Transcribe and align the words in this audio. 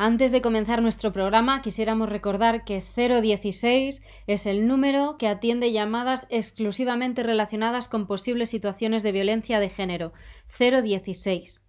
Antes 0.00 0.30
de 0.30 0.40
comenzar 0.40 0.80
nuestro 0.80 1.12
programa, 1.12 1.60
quisiéramos 1.60 2.08
recordar 2.08 2.62
que 2.64 2.80
016 2.80 4.00
es 4.28 4.46
el 4.46 4.68
número 4.68 5.16
que 5.18 5.26
atiende 5.26 5.72
llamadas 5.72 6.28
exclusivamente 6.30 7.24
relacionadas 7.24 7.88
con 7.88 8.06
posibles 8.06 8.48
situaciones 8.48 9.02
de 9.02 9.10
violencia 9.10 9.58
de 9.58 9.68
género. 9.70 10.12
016. 10.56 11.64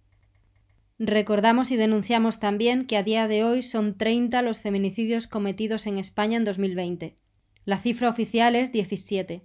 Recordamos 1.00 1.72
y 1.72 1.76
denunciamos 1.76 2.38
también 2.38 2.86
que 2.86 2.96
a 2.96 3.02
día 3.02 3.26
de 3.26 3.42
hoy 3.42 3.62
son 3.62 3.98
30 3.98 4.42
los 4.42 4.60
feminicidios 4.60 5.26
cometidos 5.26 5.88
en 5.88 5.98
España 5.98 6.36
en 6.36 6.44
2020. 6.44 7.16
La 7.64 7.78
cifra 7.78 8.08
oficial 8.08 8.54
es 8.54 8.70
17. 8.70 9.42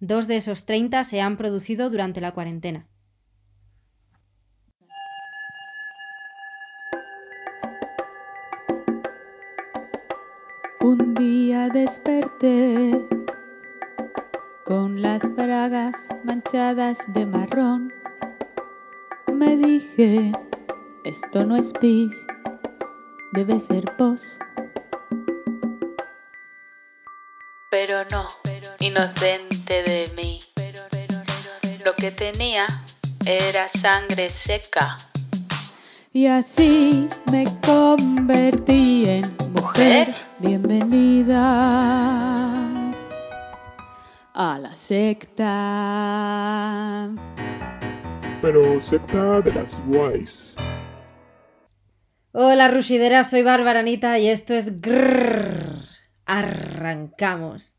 Dos 0.00 0.26
de 0.26 0.36
esos 0.36 0.66
30 0.66 1.04
se 1.04 1.22
han 1.22 1.38
producido 1.38 1.88
durante 1.88 2.20
la 2.20 2.32
cuarentena. 2.32 2.86
Día 11.70 11.82
desperté 11.82 12.92
con 14.64 15.00
las 15.00 15.22
bragas 15.34 15.94
manchadas 16.24 16.98
de 17.14 17.24
marrón. 17.26 17.92
Me 19.32 19.56
dije, 19.56 20.32
esto 21.04 21.44
no 21.44 21.56
es 21.56 21.72
pis, 21.80 22.12
debe 23.32 23.58
ser 23.60 23.84
pos. 23.96 24.38
Pero 27.70 28.04
no, 28.10 28.28
inocente 28.80 29.82
de 29.82 30.12
mí. 30.16 30.40
Lo 31.84 31.94
que 31.94 32.10
tenía 32.10 32.66
era 33.24 33.68
sangre 33.68 34.30
seca. 34.30 34.98
Y 36.12 36.26
así 36.26 37.08
me 37.30 37.44
convertí 37.60 39.04
en 39.06 39.36
mujer. 39.52 40.25
Bienvenida 40.38 41.40
a 44.34 44.58
la 44.58 44.74
secta. 44.74 45.48
Pero 48.42 48.78
secta 48.82 49.40
de 49.40 49.54
las 49.54 49.80
guays. 49.86 50.54
Hola 52.32 52.68
Rusideras, 52.68 53.30
soy 53.30 53.44
Bárbara 53.44 53.80
Anita 53.80 54.18
y 54.18 54.28
esto 54.28 54.52
es 54.52 54.82
Grrrr. 54.82 55.86
Arrancamos. 56.26 57.78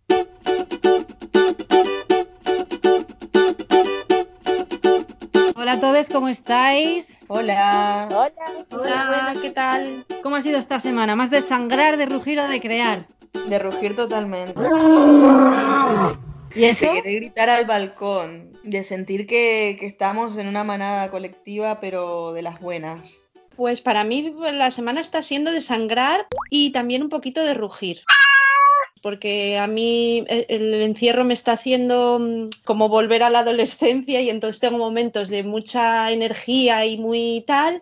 Hola 5.55 5.73
a 5.73 5.79
todos, 5.79 6.09
¿cómo 6.09 6.27
estáis? 6.27 7.16
Hola. 7.29 8.07
Hola. 8.09 8.65
Hola, 8.71 9.33
¿qué 9.41 9.49
tal? 9.51 10.05
¿Cómo 10.23 10.37
ha 10.37 10.41
sido 10.41 10.57
esta 10.57 10.79
semana? 10.79 11.15
¿Más 11.17 11.29
de 11.29 11.41
sangrar, 11.41 11.97
de 11.97 12.05
rugir 12.05 12.39
o 12.39 12.47
de 12.47 12.61
crear? 12.61 13.05
De 13.49 13.59
rugir 13.59 13.97
totalmente. 13.97 14.53
¿Y 16.55 16.63
eso? 16.63 16.85
De 16.85 17.01
querer 17.01 17.15
gritar 17.17 17.49
al 17.49 17.65
balcón. 17.65 18.57
De 18.63 18.81
sentir 18.83 19.27
que, 19.27 19.75
que 19.77 19.85
estamos 19.85 20.37
en 20.37 20.47
una 20.47 20.63
manada 20.63 21.11
colectiva, 21.11 21.81
pero 21.81 22.31
de 22.31 22.43
las 22.43 22.61
buenas. 22.61 23.21
Pues 23.57 23.81
para 23.81 24.05
mí 24.05 24.31
la 24.53 24.71
semana 24.71 25.01
está 25.01 25.21
siendo 25.21 25.51
de 25.51 25.61
sangrar 25.61 26.27
y 26.49 26.71
también 26.71 27.03
un 27.03 27.09
poquito 27.09 27.43
de 27.43 27.53
rugir. 27.53 28.03
Porque 29.01 29.57
a 29.57 29.67
mí 29.67 30.25
eh, 30.27 30.45
el 30.49 30.73
encierro 30.75 31.23
me 31.23 31.33
está 31.33 31.53
haciendo 31.53 32.19
mm, 32.19 32.49
como 32.65 32.89
volver 32.89 33.23
a 33.23 33.29
la 33.29 33.39
adolescencia 33.39 34.21
y 34.21 34.29
entonces 34.29 34.59
tengo 34.59 34.77
momentos 34.77 35.29
de 35.29 35.43
mucha 35.43 36.11
energía 36.11 36.85
y 36.85 36.97
muy 36.97 37.43
tal. 37.47 37.81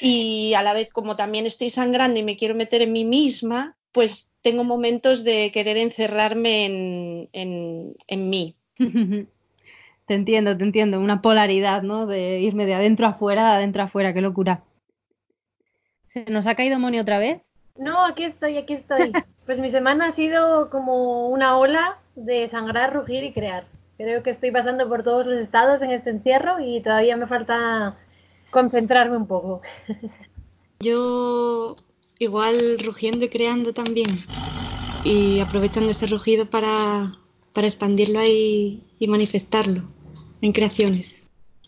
Y 0.00 0.54
a 0.54 0.62
la 0.62 0.74
vez 0.74 0.92
como 0.92 1.16
también 1.16 1.46
estoy 1.46 1.70
sangrando 1.70 2.18
y 2.18 2.22
me 2.22 2.36
quiero 2.36 2.54
meter 2.54 2.82
en 2.82 2.92
mí 2.92 3.04
misma, 3.04 3.76
pues 3.92 4.32
tengo 4.42 4.64
momentos 4.64 5.24
de 5.24 5.50
querer 5.52 5.76
encerrarme 5.76 6.66
en, 6.66 7.28
en, 7.32 7.94
en 8.06 8.30
mí. 8.30 8.56
Te 10.06 10.14
entiendo, 10.14 10.56
te 10.56 10.64
entiendo. 10.64 11.00
Una 11.00 11.22
polaridad, 11.22 11.82
¿no? 11.82 12.06
De 12.06 12.40
irme 12.40 12.66
de 12.66 12.74
adentro 12.74 13.06
afuera, 13.06 13.50
de 13.50 13.56
adentro 13.56 13.82
afuera, 13.82 14.12
qué 14.12 14.20
locura. 14.20 14.62
¿Se 16.08 16.24
nos 16.26 16.46
ha 16.46 16.54
caído 16.54 16.78
Moni 16.78 16.98
otra 16.98 17.18
vez? 17.18 17.40
No, 17.76 18.04
aquí 18.04 18.24
estoy, 18.24 18.56
aquí 18.56 18.74
estoy. 18.74 19.12
Pues 19.44 19.60
mi 19.60 19.68
semana 19.68 20.06
ha 20.06 20.10
sido 20.10 20.70
como 20.70 21.28
una 21.28 21.58
ola 21.58 21.98
de 22.16 22.48
sangrar, 22.48 22.94
rugir 22.94 23.24
y 23.24 23.32
crear. 23.34 23.66
Creo 23.98 24.22
que 24.22 24.30
estoy 24.30 24.50
pasando 24.50 24.88
por 24.88 25.02
todos 25.02 25.26
los 25.26 25.38
estados 25.38 25.82
en 25.82 25.90
este 25.90 26.08
encierro 26.08 26.60
y 26.60 26.80
todavía 26.80 27.18
me 27.18 27.26
falta 27.26 27.98
concentrarme 28.50 29.18
un 29.18 29.26
poco. 29.26 29.60
Yo 30.80 31.76
igual 32.18 32.78
rugiendo 32.78 33.26
y 33.26 33.28
creando 33.28 33.74
también. 33.74 34.24
Y 35.02 35.40
aprovechando 35.40 35.90
ese 35.90 36.06
rugido 36.06 36.48
para, 36.48 37.18
para 37.52 37.66
expandirlo 37.66 38.18
ahí 38.20 38.82
y 38.98 39.06
manifestarlo 39.08 39.82
en 40.40 40.52
creaciones. 40.52 41.13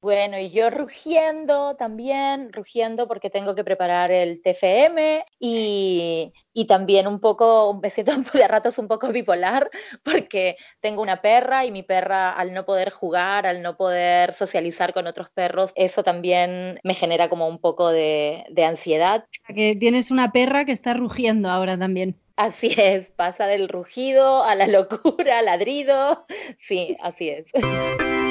Bueno, 0.00 0.38
y 0.38 0.50
yo 0.50 0.70
rugiendo 0.70 1.74
también, 1.76 2.52
rugiendo 2.52 3.08
porque 3.08 3.30
tengo 3.30 3.54
que 3.54 3.64
preparar 3.64 4.10
el 4.10 4.42
TFM 4.42 5.24
y, 5.38 6.32
y 6.52 6.66
también 6.66 7.06
un 7.06 7.20
poco, 7.20 7.70
un 7.70 7.80
besito 7.80 8.12
de 8.32 8.48
ratos 8.48 8.78
un 8.78 8.88
poco 8.88 9.08
bipolar 9.08 9.70
porque 10.02 10.56
tengo 10.80 11.02
una 11.02 11.20
perra 11.20 11.64
y 11.64 11.70
mi 11.70 11.82
perra 11.82 12.32
al 12.32 12.52
no 12.52 12.64
poder 12.64 12.90
jugar, 12.90 13.46
al 13.46 13.62
no 13.62 13.76
poder 13.76 14.34
socializar 14.34 14.92
con 14.92 15.06
otros 15.06 15.30
perros, 15.30 15.72
eso 15.74 16.02
también 16.02 16.78
me 16.82 16.94
genera 16.94 17.28
como 17.28 17.48
un 17.48 17.58
poco 17.60 17.90
de, 17.90 18.44
de 18.50 18.64
ansiedad. 18.64 19.24
Que 19.54 19.76
tienes 19.76 20.10
una 20.10 20.32
perra 20.32 20.64
que 20.64 20.72
está 20.72 20.94
rugiendo 20.94 21.50
ahora 21.50 21.78
también. 21.78 22.16
Así 22.36 22.74
es, 22.76 23.10
pasa 23.10 23.46
del 23.46 23.68
rugido 23.68 24.44
a 24.44 24.54
la 24.54 24.66
locura, 24.66 25.38
al 25.38 25.46
ladrido, 25.46 26.26
sí, 26.58 26.96
así 27.00 27.30
es. 27.30 27.46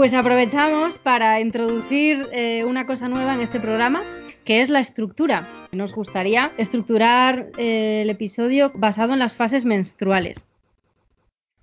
Pues 0.00 0.14
aprovechamos 0.14 0.96
para 0.96 1.42
introducir 1.42 2.26
eh, 2.32 2.64
una 2.64 2.86
cosa 2.86 3.06
nueva 3.10 3.34
en 3.34 3.42
este 3.42 3.60
programa, 3.60 4.02
que 4.46 4.62
es 4.62 4.70
la 4.70 4.80
estructura. 4.80 5.46
Nos 5.72 5.92
gustaría 5.94 6.52
estructurar 6.56 7.50
eh, 7.58 8.00
el 8.00 8.08
episodio 8.08 8.72
basado 8.74 9.12
en 9.12 9.18
las 9.18 9.36
fases 9.36 9.66
menstruales. 9.66 10.42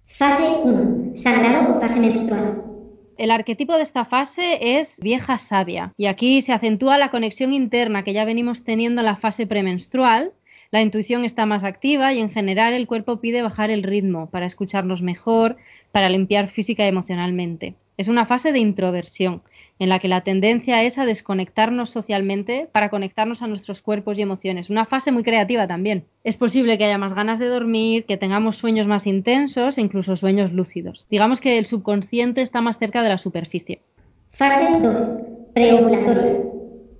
Fase 0.06 0.44
1. 0.64 1.16
Sangrado 1.16 1.78
o 1.78 1.82
fase 1.82 2.00
menstrual. 2.00 2.62
El 3.18 3.32
arquetipo 3.32 3.76
de 3.76 3.82
esta 3.82 4.06
fase 4.06 4.78
es 4.78 5.00
vieja 5.00 5.40
sabia 5.40 5.96
y 5.98 6.06
aquí 6.06 6.44
se 6.44 6.54
acentúa 6.54 7.00
la 7.00 7.10
conexión 7.10 7.54
interna 7.54 8.04
que 8.04 8.14
ya 8.14 8.24
venimos 8.24 8.64
teniendo 8.64 9.02
en 9.02 9.08
la 9.08 9.16
fase 9.16 9.48
premenstrual. 9.48 10.32
La 10.70 10.84
intuición 10.84 11.26
está 11.26 11.48
más 11.48 11.64
activa 11.64 12.14
y 12.14 12.20
en 12.20 12.30
general 12.30 12.74
el 12.74 12.86
cuerpo 12.86 13.20
pide 13.20 13.42
bajar 13.42 13.72
el 13.72 13.82
ritmo 13.82 14.30
para 14.30 14.46
escucharnos 14.46 15.02
mejor, 15.02 15.58
para 15.92 16.08
limpiar 16.08 16.48
física 16.48 16.86
y 16.86 16.90
emocionalmente. 16.90 17.74
Es 17.98 18.08
una 18.08 18.28
fase 18.28 18.52
de 18.52 18.60
introversión, 18.60 19.42
en 19.80 19.90
la 19.90 19.98
que 19.98 20.08
la 20.08 20.22
tendencia 20.22 20.84
es 20.84 21.00
a 21.00 21.06
desconectarnos 21.06 21.90
socialmente 21.90 22.70
para 22.72 22.90
conectarnos 22.90 23.42
a 23.42 23.48
nuestros 23.48 23.82
cuerpos 23.82 24.20
y 24.20 24.22
emociones. 24.22 24.70
Una 24.70 24.86
fase 24.86 25.12
muy 25.12 25.24
creativa 25.24 25.68
también. 25.68 26.06
Es 26.24 26.38
posible 26.38 26.78
que 26.78 26.86
haya 26.86 27.00
más 27.00 27.16
ganas 27.16 27.40
de 27.40 27.48
dormir, 27.48 28.06
que 28.06 28.18
tengamos 28.18 28.56
sueños 28.56 28.88
más 28.88 29.08
intensos 29.08 29.80
e 29.80 29.82
incluso 29.82 30.16
sueños 30.16 30.54
lúcidos. 30.54 31.08
Digamos 31.10 31.42
que 31.42 31.58
el 31.58 31.66
subconsciente 31.66 32.42
está 32.42 32.62
más 32.62 32.78
cerca 32.78 33.02
de 33.02 33.10
la 33.10 33.18
superficie. 33.18 33.82
Fase 34.30 34.80
2. 34.80 35.02
Preovulatoria. 35.56 36.44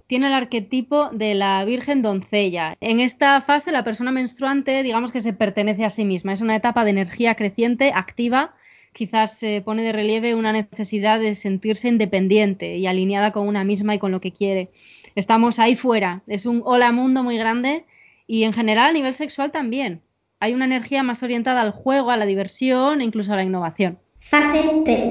Tiene 0.08 0.28
el 0.28 0.34
arquetipo 0.34 1.10
de 1.12 1.36
la 1.36 1.64
Virgen 1.64 2.02
doncella. 2.02 2.76
En 2.82 3.02
esta 3.02 3.40
fase 3.42 3.72
la 3.72 3.84
persona 3.84 4.12
menstruante 4.12 4.82
digamos 4.82 5.12
que 5.12 5.20
se 5.20 5.34
pertenece 5.34 5.86
a 5.86 5.92
sí 5.92 6.06
misma. 6.06 6.34
Es 6.34 6.42
una 6.42 6.56
etapa 6.56 6.86
de 6.86 6.92
energía 6.92 7.36
creciente, 7.36 7.92
activa, 7.94 8.56
quizás 8.98 9.38
se 9.38 9.62
pone 9.62 9.84
de 9.84 9.92
relieve 9.92 10.34
una 10.34 10.52
necesidad 10.52 11.20
de 11.20 11.36
sentirse 11.36 11.88
independiente 11.88 12.78
y 12.78 12.88
alineada 12.88 13.32
con 13.32 13.48
una 13.48 13.64
misma 13.64 13.94
y 13.94 14.00
con 14.00 14.12
lo 14.12 14.20
que 14.20 14.34
quiere. 14.34 14.72
Estamos 15.14 15.60
ahí 15.60 15.76
fuera, 15.76 16.24
es 16.26 16.48
un 16.48 16.64
hola 16.66 16.92
mundo 16.92 17.24
muy 17.24 17.38
grande 17.38 17.86
y 18.26 18.44
en 18.44 18.54
general 18.54 18.90
a 18.90 18.94
nivel 18.94 19.14
sexual 19.14 19.52
también. 19.52 20.02
Hay 20.40 20.56
una 20.56 20.66
energía 20.66 21.04
más 21.04 21.22
orientada 21.22 21.62
al 21.62 21.72
juego, 21.72 22.10
a 22.10 22.18
la 22.18 22.26
diversión 22.26 23.02
e 23.02 23.04
incluso 23.04 23.34
a 23.34 23.36
la 23.36 23.44
innovación. 23.44 24.00
Fase 24.20 24.82
3. 24.84 25.06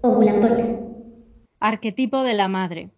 Ovulatoria. 0.00 0.80
Arquetipo 1.60 2.22
de 2.22 2.32
la 2.32 2.48
madre. 2.48 2.88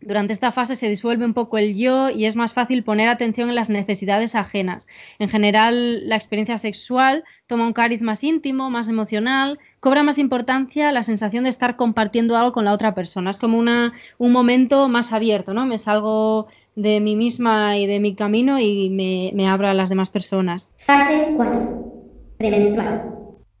Durante 0.00 0.32
esta 0.32 0.52
fase 0.52 0.76
se 0.76 0.88
disuelve 0.88 1.24
un 1.24 1.34
poco 1.34 1.58
el 1.58 1.76
yo 1.76 2.08
y 2.08 2.26
es 2.26 2.36
más 2.36 2.52
fácil 2.52 2.84
poner 2.84 3.08
atención 3.08 3.48
en 3.48 3.56
las 3.56 3.68
necesidades 3.68 4.36
ajenas. 4.36 4.86
En 5.18 5.28
general, 5.28 6.08
la 6.08 6.14
experiencia 6.14 6.56
sexual 6.56 7.24
toma 7.48 7.66
un 7.66 7.72
cariz 7.72 8.00
más 8.00 8.22
íntimo, 8.22 8.70
más 8.70 8.88
emocional, 8.88 9.58
cobra 9.80 10.04
más 10.04 10.18
importancia 10.18 10.92
la 10.92 11.02
sensación 11.02 11.44
de 11.44 11.50
estar 11.50 11.74
compartiendo 11.74 12.36
algo 12.36 12.52
con 12.52 12.64
la 12.64 12.72
otra 12.72 12.94
persona. 12.94 13.30
Es 13.30 13.38
como 13.38 13.58
una, 13.58 13.92
un 14.18 14.30
momento 14.30 14.88
más 14.88 15.12
abierto, 15.12 15.52
¿no? 15.52 15.66
Me 15.66 15.78
salgo 15.78 16.46
de 16.76 17.00
mí 17.00 17.16
misma 17.16 17.76
y 17.76 17.86
de 17.86 17.98
mi 17.98 18.14
camino 18.14 18.60
y 18.60 18.90
me, 18.90 19.32
me 19.34 19.48
abro 19.48 19.66
a 19.66 19.74
las 19.74 19.88
demás 19.88 20.10
personas. 20.10 20.70
Fase 20.76 21.32
4. 21.36 22.36
Premenstrual. 22.38 23.14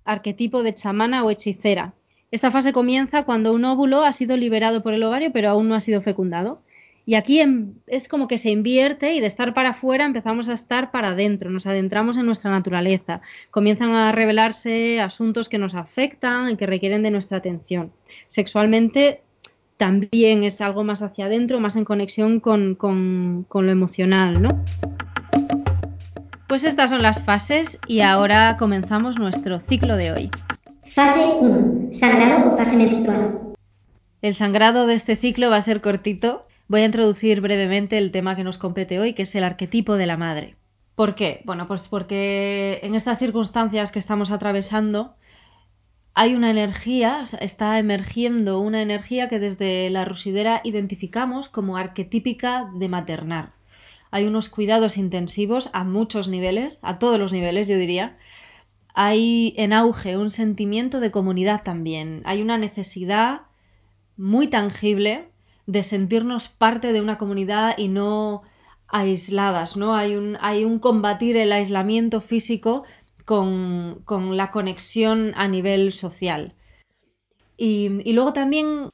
Arquetipo 0.04 0.62
de 0.62 0.72
chamana 0.72 1.24
o 1.24 1.30
hechicera. 1.30 1.94
Esta 2.30 2.50
fase 2.50 2.72
comienza 2.72 3.24
cuando 3.24 3.52
un 3.54 3.64
óvulo 3.64 4.04
ha 4.04 4.12
sido 4.12 4.36
liberado 4.36 4.82
por 4.82 4.92
el 4.94 5.02
ovario 5.02 5.32
pero 5.32 5.48
aún 5.50 5.68
no 5.68 5.74
ha 5.74 5.80
sido 5.80 6.00
fecundado. 6.02 6.60
Y 7.06 7.14
aquí 7.14 7.40
em- 7.40 7.72
es 7.86 8.06
como 8.06 8.28
que 8.28 8.36
se 8.36 8.50
invierte 8.50 9.14
y 9.14 9.20
de 9.20 9.26
estar 9.26 9.54
para 9.54 9.70
afuera 9.70 10.04
empezamos 10.04 10.50
a 10.50 10.52
estar 10.52 10.90
para 10.90 11.08
adentro, 11.08 11.48
nos 11.48 11.66
adentramos 11.66 12.18
en 12.18 12.26
nuestra 12.26 12.50
naturaleza. 12.50 13.22
Comienzan 13.50 13.92
a 13.92 14.12
revelarse 14.12 15.00
asuntos 15.00 15.48
que 15.48 15.56
nos 15.56 15.74
afectan 15.74 16.50
y 16.50 16.56
que 16.56 16.66
requieren 16.66 17.02
de 17.02 17.10
nuestra 17.10 17.38
atención. 17.38 17.92
Sexualmente 18.28 19.22
también 19.78 20.44
es 20.44 20.60
algo 20.60 20.84
más 20.84 21.00
hacia 21.00 21.26
adentro, 21.26 21.60
más 21.60 21.76
en 21.76 21.86
conexión 21.86 22.40
con, 22.40 22.74
con- 22.74 23.46
con 23.48 23.64
lo 23.64 23.72
emocional, 23.72 24.42
¿no? 24.42 24.50
Pues 26.46 26.64
estas 26.64 26.90
son 26.90 27.02
las 27.02 27.24
fases 27.24 27.78
y 27.86 28.00
ahora 28.00 28.56
comenzamos 28.58 29.18
nuestro 29.18 29.60
ciclo 29.60 29.96
de 29.96 30.12
hoy. 30.12 30.30
Fase 30.98 31.26
1. 31.40 31.92
Sangrado 31.92 32.50
o 32.50 32.56
fase 32.58 32.74
menstrual. 32.74 33.54
El 34.20 34.34
sangrado 34.34 34.88
de 34.88 34.94
este 34.94 35.14
ciclo 35.14 35.48
va 35.48 35.58
a 35.58 35.60
ser 35.60 35.80
cortito. 35.80 36.44
Voy 36.66 36.80
a 36.80 36.86
introducir 36.86 37.40
brevemente 37.40 37.98
el 37.98 38.10
tema 38.10 38.34
que 38.34 38.42
nos 38.42 38.58
compete 38.58 38.98
hoy, 38.98 39.12
que 39.12 39.22
es 39.22 39.32
el 39.36 39.44
arquetipo 39.44 39.94
de 39.94 40.06
la 40.06 40.16
madre. 40.16 40.56
¿Por 40.96 41.14
qué? 41.14 41.42
Bueno, 41.44 41.68
pues 41.68 41.86
porque 41.86 42.80
en 42.82 42.96
estas 42.96 43.20
circunstancias 43.20 43.92
que 43.92 44.00
estamos 44.00 44.32
atravesando 44.32 45.14
hay 46.14 46.34
una 46.34 46.50
energía, 46.50 47.22
está 47.40 47.78
emergiendo 47.78 48.58
una 48.58 48.82
energía 48.82 49.28
que 49.28 49.38
desde 49.38 49.90
la 49.90 50.04
rusidera 50.04 50.62
identificamos 50.64 51.48
como 51.48 51.76
arquetípica 51.76 52.72
de 52.74 52.88
maternar. 52.88 53.52
Hay 54.10 54.26
unos 54.26 54.48
cuidados 54.48 54.96
intensivos 54.96 55.70
a 55.74 55.84
muchos 55.84 56.26
niveles, 56.26 56.80
a 56.82 56.98
todos 56.98 57.20
los 57.20 57.32
niveles, 57.32 57.68
yo 57.68 57.76
diría. 57.76 58.16
Hay 59.00 59.54
en 59.56 59.72
auge 59.72 60.16
un 60.16 60.32
sentimiento 60.32 60.98
de 60.98 61.12
comunidad 61.12 61.62
también. 61.62 62.20
Hay 62.24 62.42
una 62.42 62.58
necesidad 62.58 63.42
muy 64.16 64.48
tangible 64.48 65.30
de 65.66 65.84
sentirnos 65.84 66.48
parte 66.48 66.92
de 66.92 67.00
una 67.00 67.16
comunidad 67.16 67.78
y 67.78 67.86
no 67.86 68.42
aisladas, 68.88 69.76
¿no? 69.76 69.94
Hay 69.94 70.16
un, 70.16 70.78
combatir 70.80 71.36
el 71.36 71.52
aislamiento 71.52 72.20
físico 72.20 72.82
con, 73.24 74.02
con 74.04 74.36
la 74.36 74.50
conexión 74.50 75.32
a 75.36 75.46
nivel 75.46 75.92
social. 75.92 76.56
Y, 77.56 78.00
y 78.02 78.14
luego 78.14 78.32
también, 78.32 78.88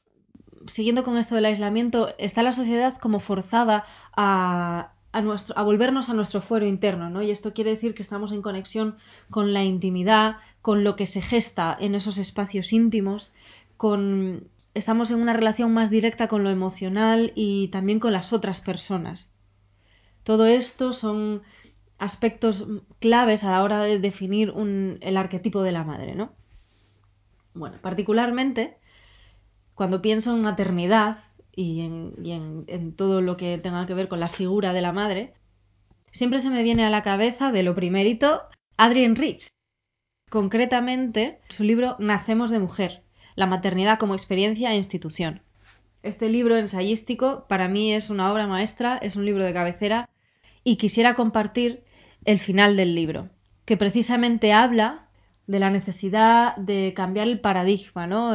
siguiendo 0.66 1.02
con 1.02 1.16
esto 1.16 1.34
del 1.34 1.46
aislamiento, 1.46 2.12
está 2.18 2.42
la 2.42 2.52
sociedad 2.52 2.94
como 2.98 3.20
forzada 3.20 3.86
a, 4.14 4.93
a, 5.14 5.62
volvernos 5.62 6.08
a 6.08 6.14
nuestro 6.14 6.40
fuero 6.40 6.66
interno, 6.66 7.08
¿no? 7.08 7.22
Y 7.22 7.30
esto 7.30 7.54
quiere 7.54 7.70
decir 7.70 7.94
que 7.94 8.02
estamos 8.02 8.32
en 8.32 8.42
conexión 8.42 8.96
con 9.30 9.52
la 9.52 9.62
intimidad, 9.62 10.36
con 10.60 10.84
lo 10.84 10.96
que 10.96 11.06
se 11.06 11.22
gesta 11.22 11.76
en 11.78 11.94
esos 11.94 12.18
espacios 12.18 12.72
íntimos, 12.72 13.32
con 13.76 14.48
estamos 14.74 15.12
en 15.12 15.20
una 15.20 15.32
relación 15.32 15.72
más 15.72 15.88
directa 15.88 16.26
con 16.26 16.42
lo 16.42 16.50
emocional 16.50 17.32
y 17.36 17.68
también 17.68 18.00
con 18.00 18.12
las 18.12 18.32
otras 18.32 18.60
personas. 18.60 19.30
Todo 20.24 20.46
esto 20.46 20.92
son 20.92 21.42
aspectos 21.98 22.66
claves 22.98 23.44
a 23.44 23.52
la 23.52 23.62
hora 23.62 23.80
de 23.80 24.00
definir 24.00 24.50
un, 24.50 24.98
el 25.00 25.16
arquetipo 25.16 25.62
de 25.62 25.72
la 25.72 25.84
madre, 25.84 26.16
¿no? 26.16 26.32
Bueno, 27.54 27.76
particularmente 27.80 28.76
cuando 29.76 30.02
pienso 30.02 30.34
en 30.34 30.42
maternidad 30.42 31.18
y, 31.56 31.80
en, 31.82 32.94
todo 32.96 33.20
lo 33.20 33.36
que 33.36 33.58
tenga 33.58 33.86
que 33.86 33.94
ver 33.94 34.08
con 34.08 34.20
la 34.20 34.28
figura 34.28 34.72
de 34.72 34.82
la 34.82 34.92
madre, 34.92 35.34
siempre 36.10 36.38
se 36.38 36.50
me 36.50 36.62
viene 36.62 36.84
a 36.84 36.90
la 36.90 37.02
cabeza 37.02 37.52
de 37.52 37.62
lo 37.62 37.74
primerito 37.74 38.42
Adrienne 38.76 39.14
Rich, 39.14 39.48
concretamente 40.30 41.38
su 41.48 41.64
libro 41.64 41.96
Nacemos 41.98 42.50
de 42.50 42.58
Mujer, 42.58 43.02
la 43.36 43.46
maternidad 43.46 43.98
como 43.98 44.14
experiencia 44.14 44.72
e 44.72 44.76
institución. 44.76 45.42
Este 46.02 46.28
libro 46.28 46.56
ensayístico 46.56 47.46
para 47.48 47.68
mí 47.68 47.92
es 47.92 48.10
una 48.10 48.32
obra 48.32 48.46
maestra, 48.46 48.98
es 48.98 49.16
un 49.16 49.24
libro 49.24 49.44
de 49.44 49.54
cabecera 49.54 50.08
y 50.62 50.76
quisiera 50.76 51.14
compartir 51.14 51.84
el 52.24 52.38
final 52.38 52.76
del 52.76 52.94
libro, 52.94 53.30
que 53.64 53.76
precisamente 53.76 54.52
habla 54.52 55.08
de 55.46 55.58
la 55.58 55.70
necesidad 55.70 56.56
de 56.56 56.92
cambiar 56.96 57.28
el 57.28 57.40
paradigma, 57.40 58.06
¿no? 58.06 58.34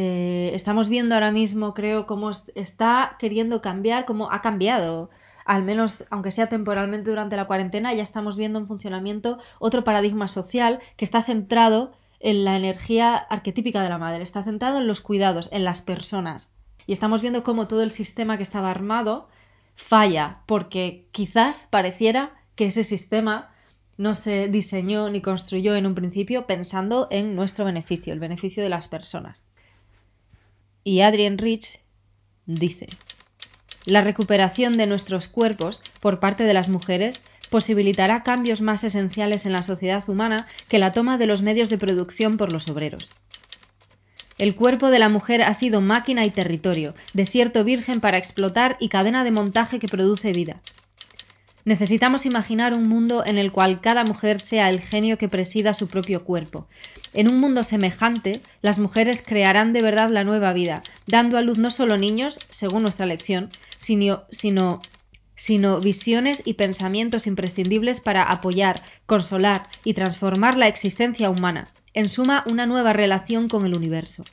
Eh, 0.00 0.54
estamos 0.54 0.88
viendo 0.88 1.16
ahora 1.16 1.32
mismo, 1.32 1.74
creo, 1.74 2.06
cómo 2.06 2.30
está 2.54 3.16
queriendo 3.18 3.60
cambiar, 3.60 4.04
cómo 4.04 4.30
ha 4.30 4.42
cambiado, 4.42 5.10
al 5.44 5.64
menos 5.64 6.04
aunque 6.08 6.30
sea 6.30 6.48
temporalmente 6.48 7.10
durante 7.10 7.34
la 7.34 7.48
cuarentena, 7.48 7.92
ya 7.92 8.04
estamos 8.04 8.36
viendo 8.36 8.60
en 8.60 8.68
funcionamiento 8.68 9.38
otro 9.58 9.82
paradigma 9.82 10.28
social 10.28 10.78
que 10.96 11.04
está 11.04 11.24
centrado 11.24 11.90
en 12.20 12.44
la 12.44 12.56
energía 12.56 13.16
arquetípica 13.16 13.82
de 13.82 13.88
la 13.88 13.98
madre, 13.98 14.22
está 14.22 14.44
centrado 14.44 14.78
en 14.78 14.86
los 14.86 15.00
cuidados, 15.00 15.48
en 15.50 15.64
las 15.64 15.82
personas. 15.82 16.52
Y 16.86 16.92
estamos 16.92 17.20
viendo 17.20 17.42
cómo 17.42 17.66
todo 17.66 17.82
el 17.82 17.90
sistema 17.90 18.36
que 18.36 18.44
estaba 18.44 18.70
armado 18.70 19.26
falla, 19.74 20.42
porque 20.46 21.08
quizás 21.10 21.66
pareciera 21.68 22.34
que 22.54 22.66
ese 22.66 22.84
sistema 22.84 23.50
no 23.96 24.14
se 24.14 24.46
diseñó 24.46 25.10
ni 25.10 25.22
construyó 25.22 25.74
en 25.74 25.86
un 25.86 25.96
principio 25.96 26.46
pensando 26.46 27.08
en 27.10 27.34
nuestro 27.34 27.64
beneficio, 27.64 28.12
el 28.12 28.20
beneficio 28.20 28.62
de 28.62 28.68
las 28.68 28.86
personas. 28.86 29.42
Y 30.88 31.02
Adrienne 31.02 31.36
Rich 31.36 31.80
dice, 32.46 32.88
la 33.84 34.00
recuperación 34.00 34.72
de 34.72 34.86
nuestros 34.86 35.28
cuerpos 35.28 35.82
por 36.00 36.18
parte 36.18 36.44
de 36.44 36.54
las 36.54 36.70
mujeres 36.70 37.20
posibilitará 37.50 38.22
cambios 38.22 38.62
más 38.62 38.84
esenciales 38.84 39.44
en 39.44 39.52
la 39.52 39.62
sociedad 39.62 40.02
humana 40.08 40.46
que 40.66 40.78
la 40.78 40.94
toma 40.94 41.18
de 41.18 41.26
los 41.26 41.42
medios 41.42 41.68
de 41.68 41.76
producción 41.76 42.38
por 42.38 42.52
los 42.52 42.70
obreros. 42.70 43.10
El 44.38 44.54
cuerpo 44.54 44.88
de 44.88 44.98
la 44.98 45.10
mujer 45.10 45.42
ha 45.42 45.52
sido 45.52 45.82
máquina 45.82 46.24
y 46.24 46.30
territorio, 46.30 46.94
desierto 47.12 47.64
virgen 47.64 48.00
para 48.00 48.16
explotar 48.16 48.78
y 48.80 48.88
cadena 48.88 49.24
de 49.24 49.30
montaje 49.30 49.78
que 49.80 49.88
produce 49.88 50.32
vida. 50.32 50.62
Necesitamos 51.68 52.24
imaginar 52.24 52.72
un 52.72 52.88
mundo 52.88 53.26
en 53.26 53.36
el 53.36 53.52
cual 53.52 53.82
cada 53.82 54.02
mujer 54.02 54.40
sea 54.40 54.70
el 54.70 54.80
genio 54.80 55.18
que 55.18 55.28
presida 55.28 55.74
su 55.74 55.86
propio 55.86 56.24
cuerpo. 56.24 56.66
En 57.12 57.30
un 57.30 57.38
mundo 57.38 57.62
semejante, 57.62 58.40
las 58.62 58.78
mujeres 58.78 59.20
crearán 59.20 59.74
de 59.74 59.82
verdad 59.82 60.08
la 60.08 60.24
nueva 60.24 60.54
vida, 60.54 60.82
dando 61.06 61.36
a 61.36 61.42
luz 61.42 61.58
no 61.58 61.70
solo 61.70 61.98
niños, 61.98 62.40
según 62.48 62.84
nuestra 62.84 63.04
lección, 63.04 63.50
sino, 63.76 64.22
sino 64.30 64.80
sino 65.36 65.80
visiones 65.80 66.40
y 66.46 66.54
pensamientos 66.54 67.26
imprescindibles 67.26 68.00
para 68.00 68.22
apoyar, 68.22 68.82
consolar 69.04 69.66
y 69.84 69.92
transformar 69.92 70.56
la 70.56 70.68
existencia 70.68 71.28
humana, 71.28 71.68
en 71.92 72.08
suma 72.08 72.44
una 72.46 72.64
nueva 72.64 72.94
relación 72.94 73.46
con 73.46 73.66
el 73.66 73.76
universo. 73.76 74.24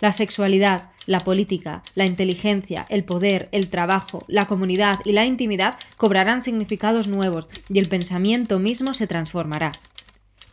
La 0.00 0.12
sexualidad, 0.12 0.90
la 1.06 1.20
política, 1.20 1.82
la 1.94 2.06
inteligencia, 2.06 2.86
el 2.88 3.04
poder, 3.04 3.48
el 3.52 3.68
trabajo, 3.68 4.24
la 4.28 4.46
comunidad 4.46 5.00
y 5.04 5.12
la 5.12 5.24
intimidad 5.24 5.76
cobrarán 5.96 6.40
significados 6.40 7.08
nuevos 7.08 7.48
y 7.68 7.78
el 7.78 7.88
pensamiento 7.88 8.58
mismo 8.58 8.94
se 8.94 9.06
transformará. 9.06 9.72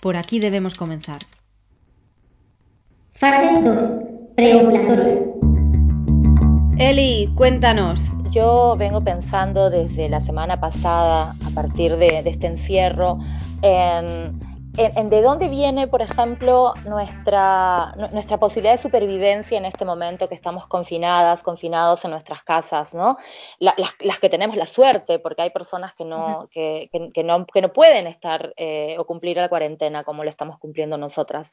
Por 0.02 0.16
aquí 0.18 0.40
debemos 0.40 0.76
comenzar. 0.76 1.22
Fase 3.14 3.62
2. 3.62 3.84
Preovulatoria. 4.36 5.20
Eli, 6.78 7.30
cuéntanos, 7.36 8.08
yo 8.32 8.76
vengo 8.78 9.04
pensando 9.04 9.70
desde 9.70 10.10
la 10.10 10.20
semana 10.22 10.60
pasada, 10.60 11.36
a 11.46 11.50
partir 11.54 11.98
de, 11.98 12.24
de 12.24 12.30
este 12.30 12.48
encierro, 12.48 13.20
en, 13.62 14.51
en, 14.78 14.98
en, 14.98 15.10
de 15.10 15.22
dónde 15.22 15.50
viene, 15.50 15.88
por 15.88 16.02
ejemplo, 16.02 16.74
nuestra, 16.86 17.94
nuestra 18.12 18.38
posibilidad 18.38 18.74
de 18.74 18.82
supervivencia 18.82 19.58
en 19.58 19.66
este 19.66 19.86
momento 19.86 20.30
que 20.30 20.36
estamos 20.36 20.68
confinadas, 20.68 21.44
confinados 21.44 22.06
en 22.06 22.12
nuestras 22.12 22.44
casas, 22.44 22.94
¿no? 22.94 23.18
La, 23.60 23.74
las, 23.78 23.96
las, 24.00 24.20
que 24.20 24.30
tenemos 24.30 24.56
la 24.56 24.66
suerte, 24.66 25.20
porque 25.20 25.42
hay 25.42 25.50
personas 25.50 25.94
que 25.94 26.06
no, 26.06 26.48
que, 26.52 26.90
que, 26.92 27.12
que, 27.12 27.24
no, 27.24 27.46
que 27.46 27.62
no 27.62 27.74
pueden 27.74 28.08
estar 28.08 28.54
eh, 28.56 28.96
o 28.98 29.06
cumplir 29.06 29.38
la 29.38 29.50
cuarentena 29.50 30.04
como 30.04 30.24
lo 30.24 30.30
estamos 30.30 30.58
cumpliendo 30.58 30.98
nosotras. 30.98 31.52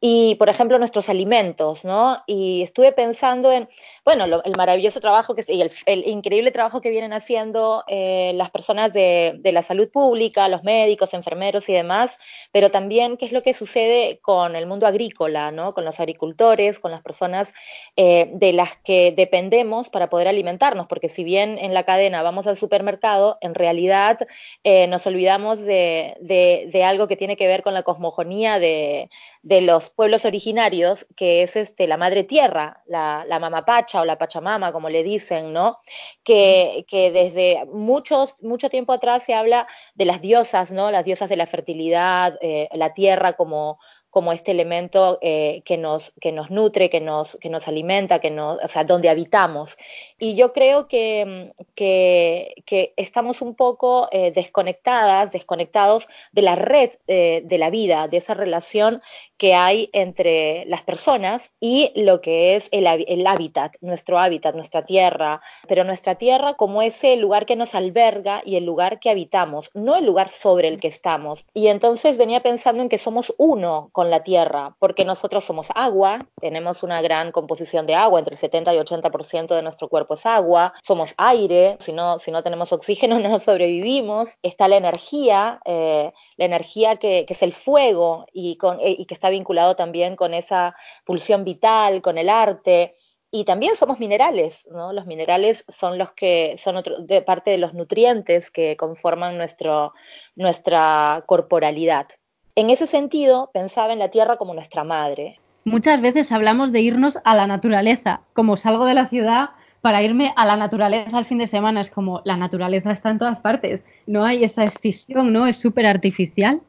Y, 0.00 0.34
por 0.34 0.48
ejemplo, 0.48 0.78
nuestros 0.78 1.08
alimentos, 1.08 1.84
¿no? 1.84 2.22
Y 2.26 2.62
estuve 2.62 2.92
pensando 2.92 3.50
en, 3.50 3.68
bueno, 4.04 4.26
lo, 4.26 4.44
el 4.44 4.54
maravilloso 4.56 5.00
trabajo 5.00 5.34
que, 5.34 5.42
y 5.48 5.62
el, 5.62 5.70
el, 5.86 6.06
increíble 6.06 6.50
trabajo 6.50 6.80
que 6.80 6.90
vienen 6.90 7.12
haciendo 7.12 7.84
eh, 7.86 8.32
las 8.34 8.50
personas 8.50 8.92
de, 8.92 9.36
de 9.38 9.52
la 9.52 9.62
salud 9.62 9.88
pública, 9.90 10.48
los 10.48 10.64
médicos, 10.64 11.14
enfermeros 11.14 11.68
y 11.68 11.72
demás, 11.72 12.18
pero 12.58 12.72
también 12.72 13.16
qué 13.16 13.24
es 13.24 13.30
lo 13.30 13.44
que 13.44 13.54
sucede 13.54 14.18
con 14.20 14.56
el 14.56 14.66
mundo 14.66 14.88
agrícola, 14.88 15.52
¿no? 15.52 15.74
con 15.74 15.84
los 15.84 16.00
agricultores, 16.00 16.80
con 16.80 16.90
las 16.90 17.02
personas 17.02 17.54
eh, 17.94 18.32
de 18.32 18.52
las 18.52 18.74
que 18.78 19.12
dependemos 19.12 19.90
para 19.90 20.10
poder 20.10 20.26
alimentarnos, 20.26 20.88
porque 20.88 21.08
si 21.08 21.22
bien 21.22 21.56
en 21.60 21.72
la 21.72 21.84
cadena 21.84 22.20
vamos 22.22 22.48
al 22.48 22.56
supermercado, 22.56 23.38
en 23.42 23.54
realidad 23.54 24.18
eh, 24.64 24.88
nos 24.88 25.06
olvidamos 25.06 25.60
de, 25.60 26.16
de, 26.20 26.68
de, 26.72 26.82
algo 26.82 27.06
que 27.06 27.16
tiene 27.16 27.36
que 27.36 27.46
ver 27.46 27.62
con 27.62 27.74
la 27.74 27.84
cosmogonía 27.84 28.58
de, 28.58 29.08
de 29.42 29.60
los 29.60 29.90
pueblos 29.90 30.24
originarios, 30.24 31.06
que 31.16 31.42
es 31.42 31.56
este, 31.56 31.86
la 31.86 31.96
madre 31.96 32.24
tierra, 32.24 32.82
la, 32.86 33.24
la 33.26 33.38
mamapacha 33.38 34.00
o 34.00 34.04
la 34.04 34.18
pachamama, 34.18 34.72
como 34.72 34.88
le 34.88 35.02
dicen, 35.02 35.52
¿no? 35.52 35.78
que, 36.24 36.84
que 36.88 37.10
desde 37.10 37.64
muchos, 37.66 38.42
mucho 38.42 38.68
tiempo 38.70 38.92
atrás 38.92 39.24
se 39.24 39.34
habla 39.34 39.66
de 39.94 40.04
las 40.04 40.20
diosas, 40.20 40.72
¿no? 40.72 40.90
las 40.90 41.04
diosas 41.04 41.28
de 41.28 41.36
la 41.36 41.46
fertilidad, 41.46 42.38
eh, 42.40 42.68
la 42.72 42.94
tierra 42.94 43.34
como, 43.34 43.78
como 44.10 44.32
este 44.32 44.52
elemento 44.52 45.18
eh, 45.20 45.62
que, 45.64 45.76
nos, 45.76 46.12
que 46.20 46.32
nos 46.32 46.50
nutre, 46.50 46.90
que 46.90 47.00
nos, 47.00 47.36
que 47.40 47.50
nos 47.50 47.68
alimenta, 47.68 48.20
que 48.20 48.30
nos, 48.30 48.62
o 48.62 48.68
sea, 48.68 48.84
donde 48.84 49.08
habitamos. 49.08 49.76
Y 50.18 50.34
yo 50.34 50.52
creo 50.52 50.88
que, 50.88 51.52
que, 51.74 52.54
que 52.66 52.92
estamos 52.96 53.40
un 53.40 53.54
poco 53.54 54.08
eh, 54.10 54.32
desconectadas, 54.32 55.32
desconectados 55.32 56.08
de 56.32 56.42
la 56.42 56.56
red 56.56 56.90
eh, 57.06 57.42
de 57.44 57.58
la 57.58 57.70
vida, 57.70 58.08
de 58.08 58.16
esa 58.16 58.34
relación 58.34 59.00
que 59.36 59.54
hay 59.54 59.88
entre 59.92 60.64
las 60.66 60.82
personas 60.82 61.52
y 61.60 61.92
lo 61.94 62.20
que 62.20 62.56
es 62.56 62.68
el, 62.72 62.86
el, 62.86 63.26
hábitat, 63.26 63.76
nuestro 63.80 64.18
hábitat, 64.18 64.56
nuestra 64.56 64.84
tierra, 64.84 65.40
pero 65.68 65.84
nuestra 65.84 66.16
tierra 66.16 66.54
como 66.54 66.82
ese 66.82 67.16
lugar 67.16 67.46
que 67.46 67.54
nos 67.54 67.76
alberga 67.76 68.42
y 68.44 68.56
el 68.56 68.64
lugar 68.64 68.98
que 68.98 69.10
habitamos, 69.10 69.70
no 69.74 69.94
el 69.94 70.04
lugar 70.04 70.30
sobre 70.30 70.66
el 70.66 70.80
que 70.80 70.88
estamos. 70.88 71.44
Y 71.54 71.68
entonces 71.68 72.18
venía 72.18 72.42
pensando 72.42 72.82
en 72.82 72.88
que 72.88 72.98
somos 72.98 73.32
uno 73.38 73.90
con 73.92 74.10
la 74.10 74.24
tierra, 74.24 74.74
porque 74.80 75.04
nosotros 75.04 75.44
somos 75.44 75.68
agua, 75.74 76.18
tenemos 76.40 76.82
una 76.82 77.00
gran 77.00 77.30
composición 77.30 77.86
de 77.86 77.94
agua, 77.94 78.18
entre 78.18 78.34
el 78.34 78.38
70 78.38 78.74
y 78.74 78.78
80% 78.78 79.54
de 79.54 79.62
nuestro 79.62 79.88
cuerpo 79.88 80.07
es 80.14 80.26
agua, 80.26 80.72
somos 80.82 81.14
aire, 81.16 81.76
si 81.80 81.92
no, 81.92 82.18
si 82.18 82.30
no 82.30 82.42
tenemos 82.42 82.72
oxígeno 82.72 83.18
no 83.18 83.38
sobrevivimos, 83.38 84.36
está 84.42 84.68
la 84.68 84.76
energía, 84.76 85.60
eh, 85.64 86.12
la 86.36 86.44
energía 86.44 86.96
que, 86.96 87.24
que, 87.26 87.34
es 87.34 87.42
el 87.42 87.52
fuego 87.52 88.26
y, 88.32 88.56
con, 88.56 88.78
y 88.80 89.04
que 89.06 89.14
está 89.14 89.30
vinculado 89.30 89.76
también 89.76 90.16
con 90.16 90.34
esa 90.34 90.74
pulsión 91.04 91.44
vital, 91.44 92.02
con 92.02 92.18
el 92.18 92.28
arte. 92.28 92.96
Y 93.30 93.44
también 93.44 93.76
somos 93.76 93.98
minerales, 94.00 94.66
¿no? 94.70 94.92
Los 94.94 95.04
minerales 95.04 95.64
son 95.68 95.98
los 95.98 96.12
que 96.12 96.56
son 96.62 96.76
otro, 96.76 97.02
de 97.02 97.20
parte 97.20 97.50
de 97.50 97.58
los 97.58 97.74
nutrientes 97.74 98.50
que 98.50 98.76
conforman 98.78 99.36
nuestro, 99.36 99.92
nuestra 100.34 101.24
corporalidad. 101.26 102.06
En 102.54 102.70
ese 102.70 102.86
sentido, 102.86 103.50
pensaba 103.52 103.92
en 103.92 103.98
la 103.98 104.10
tierra 104.10 104.38
como 104.38 104.54
nuestra 104.54 104.82
madre. 104.82 105.38
Muchas 105.64 106.00
veces 106.00 106.32
hablamos 106.32 106.72
de 106.72 106.80
irnos 106.80 107.18
a 107.24 107.34
la 107.34 107.46
naturaleza, 107.46 108.22
como 108.32 108.56
salgo 108.56 108.86
de 108.86 108.94
la 108.94 109.06
ciudad 109.06 109.50
para 109.80 110.02
irme 110.02 110.32
a 110.36 110.44
la 110.44 110.56
naturaleza 110.56 111.16
al 111.16 111.24
fin 111.24 111.38
de 111.38 111.46
semana. 111.46 111.80
Es 111.80 111.90
como 111.90 112.20
la 112.24 112.36
naturaleza 112.36 112.90
está 112.90 113.10
en 113.10 113.18
todas 113.18 113.40
partes, 113.40 113.82
no 114.06 114.24
hay 114.24 114.44
esa 114.44 114.64
escisión, 114.64 115.32
¿no? 115.32 115.46
Es 115.46 115.56
súper 115.60 115.86
artificial. 115.86 116.60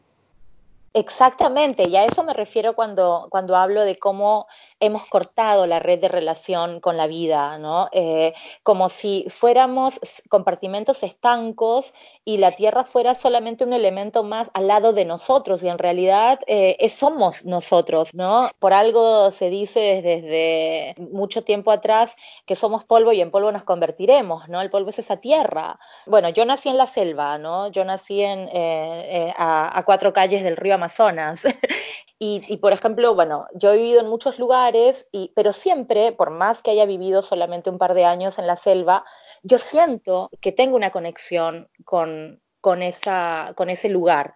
Exactamente, 0.93 1.83
y 1.87 1.95
a 1.95 2.05
eso 2.05 2.23
me 2.23 2.33
refiero 2.33 2.73
cuando, 2.73 3.27
cuando 3.29 3.55
hablo 3.55 3.83
de 3.83 3.99
cómo 3.99 4.47
hemos 4.79 5.05
cortado 5.05 5.65
la 5.65 5.79
red 5.79 5.99
de 5.99 6.07
relación 6.07 6.79
con 6.79 6.97
la 6.97 7.07
vida, 7.07 7.57
¿no? 7.57 7.89
Eh, 7.91 8.33
como 8.63 8.89
si 8.89 9.25
fuéramos 9.29 9.99
compartimentos 10.29 11.03
estancos 11.03 11.93
y 12.25 12.37
la 12.37 12.55
Tierra 12.55 12.83
fuera 12.83 13.15
solamente 13.15 13.63
un 13.63 13.73
elemento 13.73 14.23
más 14.23 14.49
al 14.53 14.67
lado 14.67 14.93
de 14.93 15.05
nosotros, 15.05 15.63
y 15.63 15.69
en 15.69 15.77
realidad 15.77 16.39
eh, 16.47 16.87
somos 16.89 17.45
nosotros, 17.45 18.13
¿no? 18.13 18.51
Por 18.59 18.73
algo 18.73 19.31
se 19.31 19.49
dice 19.49 20.01
desde 20.01 20.95
mucho 21.11 21.43
tiempo 21.43 21.71
atrás 21.71 22.15
que 22.45 22.55
somos 22.55 22.83
polvo 22.83 23.11
y 23.13 23.21
en 23.21 23.31
polvo 23.31 23.51
nos 23.51 23.63
convertiremos, 23.63 24.47
¿no? 24.49 24.61
El 24.61 24.69
polvo 24.69 24.89
es 24.89 24.99
esa 24.99 25.17
tierra. 25.17 25.79
Bueno, 26.05 26.29
yo 26.29 26.45
nací 26.45 26.69
en 26.69 26.77
la 26.77 26.87
selva, 26.87 27.37
¿no? 27.37 27.67
Yo 27.69 27.83
nací 27.85 28.21
en, 28.21 28.49
eh, 28.51 29.33
a, 29.37 29.77
a 29.77 29.83
cuatro 29.85 30.13
calles 30.13 30.43
del 30.43 30.57
río 30.57 30.75
Amazonas. 30.75 31.43
y, 32.21 32.43
y, 32.49 32.57
por 32.57 32.73
ejemplo, 32.73 33.15
bueno, 33.15 33.47
yo 33.53 33.71
he 33.71 33.77
vivido 33.77 34.01
en 34.01 34.09
muchos 34.09 34.39
lugares, 34.39 35.07
y, 35.13 35.31
pero 35.35 35.53
siempre, 35.53 36.11
por 36.11 36.31
más 36.31 36.61
que 36.61 36.71
haya 36.71 36.83
vivido 36.83 37.21
solamente 37.21 37.69
un 37.69 37.77
par 37.77 37.93
de 37.93 38.03
años 38.03 38.37
en 38.37 38.45
la 38.45 38.57
selva, 38.57 39.05
yo 39.41 39.57
siento 39.57 40.29
que 40.41 40.51
tengo 40.51 40.75
una 40.75 40.91
conexión 40.91 41.69
con, 41.85 42.41
con, 42.59 42.83
esa, 42.83 43.53
con 43.55 43.69
ese 43.69 43.87
lugar. 43.87 44.33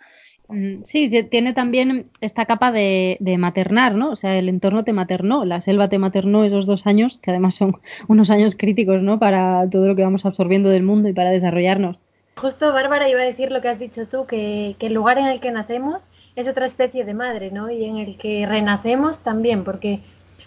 Mm, 0.47 0.83
sí, 0.83 1.09
tiene 1.29 1.51
también 1.51 2.09
esta 2.21 2.45
capa 2.45 2.71
de, 2.71 3.17
de, 3.19 3.37
maternar, 3.37 3.95
¿no? 3.95 4.11
O 4.11 4.15
sea, 4.15 4.37
el 4.39 4.47
entorno 4.47 4.85
te 4.85 4.93
maternó, 4.93 5.43
la 5.43 5.59
selva 5.59 5.89
te 5.89 5.99
maternó 5.99 6.45
esos 6.45 6.65
dos 6.65 6.87
años, 6.87 7.17
que 7.17 7.31
además 7.31 7.55
son 7.55 7.81
unos 8.07 8.29
años 8.29 8.55
críticos, 8.55 9.01
¿no? 9.01 9.19
Para 9.19 9.69
todo 9.69 9.87
lo 9.87 9.95
que 9.97 10.03
vamos 10.03 10.25
absorbiendo 10.25 10.69
del 10.69 10.83
mundo 10.83 11.09
y 11.09 11.13
para 11.13 11.31
desarrollarnos. 11.31 11.99
Justo, 12.37 12.71
Bárbara, 12.71 13.09
iba 13.09 13.21
a 13.21 13.25
decir 13.25 13.51
lo 13.51 13.59
que 13.59 13.67
has 13.67 13.79
dicho 13.79 14.07
tú, 14.07 14.25
que, 14.25 14.75
que 14.79 14.87
el 14.87 14.93
lugar 14.93 15.17
en 15.17 15.25
el 15.25 15.39
que 15.41 15.51
nacemos 15.51 16.07
es 16.35 16.47
otra 16.47 16.65
especie 16.65 17.05
de 17.05 17.13
madre, 17.13 17.51
¿no? 17.51 17.69
Y 17.69 17.85
en 17.85 17.97
el 17.97 18.17
que 18.17 18.45
renacemos 18.45 19.19
también, 19.19 19.63
porque 19.63 20.01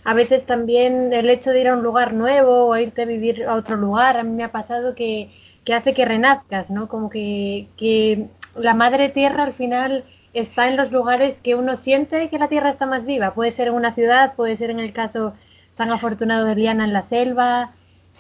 a 0.05 0.15
veces 0.15 0.47
también 0.47 1.13
el 1.13 1.29
hecho 1.31 1.51
de 1.51 1.61
ir 1.61 1.69
a 1.69 1.75
un 1.75 1.83
lugar 1.83 2.13
nuevo 2.13 2.67
o 2.67 2.77
irte 2.77 3.03
a 3.03 3.07
vivir 3.07 3.45
a 3.45 3.55
otro 3.55 3.77
lugar, 3.77 4.17
a 4.17 4.23
mí 4.23 4.31
me 4.31 4.45
ha 4.45 4.53
pasado 4.53 4.95
que, 4.95 5.31
que 5.65 5.75
hace 5.75 5.95
que 5.95 6.05
renazcas, 6.05 6.71
¿no? 6.71 6.89
Como 6.89 7.11
que, 7.11 7.69
que 7.77 8.29
la 8.55 8.75
madre 8.75 9.09
tierra 9.09 9.45
al 9.45 9.53
final 9.53 10.05
está 10.33 10.69
en 10.69 10.77
los 10.77 10.93
lugares 10.93 11.41
que 11.41 11.55
uno 11.55 11.77
siente 11.77 12.29
que 12.29 12.39
la 12.39 12.49
tierra 12.49 12.71
está 12.71 12.87
más 12.87 13.05
viva. 13.05 13.35
Puede 13.35 13.51
ser 13.51 13.69
en 13.69 13.75
una 13.75 13.95
ciudad, 13.95 14.35
puede 14.35 14.57
ser 14.57 14.71
en 14.71 14.81
el 14.81 14.93
caso 14.93 15.35
tan 15.77 15.91
afortunado 15.91 16.45
de 16.47 16.55
Liana 16.55 16.85
en 16.85 16.93
la 16.93 17.03
selva, 17.03 17.73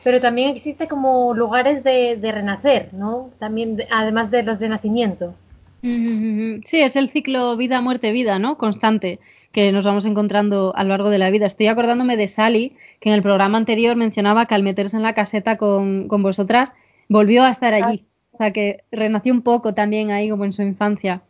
pero 0.03 0.21
también 0.21 0.51
existe 0.51 0.89
como 0.89 1.35
lugares 1.35 1.85
de, 1.85 2.17
de 2.17 2.33
renacer, 2.33 2.95
¿no? 2.95 3.31
También, 3.39 3.77
de, 3.77 3.89
además 3.91 4.31
de 4.31 4.43
los 4.43 4.59
de 4.59 4.69
nacimiento. 4.69 5.35
Sí, 5.83 6.81
es 6.81 6.97
el 6.97 7.09
ciclo 7.09 7.57
vida, 7.57 7.81
muerte, 7.81 8.11
vida, 8.11 8.39
¿no? 8.39 8.59
Constante 8.59 9.21
que 9.53 9.73
nos 9.73 9.87
vamos 9.87 10.05
encontrando 10.05 10.75
a 10.77 10.83
lo 10.83 10.91
largo 10.91 11.09
de 11.09 11.19
la 11.19 11.31
vida. 11.31 11.47
Estoy 11.47 11.69
acordándome 11.69 12.19
de 12.19 12.29
Sally, 12.29 12.77
que 13.01 13.09
en 13.09 13.15
el 13.15 13.23
programa 13.23 13.57
anterior 13.57 13.97
mencionaba 13.97 14.45
que 14.45 14.55
al 14.55 14.63
meterse 14.63 14.99
en 14.99 15.03
la 15.03 15.15
caseta 15.15 15.57
con, 15.57 16.09
con 16.09 16.23
vosotras, 16.23 16.75
volvió 17.09 17.43
a 17.43 17.51
estar 17.51 17.73
allí. 17.73 18.05
O 18.33 18.37
sea, 18.37 18.53
que 18.53 18.85
renació 18.93 19.33
un 19.33 19.41
poco 19.41 19.73
también 19.73 20.11
ahí 20.11 20.29
como 20.29 20.45
en 20.45 20.53
su 20.53 20.61
infancia. 20.61 21.23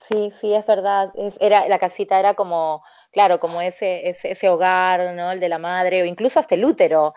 Sí, 0.00 0.30
sí, 0.38 0.52
es 0.52 0.66
verdad. 0.66 1.10
Es, 1.14 1.38
era, 1.40 1.68
la 1.68 1.78
casita 1.78 2.18
era 2.18 2.34
como, 2.34 2.82
claro, 3.12 3.40
como 3.40 3.62
ese, 3.62 4.10
ese, 4.10 4.32
ese 4.32 4.48
hogar, 4.50 5.14
¿no? 5.14 5.32
El 5.32 5.40
de 5.40 5.48
la 5.48 5.58
madre, 5.58 6.02
o 6.02 6.04
incluso 6.04 6.38
hasta 6.38 6.54
el 6.54 6.66
útero. 6.66 7.14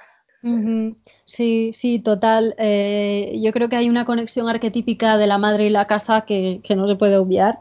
Sí, 1.24 1.72
sí, 1.74 2.00
total. 2.00 2.54
Eh, 2.58 3.40
yo 3.42 3.54
creo 3.54 3.70
que 3.70 3.78
hay 3.78 3.90
una 3.90 4.04
conexión 4.04 4.50
arquetípica 4.50 5.18
de 5.18 5.28
la 5.28 5.38
madre 5.38 5.68
y 5.68 5.70
la 5.70 5.88
casa 5.88 6.22
que, 6.22 6.60
que, 6.64 6.76
no 6.76 6.88
se 6.88 6.96
puede 6.96 7.18
obviar. 7.18 7.60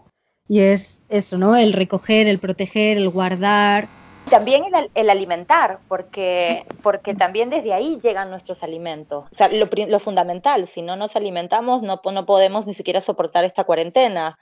Y 0.49 0.61
es 0.61 1.03
eso, 1.09 1.39
¿no? 1.39 1.57
El 1.57 1.73
recoger, 1.73 2.27
el 2.27 2.41
proteger, 2.41 2.97
el 2.97 3.09
guardar. 3.09 3.89
También 4.29 4.65
el, 4.65 4.91
el 4.95 5.11
alimentar, 5.11 5.79
porque, 5.87 6.65
sí. 6.69 6.77
porque 6.83 7.15
también 7.15 7.51
desde 7.51 7.73
ahí 7.73 8.01
llegan 8.03 8.31
nuestros 8.31 8.63
alimentos. 8.65 9.25
O 9.31 9.35
sea, 9.35 9.49
lo, 9.49 9.69
lo 9.89 10.01
fundamental, 10.01 10.67
si 10.67 10.83
no 10.83 10.97
nos 10.97 11.15
alimentamos, 11.15 11.83
no, 11.83 12.01
no 12.05 12.27
podemos 12.27 12.67
ni 12.67 12.75
siquiera 12.75 13.01
soportar 13.01 13.45
esta 13.45 13.65
cuarentena 13.65 14.39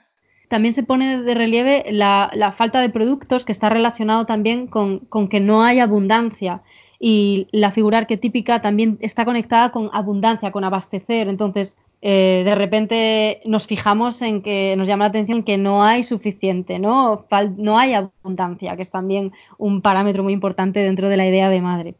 también 0.47 0.73
se 0.73 0.83
pone 0.83 1.21
de 1.21 1.33
relieve 1.33 1.85
la, 1.91 2.29
la, 2.33 2.51
falta 2.51 2.81
de 2.81 2.89
productos 2.89 3.45
que 3.45 3.53
está 3.53 3.69
relacionado 3.69 4.25
también 4.25 4.67
con, 4.67 4.99
con, 4.99 5.29
que 5.29 5.39
no 5.39 5.63
hay 5.63 5.79
abundancia 5.79 6.61
y 7.03 7.47
la 7.51 7.71
figura 7.71 7.97
arquetípica 7.97 8.61
también 8.61 8.99
está 9.01 9.25
conectada 9.25 9.71
con 9.71 9.89
abundancia, 9.91 10.51
con 10.51 10.63
abastecer. 10.63 11.27
Entonces, 11.29 11.79
eh, 12.03 12.43
de 12.45 12.53
repente 12.53 13.41
nos 13.43 13.65
fijamos 13.65 14.21
en 14.21 14.43
que 14.43 14.75
nos 14.77 14.87
llama 14.87 15.05
la 15.05 15.09
atención 15.09 15.41
que 15.41 15.57
no 15.57 15.83
hay 15.83 16.03
suficiente, 16.03 16.77
¿no? 16.77 17.25
No 17.57 17.79
hay 17.79 17.95
abundancia, 17.95 18.75
que 18.75 18.83
es 18.83 18.91
también 18.91 19.31
un 19.57 19.81
parámetro 19.81 20.21
muy 20.21 20.31
importante 20.31 20.81
dentro 20.83 21.09
de 21.09 21.17
la 21.17 21.27
idea 21.27 21.49
de 21.49 21.61
madre. 21.61 21.95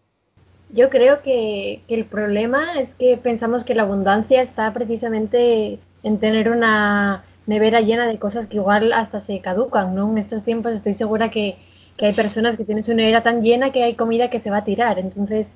Yo 0.71 0.91
creo 0.91 1.23
que, 1.23 1.81
que 1.87 1.95
el 1.95 2.05
problema 2.05 2.79
es 2.79 2.93
que 2.93 3.17
pensamos 3.17 3.63
que 3.63 3.73
la 3.73 3.83
abundancia 3.83 4.39
está 4.43 4.71
precisamente 4.71 5.79
en 6.03 6.19
tener 6.19 6.47
una 6.47 7.23
nevera 7.47 7.81
llena 7.81 8.05
de 8.05 8.19
cosas 8.19 8.45
que 8.45 8.57
igual 8.57 8.93
hasta 8.93 9.19
se 9.19 9.39
caducan, 9.39 9.95
¿no? 9.95 10.11
En 10.11 10.19
estos 10.19 10.43
tiempos 10.43 10.73
estoy 10.73 10.93
segura 10.93 11.31
que, 11.31 11.57
que 11.97 12.07
hay 12.07 12.13
personas 12.13 12.57
que 12.57 12.65
tienen 12.65 12.83
su 12.83 12.93
nevera 12.93 13.21
tan 13.21 13.41
llena 13.41 13.71
que 13.71 13.83
hay 13.83 13.95
comida 13.95 14.29
que 14.29 14.39
se 14.39 14.49
va 14.49 14.57
a 14.57 14.63
tirar. 14.63 14.99
Entonces, 14.99 15.55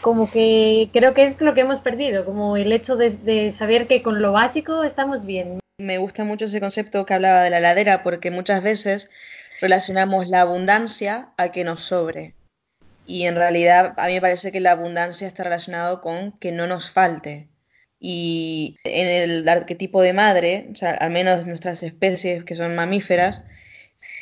como 0.00 0.30
que 0.30 0.90
creo 0.92 1.14
que 1.14 1.24
es 1.24 1.40
lo 1.40 1.54
que 1.54 1.60
hemos 1.60 1.80
perdido, 1.80 2.24
como 2.24 2.56
el 2.56 2.72
hecho 2.72 2.96
de, 2.96 3.52
saber 3.52 3.86
que 3.86 4.02
con 4.02 4.22
lo 4.22 4.32
básico 4.32 4.84
estamos 4.84 5.24
bien. 5.24 5.60
Me 5.78 5.98
gusta 5.98 6.24
mucho 6.24 6.46
ese 6.46 6.60
concepto 6.60 7.06
que 7.06 7.14
hablaba 7.14 7.42
de 7.42 7.50
la 7.50 7.60
ladera 7.60 8.02
porque 8.02 8.30
muchas 8.30 8.62
veces 8.62 9.10
relacionamos 9.60 10.28
la 10.28 10.42
abundancia 10.42 11.30
a 11.36 11.50
que 11.52 11.64
nos 11.64 11.80
sobre. 11.80 12.34
Y 13.06 13.24
en 13.24 13.34
realidad 13.34 13.94
a 13.96 14.06
mí 14.06 14.14
me 14.14 14.20
parece 14.20 14.52
que 14.52 14.60
la 14.60 14.72
abundancia 14.72 15.26
está 15.26 15.44
relacionado 15.44 16.00
con 16.00 16.32
que 16.38 16.52
no 16.52 16.66
nos 16.66 16.90
falte. 16.90 17.48
Y 17.98 18.78
en 18.84 19.30
el 19.30 19.48
arquetipo 19.48 20.00
de 20.00 20.12
madre, 20.12 20.68
o 20.72 20.76
sea, 20.76 20.92
al 20.92 21.10
menos 21.10 21.46
nuestras 21.46 21.82
especies 21.82 22.44
que 22.44 22.54
son 22.54 22.74
mamíferas, 22.74 23.44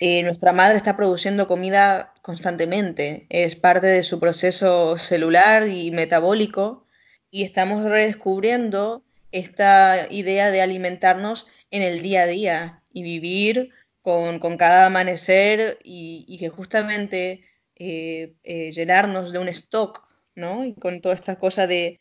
eh, 0.01 0.23
nuestra 0.23 0.53
madre 0.53 0.77
está 0.77 0.97
produciendo 0.97 1.49
comida 1.49 2.15
constantemente, 2.23 3.27
es 3.31 3.57
parte 3.57 3.89
de 3.89 4.05
su 4.05 4.21
proceso 4.21 4.97
celular 4.97 5.67
y 5.67 5.91
metabólico 5.91 6.87
y 7.31 7.43
estamos 7.43 7.83
redescubriendo 7.83 9.03
esta 9.33 10.07
idea 10.11 10.53
de 10.53 10.63
alimentarnos 10.63 11.49
en 11.73 11.83
el 11.83 12.01
día 12.03 12.23
a 12.23 12.27
día 12.27 12.83
y 12.93 13.03
vivir 13.03 13.71
con, 14.01 14.39
cada 14.57 14.87
amanecer 14.87 15.79
y, 15.83 16.39
que 16.39 16.49
justamente 16.49 17.43
eh, 17.75 18.35
eh, 18.45 18.71
llenarnos 18.71 19.33
de 19.33 19.39
un 19.41 19.49
stock, 19.49 20.03
¿no? 20.37 20.65
Y 20.65 20.75
con 20.75 21.01
toda 21.01 21.15
esta 21.15 21.37
cosa 21.39 21.67
de, 21.67 22.01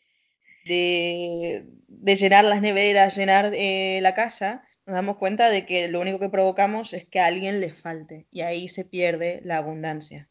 llenar 0.64 2.44
las 2.44 2.62
neveras, 2.62 3.16
llenar 3.16 3.52
la 3.52 4.14
casa, 4.14 4.67
nos 4.88 4.94
damos 4.94 5.18
cuenta 5.18 5.50
de 5.50 5.66
que 5.66 5.86
lo 5.88 6.00
único 6.00 6.18
que 6.18 6.30
provocamos 6.30 6.94
es 6.94 7.04
que 7.04 7.20
a 7.20 7.26
alguien 7.26 7.60
le 7.60 7.70
falte 7.70 8.26
y 8.30 8.40
ahí 8.40 8.68
se 8.68 8.86
pierde 8.86 9.42
la 9.44 9.58
abundancia. 9.58 10.28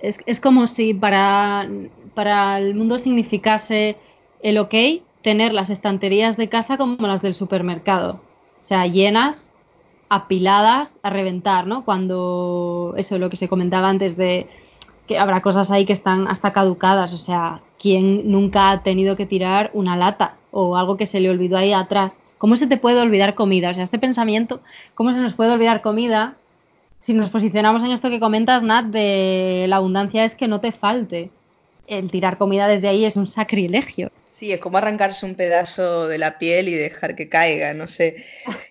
Es, 0.00 0.18
es 0.24 0.40
como 0.40 0.66
si 0.66 0.94
para, 0.94 1.68
para 2.14 2.58
el 2.58 2.74
mundo 2.74 2.98
significase 2.98 3.96
el 4.42 4.56
ok 4.56 4.74
tener 5.20 5.52
las 5.52 5.68
estanterías 5.68 6.38
de 6.38 6.48
casa 6.48 6.78
como 6.78 7.06
las 7.06 7.20
del 7.20 7.34
supermercado. 7.34 8.22
O 8.58 8.62
sea, 8.62 8.86
llenas, 8.86 9.52
apiladas, 10.08 10.98
a 11.02 11.10
reventar, 11.10 11.66
¿no? 11.66 11.84
Cuando 11.84 12.94
eso, 12.96 13.18
lo 13.18 13.28
que 13.28 13.36
se 13.36 13.48
comentaba 13.48 13.90
antes 13.90 14.16
de 14.16 14.48
que 15.06 15.18
habrá 15.18 15.42
cosas 15.42 15.70
ahí 15.70 15.84
que 15.84 15.92
están 15.92 16.28
hasta 16.28 16.54
caducadas. 16.54 17.12
O 17.12 17.18
sea, 17.18 17.60
¿quién 17.78 18.30
nunca 18.30 18.70
ha 18.70 18.82
tenido 18.82 19.16
que 19.16 19.26
tirar 19.26 19.70
una 19.74 19.98
lata 19.98 20.36
o 20.50 20.78
algo 20.78 20.96
que 20.96 21.04
se 21.04 21.20
le 21.20 21.28
olvidó 21.28 21.58
ahí 21.58 21.74
atrás? 21.74 22.20
¿Cómo 22.38 22.56
se 22.56 22.66
te 22.66 22.76
puede 22.76 23.00
olvidar 23.00 23.34
comida? 23.34 23.70
O 23.70 23.74
sea, 23.74 23.84
este 23.84 23.98
pensamiento, 23.98 24.60
¿cómo 24.94 25.12
se 25.12 25.20
nos 25.20 25.34
puede 25.34 25.52
olvidar 25.52 25.82
comida 25.82 26.36
si 27.00 27.14
nos 27.14 27.30
posicionamos 27.30 27.84
en 27.84 27.92
esto 27.92 28.10
que 28.10 28.20
comentas, 28.20 28.62
Nat, 28.62 28.86
de 28.86 29.66
la 29.68 29.76
abundancia 29.76 30.24
es 30.24 30.34
que 30.34 30.48
no 30.48 30.60
te 30.60 30.72
falte? 30.72 31.30
El 31.86 32.10
tirar 32.10 32.36
comida 32.36 32.66
desde 32.66 32.88
ahí 32.88 33.04
es 33.04 33.16
un 33.16 33.26
sacrilegio. 33.26 34.10
Sí, 34.26 34.52
es 34.52 34.58
como 34.58 34.76
arrancarse 34.76 35.24
un 35.24 35.34
pedazo 35.34 36.08
de 36.08 36.18
la 36.18 36.38
piel 36.38 36.68
y 36.68 36.74
dejar 36.74 37.14
que 37.14 37.28
caiga, 37.28 37.72
no 37.74 37.86
sé. 37.86 38.24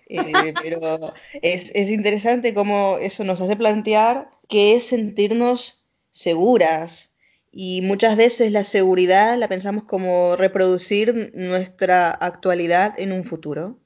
Eh, 0.08 0.22
pero 0.62 1.14
es, 1.42 1.72
es 1.74 1.90
interesante 1.90 2.54
cómo 2.54 2.98
eso 3.00 3.24
nos 3.24 3.40
hace 3.40 3.56
plantear 3.56 4.28
qué 4.48 4.76
es 4.76 4.86
sentirnos 4.86 5.84
seguras. 6.12 7.10
Y 7.58 7.80
muchas 7.82 8.16
veces 8.18 8.52
la 8.52 8.64
seguridad 8.64 9.38
la 9.38 9.48
pensamos 9.48 9.84
como 9.84 10.36
reproducir 10.36 11.32
nuestra 11.34 12.10
actualidad 12.10 12.94
en 12.98 13.12
un 13.12 13.24
futuro. 13.24 13.78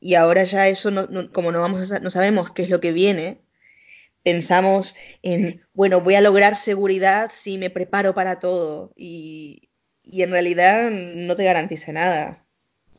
Y 0.00 0.14
ahora 0.14 0.44
ya 0.44 0.68
eso, 0.68 0.90
no, 0.90 1.06
no- 1.08 1.32
como 1.32 1.52
no, 1.52 1.60
vamos 1.60 1.92
a 1.92 2.00
no 2.00 2.10
sabemos 2.10 2.50
qué 2.52 2.62
es 2.62 2.70
lo 2.70 2.80
que 2.80 2.92
viene, 2.92 3.42
pensamos 4.24 4.94
en, 5.22 5.62
bueno, 5.74 6.00
voy 6.02 6.16
a 6.16 6.20
lograr 6.22 6.56
seguridad 6.56 7.30
si 7.32 7.58
me 7.58 7.70
preparo 7.70 8.14
para 8.14 8.40
todo. 8.40 8.92
Y, 8.96 9.70
y 10.04 10.22
en 10.22 10.30
realidad 10.30 10.90
no 10.90 11.36
te 11.36 11.44
garantiza 11.44 11.92
nada. 11.92 12.46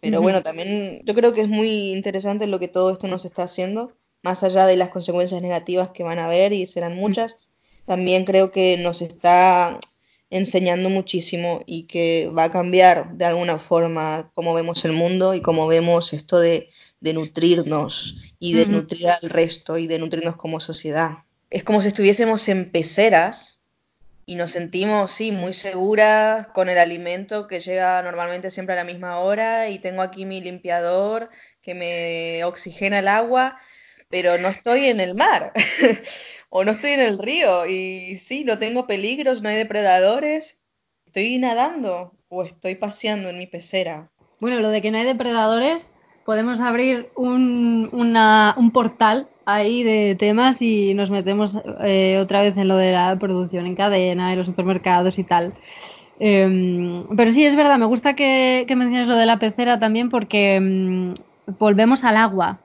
Pero 0.02 0.22
bueno, 0.22 0.44
también 0.44 1.02
yo 1.06 1.16
creo 1.16 1.34
que 1.34 1.42
es 1.42 1.50
muy 1.50 1.94
interesante 1.94 2.48
lo 2.48 2.60
que 2.60 2.68
todo 2.70 2.92
esto 2.94 3.08
nos 3.08 3.26
está 3.26 3.44
haciendo, 3.44 3.98
más 4.24 4.44
allá 4.44 4.66
de 4.68 4.78
las 4.78 4.90
consecuencias 4.90 5.42
negativas 5.42 5.90
que 5.92 6.04
van 6.04 6.20
a 6.20 6.26
haber 6.28 6.54
y 6.54 6.68
serán 6.68 6.96
muchas, 6.96 7.38
también 7.90 8.24
creo 8.24 8.52
que 8.52 8.78
nos 8.78 9.02
está 9.02 9.80
enseñando 10.30 10.90
muchísimo 10.90 11.64
y 11.66 11.88
que 11.88 12.30
va 12.30 12.44
a 12.44 12.52
cambiar 12.52 13.16
de 13.16 13.26
alguna 13.26 13.58
forma 13.58 14.30
cómo 14.36 14.54
vemos 14.54 14.86
el 14.86 14.92
mundo 14.92 15.34
y 15.34 15.42
cómo 15.42 15.66
vemos 15.66 16.14
esto 16.14 16.40
de, 16.40 16.70
de 17.00 17.14
nutrirnos 17.14 18.16
y 18.38 18.54
de 18.54 18.68
nutrir 18.68 19.10
al 19.10 19.28
resto 19.28 19.80
y 19.80 19.88
de 19.88 19.98
nutrirnos 19.98 20.36
como 20.36 20.60
sociedad. 20.60 21.24
Es 21.50 21.64
como 21.64 21.82
si 21.82 21.88
estuviésemos 21.88 22.48
en 22.48 22.72
peceras 22.72 23.60
y 24.28 24.36
nos 24.36 24.52
sentimos, 24.52 25.12
sí, 25.12 25.32
muy 25.32 25.54
seguras 25.54 26.50
con 26.50 26.70
el 26.70 26.78
alimento 26.78 27.48
que 27.48 27.60
llega 27.60 28.04
normalmente 28.04 28.52
siempre 28.52 28.74
a 28.74 28.84
la 28.84 28.84
misma 28.84 29.18
hora 29.18 29.68
y 29.70 29.80
tengo 29.80 30.04
aquí 30.04 30.26
mi 30.26 30.42
limpiador 30.42 31.32
que 31.60 31.74
me 31.74 32.44
oxigena 32.44 33.00
el 33.00 33.08
agua, 33.08 33.58
pero 34.10 34.38
no 34.38 34.48
estoy 34.50 34.86
en 34.86 35.00
el 35.00 35.16
mar 35.16 35.54
o 36.50 36.64
no 36.64 36.72
estoy 36.72 36.92
en 36.92 37.02
el 37.02 37.20
río 37.20 37.66
y 37.66 38.16
sí, 38.18 38.44
no 38.44 38.58
tengo 38.58 38.88
peligros, 38.88 39.42
no 39.42 39.50
hay 39.50 39.56
depredadores, 39.56 40.58
estoy 41.06 41.38
nadando 41.38 42.14
o 42.28 42.44
estoy 42.44 42.76
paseando 42.76 43.30
en 43.30 43.38
mi 43.38 43.48
pecera. 43.48 44.10
Bueno, 44.40 44.60
lo 44.60 44.70
de 44.70 44.82
que 44.82 44.92
no 44.92 44.98
hay 44.98 45.06
depredadores, 45.06 45.90
podemos 46.26 46.60
abrir 46.60 47.10
un, 47.16 47.90
una- 47.92 48.56
un 48.58 48.72
portal 48.72 49.28
ahí 49.46 49.84
de 49.84 50.16
temas 50.18 50.62
y 50.62 50.94
nos 50.94 51.10
metemos 51.12 51.58
eh, 51.84 52.20
otra 52.22 52.42
vez 52.42 52.56
en 52.56 52.68
lo 52.68 52.78
de 52.78 52.92
la 52.92 53.18
producción 53.20 53.66
en 53.66 53.76
cadena, 53.76 54.32
en 54.32 54.38
los 54.38 54.48
supermercados 54.48 55.18
y 55.20 55.24
tal. 55.24 55.54
Em, 56.20 57.08
pero 57.16 57.32
sí, 57.32 57.46
es 57.46 57.56
verdad, 57.56 57.78
me 57.78 57.86
gusta 57.86 58.16
que, 58.16 58.66
que 58.68 58.76
menciones 58.76 59.08
lo 59.08 59.16
de 59.16 59.26
la 59.26 59.40
pecera 59.40 59.80
también 59.80 60.10
porque 60.10 60.56
em, 60.56 61.14
volvemos 61.60 62.04
al 62.04 62.18
agua 62.18 62.60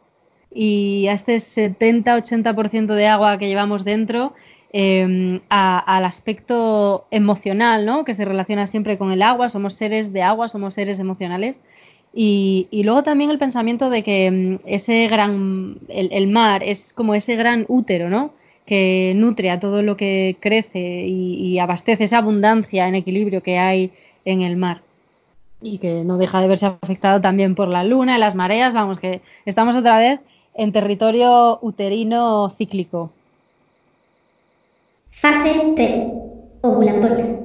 y 0.54 1.08
a 1.08 1.12
este 1.12 1.36
70-80% 1.36 2.94
de 2.94 3.08
agua 3.08 3.36
que 3.38 3.48
llevamos 3.48 3.84
dentro 3.84 4.32
em, 4.72 5.40
al 5.48 6.04
aspecto 6.04 7.06
emocional, 7.10 7.84
¿no? 7.84 8.04
Que 8.04 8.14
se 8.14 8.24
relaciona 8.24 8.68
siempre 8.68 8.96
con 8.96 9.10
el 9.10 9.22
agua, 9.22 9.48
somos 9.48 9.74
seres 9.74 10.12
de 10.12 10.22
agua, 10.22 10.48
somos 10.48 10.74
seres 10.74 11.00
emocionales. 11.00 11.60
Y, 12.14 12.68
y 12.70 12.84
luego 12.84 13.02
también 13.02 13.30
el 13.30 13.38
pensamiento 13.38 13.90
de 13.90 14.04
que 14.04 14.30
mm, 14.30 14.66
ese 14.66 15.08
gran, 15.08 15.78
el, 15.88 16.28
mar 16.28 16.62
es 16.62 16.92
como 16.92 17.16
ese 17.16 17.34
gran 17.34 17.64
útero, 17.68 18.08
¿no? 18.08 18.32
Que 18.64 19.12
nutre 19.16 19.50
a 19.50 19.58
todo 19.58 19.82
lo 19.82 19.96
que 19.96 20.36
crece 20.40 21.04
y, 21.06 21.34
y 21.34 21.58
abastece 21.58 22.04
esa 22.04 22.18
abundancia 22.18 22.86
en 22.86 22.94
equilibrio 22.94 23.42
que 23.42 23.58
hay 23.58 23.90
en 24.24 24.42
el 24.42 24.56
mar. 24.56 24.82
Y 25.60 25.78
que 25.78 26.04
no 26.04 26.18
deja 26.18 26.40
de 26.40 26.46
verse 26.46 26.66
afectado 26.66 27.20
también 27.20 27.54
por 27.56 27.68
la 27.68 27.84
luna, 27.84 28.18
las 28.18 28.34
mareas, 28.36 28.72
vamos, 28.72 29.00
que 29.00 29.20
estamos 29.46 29.74
otra 29.74 29.98
vez 29.98 30.20
en 30.54 30.72
territorio 30.72 31.58
uterino 31.62 32.48
cíclico. 32.50 33.12
Fase 35.10 35.72
3. 35.76 36.04
Ovulatoria. 36.62 37.40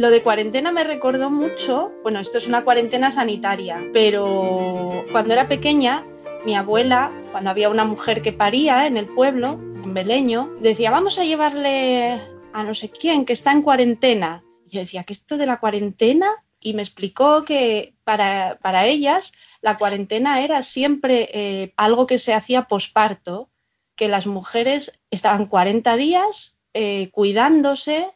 Lo 0.00 0.08
de 0.08 0.22
cuarentena 0.22 0.72
me 0.72 0.82
recordó 0.82 1.28
mucho, 1.28 1.92
bueno, 2.02 2.20
esto 2.20 2.38
es 2.38 2.46
una 2.46 2.64
cuarentena 2.64 3.10
sanitaria, 3.10 3.82
pero 3.92 5.04
cuando 5.12 5.34
era 5.34 5.46
pequeña, 5.46 6.06
mi 6.46 6.54
abuela, 6.56 7.12
cuando 7.32 7.50
había 7.50 7.68
una 7.68 7.84
mujer 7.84 8.22
que 8.22 8.32
paría 8.32 8.86
en 8.86 8.96
el 8.96 9.06
pueblo, 9.06 9.60
en 9.84 9.92
Beleño, 9.92 10.54
decía, 10.60 10.90
vamos 10.90 11.18
a 11.18 11.24
llevarle 11.24 12.18
a 12.52 12.62
no 12.64 12.74
sé 12.74 12.88
quién 12.88 13.26
que 13.26 13.34
está 13.34 13.52
en 13.52 13.60
cuarentena. 13.60 14.42
Y 14.66 14.70
yo 14.70 14.80
decía, 14.80 15.04
¿qué 15.04 15.12
es 15.12 15.20
esto 15.20 15.36
de 15.36 15.46
la 15.46 15.60
cuarentena? 15.60 16.28
Y 16.60 16.74
me 16.74 16.82
explicó 16.82 17.44
que 17.44 17.94
para, 18.04 18.58
para 18.62 18.86
ellas 18.86 19.32
la 19.62 19.78
cuarentena 19.78 20.42
era 20.42 20.62
siempre 20.62 21.28
eh, 21.32 21.72
algo 21.76 22.06
que 22.06 22.18
se 22.18 22.34
hacía 22.34 22.68
posparto, 22.68 23.48
que 23.96 24.08
las 24.08 24.26
mujeres 24.26 25.00
estaban 25.10 25.46
40 25.46 25.96
días 25.96 26.56
eh, 26.74 27.10
cuidándose, 27.12 28.10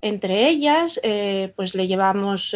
entre 0.00 0.48
ellas, 0.48 0.98
eh, 1.04 1.52
pues 1.56 1.74
le 1.74 1.86
llevamos 1.86 2.54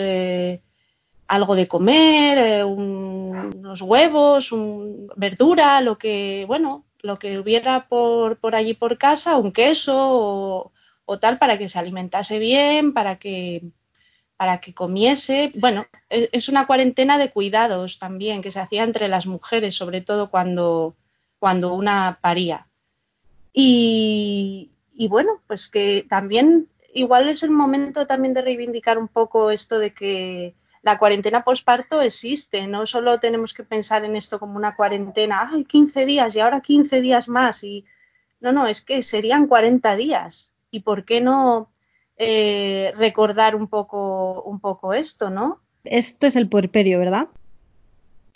algo 1.29 1.55
de 1.57 1.69
comer, 1.69 2.65
un- 2.65 3.53
unos 3.57 3.83
huevos, 3.83 4.53
un- 4.53 5.09
verdura, 5.17 5.81
lo 5.81 5.99
que, 5.99 6.45
bueno, 6.47 6.85
lo 7.01 7.19
que 7.19 7.39
hubiera 7.39 7.89
por, 7.89 8.39
por 8.39 8.55
allí 8.55 8.75
por 8.75 8.97
casa, 8.99 9.37
un 9.37 9.53
queso 9.53 10.73
o 11.09 11.19
tal, 11.19 11.39
para 11.39 11.59
que 11.59 11.69
se 11.69 11.79
alimentase 11.79 12.39
bien, 12.39 12.93
para 12.93 13.19
que, 13.19 13.63
para 14.37 14.61
que 14.61 14.75
comiese. 14.75 15.53
Bueno, 15.55 15.87
es, 16.09 16.29
es 16.33 16.49
una 16.49 16.67
cuarentena 16.67 17.19
de 17.19 17.31
cuidados 17.31 17.99
también 17.99 18.43
que 18.43 18.53
se 18.53 18.61
hacía 18.61 18.85
entre 18.85 19.09
las 19.09 19.27
mujeres, 19.27 19.75
sobre 19.75 20.01
todo 20.01 20.31
cuando, 20.31 20.97
cuando 21.39 21.75
una 21.75 22.19
paría. 22.21 22.67
Y, 23.53 24.71
y 24.93 25.09
bueno, 25.09 25.41
pues 25.47 25.69
que 25.69 26.05
también 26.09 26.69
igual 26.93 27.29
es 27.29 27.43
el 27.43 27.51
momento 27.51 28.07
también 28.07 28.35
de 28.35 28.43
reivindicar 28.43 28.99
un 28.99 29.09
poco 29.09 29.51
esto 29.51 29.79
de 29.79 29.93
que 29.93 30.55
la 30.83 30.99
cuarentena 30.99 31.43
posparto 31.43 32.01
existe, 32.01 32.67
no 32.69 32.87
solo 32.87 33.19
tenemos 33.19 33.53
que 33.53 33.65
pensar 33.65 34.05
en 34.05 34.15
esto 34.15 34.39
como 34.39 34.57
una 34.57 34.77
cuarentena, 34.77 35.51
ay, 35.53 35.65
15 35.65 36.07
días 36.07 36.35
y 36.37 36.41
ahora 36.41 36.61
15 36.61 37.01
días 37.01 37.29
más 37.29 37.65
y 37.65 37.85
no, 38.41 38.53
no, 38.53 38.67
es 38.67 38.83
que 38.83 39.03
serían 39.03 39.47
40 39.47 39.97
días. 39.97 40.53
¿Y 40.71 40.81
por 40.81 41.05
qué 41.05 41.21
no 41.21 41.71
eh, 42.19 42.93
recordar 42.97 43.55
un 43.57 43.69
poco, 43.69 44.43
un 44.43 44.61
poco 44.61 44.95
esto, 44.95 45.31
no? 45.31 45.61
Esto 45.85 46.27
es 46.27 46.37
el 46.37 46.49
puerperio, 46.49 46.99
¿verdad? 46.99 47.29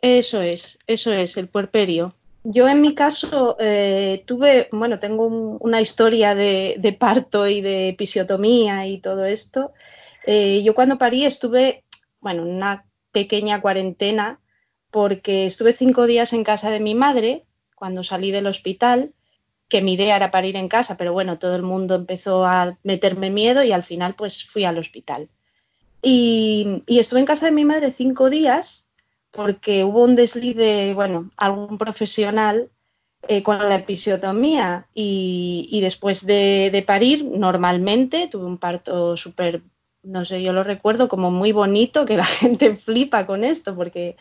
Eso 0.02 0.40
es, 0.40 0.78
eso 0.86 1.12
es, 1.12 1.36
el 1.36 1.48
puerperio. 1.48 2.14
Yo 2.42 2.68
en 2.68 2.80
mi 2.80 2.94
caso 2.94 3.56
eh, 3.60 4.22
tuve, 4.26 4.68
bueno, 4.72 4.98
tengo 4.98 5.26
un- 5.26 5.58
una 5.60 5.80
historia 5.80 6.34
de, 6.34 6.76
de 6.78 6.92
parto 6.94 7.46
y 7.46 7.60
de 7.60 7.88
episiotomía 7.90 8.86
y 8.86 8.98
todo 8.98 9.26
esto. 9.26 9.72
Eh, 10.26 10.62
yo 10.62 10.74
cuando 10.74 10.96
parí 10.96 11.24
estuve, 11.24 11.84
bueno, 12.20 12.42
en 12.44 12.54
una 12.56 12.86
pequeña 13.12 13.60
cuarentena 13.60 14.40
porque 14.90 15.46
estuve 15.46 15.72
cinco 15.72 16.06
días 16.06 16.32
en 16.32 16.44
casa 16.44 16.70
de 16.70 16.80
mi 16.80 16.94
madre 16.94 17.42
cuando 17.74 18.02
salí 18.02 18.30
del 18.30 18.46
hospital, 18.46 19.12
que 19.70 19.80
mi 19.80 19.94
idea 19.94 20.16
era 20.16 20.30
parir 20.30 20.56
en 20.56 20.68
casa, 20.68 20.98
pero 20.98 21.14
bueno, 21.14 21.38
todo 21.38 21.56
el 21.56 21.62
mundo 21.62 21.94
empezó 21.94 22.44
a 22.44 22.76
meterme 22.82 23.30
miedo 23.30 23.62
y 23.64 23.72
al 23.72 23.82
final 23.82 24.14
pues 24.14 24.44
fui 24.44 24.64
al 24.64 24.78
hospital. 24.78 25.30
Y, 26.02 26.82
estuve 26.86 27.20
en 27.20 27.26
casa 27.26 27.46
de 27.46 27.52
mi 27.52 27.64
madre 27.64 27.92
cinco 27.92 28.28
días 28.28 28.86
porque 29.30 29.84
hubo 29.84 30.04
un 30.04 30.16
desliz 30.16 30.56
de, 30.56 30.92
bueno, 30.94 31.30
algún 31.36 31.78
profesional 31.78 32.70
eh, 33.28 33.42
con 33.42 33.58
la 33.58 33.76
episiotomía 33.76 34.88
y, 34.94 35.68
y 35.70 35.80
después 35.80 36.26
de, 36.26 36.70
de 36.72 36.82
parir, 36.82 37.24
normalmente 37.24 38.28
tuve 38.28 38.44
un 38.44 38.58
parto 38.58 39.16
súper 39.16 39.62
no 40.02 40.24
sé, 40.24 40.42
yo 40.42 40.52
lo 40.52 40.62
recuerdo 40.62 41.08
como 41.08 41.30
muy 41.30 41.52
bonito, 41.52 42.06
que 42.06 42.16
la 42.16 42.24
gente 42.40 42.76
flipa 42.76 43.26
con 43.26 43.44
esto, 43.44 43.74
porque 43.74 44.16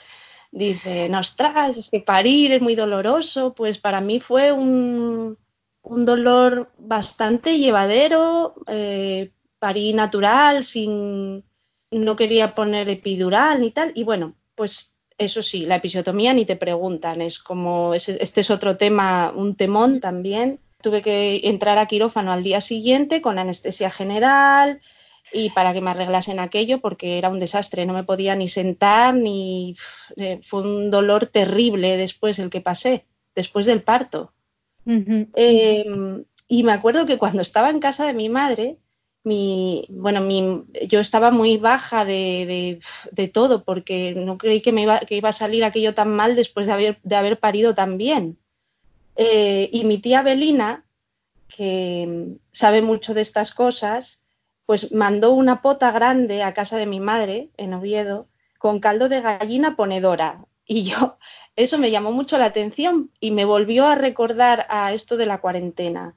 dice, 0.52 1.10
ostras, 1.16 1.78
es 1.78 1.90
que 1.90 2.00
parir 2.00 2.52
es 2.52 2.62
muy 2.62 2.76
doloroso, 2.76 3.54
pues 3.54 3.78
para 3.78 4.02
mí 4.02 4.20
fue 4.20 4.52
un, 4.52 5.38
un 5.82 6.06
dolor 6.06 6.72
bastante 6.78 7.58
llevadero, 7.58 8.56
eh, 8.68 9.32
parí 9.60 9.94
natural, 9.94 10.64
sin, 10.64 11.44
no 11.92 12.16
quería 12.16 12.56
poner 12.56 12.90
epidural 12.90 13.62
ni 13.62 13.72
tal, 13.72 13.92
y 13.96 14.04
bueno, 14.04 14.36
pues 14.56 14.96
eso 15.18 15.42
sí, 15.42 15.66
la 15.66 15.76
episiotomía 15.76 16.34
ni 16.34 16.46
te 16.46 16.56
preguntan, 16.56 17.22
es 17.22 17.40
como, 17.40 17.94
este 17.94 18.42
es 18.42 18.50
otro 18.50 18.78
tema, 18.78 19.32
un 19.36 19.56
temón 19.56 20.00
también. 20.00 20.60
Tuve 20.82 21.02
que 21.02 21.42
entrar 21.44 21.78
a 21.78 21.88
quirófano 21.88 22.32
al 22.32 22.42
día 22.42 22.62
siguiente 22.62 23.22
con 23.22 23.38
anestesia 23.38 23.92
general 23.92 24.80
y 25.32 25.50
para 25.52 25.74
que 25.74 25.82
me 25.82 25.92
arreglasen 25.92 26.40
aquello 26.40 26.80
porque 26.80 27.18
era 27.18 27.30
un 27.30 27.40
desastre, 27.40 27.86
no 27.86 27.94
me 27.94 28.04
podía 28.04 28.36
ni 28.36 28.48
sentar 28.48 29.14
ni... 29.14 29.76
Eh, 30.16 30.40
fue 30.42 30.62
un 30.62 30.92
dolor 30.92 31.26
terrible 31.28 31.98
después 31.98 32.40
el 32.40 32.50
que 32.50 32.62
pasé, 32.62 33.06
después 33.36 33.66
del 33.66 33.84
parto. 33.84 34.34
Em, 34.86 36.24
y 36.48 36.64
me 36.64 36.72
acuerdo 36.72 37.06
que 37.06 37.18
cuando 37.18 37.42
estaba 37.42 37.70
en 37.70 37.80
casa 37.80 38.06
de 38.06 38.14
mi 38.14 38.28
madre, 38.28 38.78
mi, 39.24 39.86
bueno, 39.90 40.22
mi, 40.22 40.64
yo 40.88 41.00
estaba 41.00 41.30
muy 41.30 41.58
baja 41.58 42.06
de, 42.06 42.80
de, 43.12 43.28
todo 43.28 43.64
porque 43.64 44.16
no 44.16 44.38
creí 44.38 44.62
que, 44.62 44.72
me 44.72 44.84
iba, 44.84 45.00
que 45.02 45.18
iba 45.18 45.30
a 45.30 45.34
salir 45.34 45.64
aquello 45.64 45.94
tan 45.94 46.10
mal 46.10 46.36
después 46.36 46.66
de 46.66 46.74
haber, 46.74 47.00
de 47.04 47.16
haber 47.16 47.40
parido 47.40 47.76
tan 47.76 47.98
bien. 47.98 48.38
Eh, 49.16 49.70
y 49.72 49.84
mi 49.84 49.98
tía 49.98 50.24
Belina, 50.24 50.86
que 51.48 52.38
sabe 52.52 52.82
mucho 52.82 53.14
de 53.14 53.22
estas 53.22 53.54
cosas, 53.54 54.24
pues 54.70 54.92
mandó 54.92 55.32
una 55.32 55.64
pota 55.64 55.90
grande 55.90 56.44
a 56.44 56.54
casa 56.54 56.78
de 56.78 56.86
mi 56.86 57.00
madre 57.00 57.50
en 57.58 57.74
Oviedo 57.74 58.28
con 58.60 58.80
caldo 58.80 59.10
de 59.10 59.20
gallina 59.20 59.76
ponedora. 59.76 60.46
Y 60.64 60.84
yo, 60.84 61.18
eso 61.56 61.80
me 61.80 61.90
llamó 61.90 62.12
mucho 62.12 62.38
la 62.38 62.46
atención 62.46 63.10
y 63.20 63.32
me 63.32 63.46
volvió 63.46 63.88
a 63.88 63.96
recordar 63.96 64.68
a 64.70 64.94
esto 64.94 65.18
de 65.18 65.26
la 65.26 65.42
cuarentena. 65.42 66.14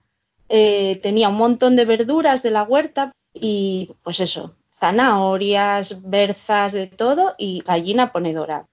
Eh, 0.50 1.00
tenía 1.02 1.30
un 1.30 1.36
montón 1.36 1.76
de 1.76 1.86
verduras 1.86 2.42
de 2.42 2.50
la 2.50 2.64
huerta 2.64 3.12
y 3.32 3.88
pues 4.02 4.20
eso, 4.20 4.54
zanahorias, 4.70 6.02
berzas, 6.02 6.74
de 6.74 6.88
todo 6.88 7.34
y 7.38 7.62
gallina 7.62 8.12
ponedora. 8.12 8.68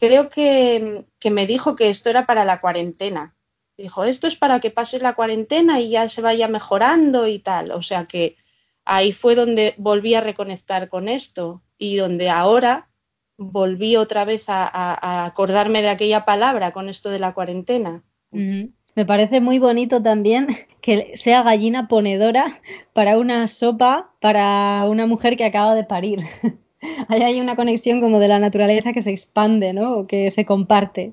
Creo 0.00 0.28
que, 0.28 1.04
me 1.30 1.46
dijo 1.46 1.76
que 1.76 1.88
esto 1.88 2.10
era 2.10 2.26
para 2.26 2.44
la 2.44 2.58
cuarentena. 2.58 3.36
Dijo, 3.76 4.02
esto 4.02 4.26
es 4.26 4.34
para 4.34 4.58
que 4.58 4.72
pase 4.72 4.98
la 4.98 5.14
cuarentena 5.14 5.78
y 5.78 5.90
ya 5.90 6.08
se 6.08 6.20
vaya 6.20 6.48
mejorando 6.48 7.28
y 7.28 7.38
tal. 7.38 7.70
O 7.70 7.80
sea 7.80 8.06
que 8.06 8.36
ahí 8.84 9.12
fue 9.12 9.34
donde 9.34 9.74
volví 9.78 10.14
a 10.14 10.20
reconectar 10.20 10.88
con 10.88 11.08
esto 11.08 11.62
y 11.78 11.96
donde 11.96 12.28
ahora 12.28 12.88
volví 13.36 13.96
otra 13.96 14.24
vez 14.24 14.44
a, 14.48 15.24
acordarme 15.24 15.82
de 15.82 15.88
aquella 15.88 16.24
palabra 16.24 16.72
con 16.72 16.88
esto 16.88 17.10
de 17.10 17.18
la 17.18 17.32
cuarentena. 17.32 18.02
Me 18.30 19.06
parece 19.06 19.40
muy 19.40 19.58
bonito 19.58 20.02
también 20.02 20.48
que 20.82 21.12
sea 21.16 21.42
gallina 21.42 21.88
ponedora 21.88 22.60
para 22.92 23.18
una 23.18 23.46
sopa 23.46 24.10
para 24.20 24.84
una 24.88 25.06
mujer 25.06 25.36
que 25.36 25.44
acaba 25.44 25.74
de 25.74 25.84
parir. 25.84 26.20
Ahí 27.08 27.22
hay 27.22 27.40
una 27.40 27.56
conexión 27.56 28.00
como 28.00 28.18
de 28.18 28.28
la 28.28 28.38
naturaleza 28.38 28.92
que 28.92 29.02
se 29.02 29.10
expande, 29.10 29.72
¿no? 29.72 29.98
O 29.98 30.06
que 30.06 30.30
se 30.30 30.44
comparte. 30.44 31.12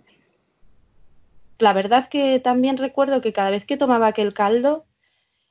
La 1.59 1.73
verdad 1.73 2.07
que 2.07 2.39
también 2.39 2.77
recuerdo 2.77 3.21
que 3.21 3.33
cada 3.33 3.49
vez 3.49 3.65
que 3.65 3.77
tomaba 3.77 4.07
aquel 4.07 4.33
caldo 4.33 4.85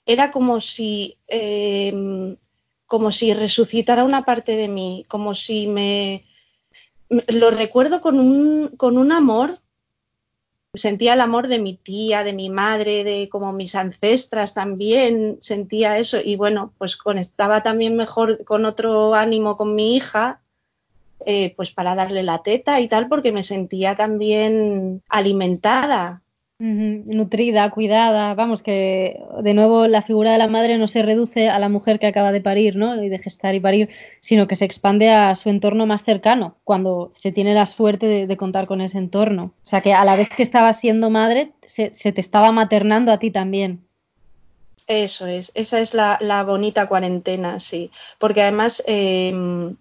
era 0.06 0.30
como 0.30 0.60
si 0.60 1.18
em, 1.26 2.36
como 2.86 3.10
si 3.10 3.34
resucitara 3.34 4.04
una 4.04 4.24
parte 4.24 4.56
de 4.56 4.68
mí, 4.68 5.04
como 5.08 5.34
si 5.34 5.66
me 5.66 6.24
lo 7.08 7.50
recuerdo 7.50 8.00
con 8.00 8.18
un, 8.18 8.68
con 8.76 8.96
un 8.96 9.12
amor. 9.12 9.60
Sentía 10.74 11.14
el 11.14 11.20
amor 11.20 11.48
de 11.48 11.58
mi 11.58 11.74
tía, 11.74 12.22
de 12.22 12.32
mi 12.32 12.50
madre, 12.50 13.02
de 13.02 13.28
como 13.30 13.52
mis 13.52 13.74
ancestras 13.74 14.54
también 14.54 15.38
sentía 15.40 15.98
eso. 15.98 16.18
Y 16.22 16.36
bueno, 16.36 16.74
pues 16.78 16.96
conectaba 16.96 17.62
también 17.62 17.96
mejor 17.96 18.44
con 18.44 18.66
otro 18.66 19.14
ánimo 19.14 19.56
con 19.56 19.74
mi 19.74 19.96
hija, 19.96 20.42
eh, 21.24 21.54
pues 21.56 21.70
para 21.70 21.94
darle 21.94 22.22
la 22.22 22.42
teta 22.42 22.78
y 22.80 22.88
tal, 22.88 23.08
porque 23.08 23.32
me 23.32 23.42
sentía 23.42 23.96
también 23.96 25.02
alimentada, 25.08 26.22
nutrida, 26.58 27.70
cuidada, 27.70 28.34
vamos, 28.34 28.62
que 28.62 29.20
de 29.42 29.54
nuevo 29.54 29.86
la 29.86 30.00
figura 30.00 30.32
de 30.32 30.38
la 30.38 30.48
madre 30.48 30.78
no 30.78 30.88
se 30.88 31.02
reduce 31.02 31.50
a 31.50 31.58
la 31.58 31.68
mujer 31.68 31.98
que 31.98 32.06
acaba 32.06 32.32
de 32.32 32.40
parir, 32.40 32.76
¿no? 32.76 33.02
Y 33.02 33.10
de 33.10 33.18
gestar 33.18 33.54
y 33.54 33.60
parir, 33.60 33.90
sino 34.20 34.46
que 34.46 34.56
se 34.56 34.64
expande 34.64 35.10
a 35.10 35.34
su 35.34 35.50
entorno 35.50 35.84
más 35.84 36.02
cercano, 36.02 36.56
cuando 36.64 37.10
se 37.12 37.30
tiene 37.30 37.52
la 37.52 37.66
suerte 37.66 38.26
de, 38.26 38.36
contar 38.36 38.66
con 38.66 38.80
ese 38.80 38.98
entorno. 38.98 39.52
O 39.62 39.66
sea 39.66 39.82
que 39.82 39.92
a 39.92 40.04
la 40.04 40.16
vez 40.16 40.28
que 40.34 40.42
estabas 40.42 40.80
siendo 40.80 41.10
madre, 41.10 41.52
se, 41.66 41.90
te 41.90 42.20
estaba 42.20 42.52
maternando 42.52 43.12
a 43.12 43.18
ti 43.18 43.30
también. 43.30 43.86
Eso 44.86 45.26
es, 45.26 45.52
esa 45.54 45.80
es 45.80 45.92
la, 45.92 46.44
bonita 46.46 46.86
cuarentena, 46.86 47.60
sí. 47.60 47.90
Porque 48.18 48.40
además 48.40 48.82
em, 48.86 49.76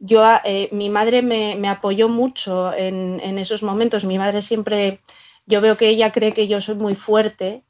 yo, 0.00 0.24
eh, 0.44 0.68
mi 0.72 0.88
madre 0.88 1.22
me, 1.22 1.68
apoyó 1.68 2.08
mucho 2.08 2.72
en, 2.72 3.20
en 3.22 3.38
esos 3.38 3.62
momentos. 3.62 4.04
Mi 4.04 4.18
madre 4.18 4.42
siempre 4.42 5.00
yo 5.46 5.60
veo 5.60 5.76
que 5.76 5.88
ella 5.88 6.12
cree 6.12 6.32
que 6.32 6.48
yo 6.48 6.60
soy 6.60 6.74
muy 6.74 6.94
fuerte 6.94 7.64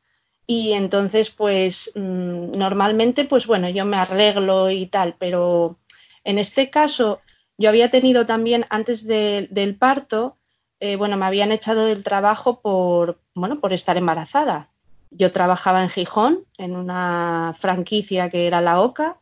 y 0.46 0.72
entonces 0.72 1.30
pues 1.30 1.92
mm, 1.94 2.56
normalmente 2.56 3.24
pues 3.24 3.46
bueno, 3.46 3.68
yo 3.68 3.84
me 3.84 3.96
arreglo 3.96 4.70
y 4.70 4.86
tal, 4.86 5.14
pero 5.18 5.78
en 6.24 6.38
este 6.38 6.70
caso 6.70 7.20
yo 7.58 7.68
había 7.68 7.90
tenido 7.90 8.26
también 8.26 8.66
antes 8.68 9.06
del 9.06 9.76
parto, 9.78 10.36
eh, 10.80 10.96
bueno, 10.96 11.16
me 11.16 11.26
habían 11.26 11.52
echado 11.52 11.86
del 11.86 12.04
trabajo 12.04 12.60
por, 12.60 13.18
bueno, 13.34 13.58
por 13.60 13.72
estar 13.72 13.96
embarazada. 13.96 14.68
Yo 15.10 15.32
trabajaba 15.32 15.82
en 15.82 15.88
Gijón, 15.88 16.44
en 16.58 16.76
una 16.76 17.54
franquicia 17.58 18.28
que 18.28 18.46
era 18.46 18.60
la 18.60 18.80
OCA, 18.80 19.18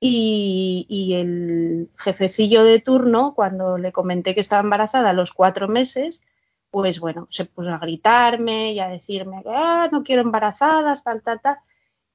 y, 0.00 0.86
y, 0.88 1.14
el 1.14 1.90
jefecillo 1.96 2.62
de 2.62 2.78
turno, 2.78 3.34
cuando 3.34 3.78
le 3.78 3.90
comenté 3.90 4.32
que 4.32 4.40
estaba 4.40 4.62
embarazada 4.62 5.10
a 5.10 5.12
los 5.14 5.32
cuatro 5.32 5.66
meses, 5.66 6.22
pues 6.70 7.00
bueno, 7.00 7.26
se 7.30 7.44
puso 7.44 7.72
a 7.72 7.78
gritarme 7.78 8.72
y 8.72 8.80
a 8.80 8.88
decirme 8.88 9.42
ah, 9.46 9.88
no 9.90 10.02
quiero 10.02 10.22
embarazadas, 10.22 11.02
tal, 11.04 11.22
tal, 11.22 11.40
tal. 11.40 11.56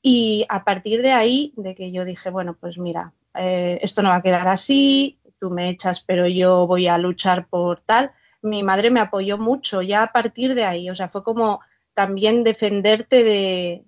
Y 0.01 0.45
a 0.49 0.63
partir 0.63 1.01
de 1.01 1.11
ahí, 1.13 1.53
de 1.55 1.75
que 1.75 1.91
yo 1.91 2.05
dije, 2.05 2.29
bueno, 2.29 2.57
pues 2.59 2.77
mira, 2.77 3.13
eh, 3.33 3.79
esto 3.81 4.01
no 4.01 4.09
va 4.09 4.15
a 4.15 4.21
quedar 4.21 4.47
así, 4.47 5.19
tú 5.39 5.49
me 5.49 5.69
echas, 5.69 6.01
pero 6.01 6.27
yo 6.27 6.67
voy 6.67 6.87
a 6.87 6.97
luchar 6.97 7.47
por 7.47 7.79
tal. 7.81 8.11
Mi 8.41 8.63
madre 8.63 8.91
me 8.91 8.99
apoyó 8.99 9.37
mucho 9.37 9.81
ya 9.81 10.03
a 10.03 10.11
partir 10.11 10.55
de 10.55 10.65
ahí, 10.65 10.89
o 10.89 10.95
sea, 10.95 11.07
fue 11.07 11.23
como 11.23 11.61
también 11.93 12.43
defenderte 12.43 13.23
de, 13.23 13.85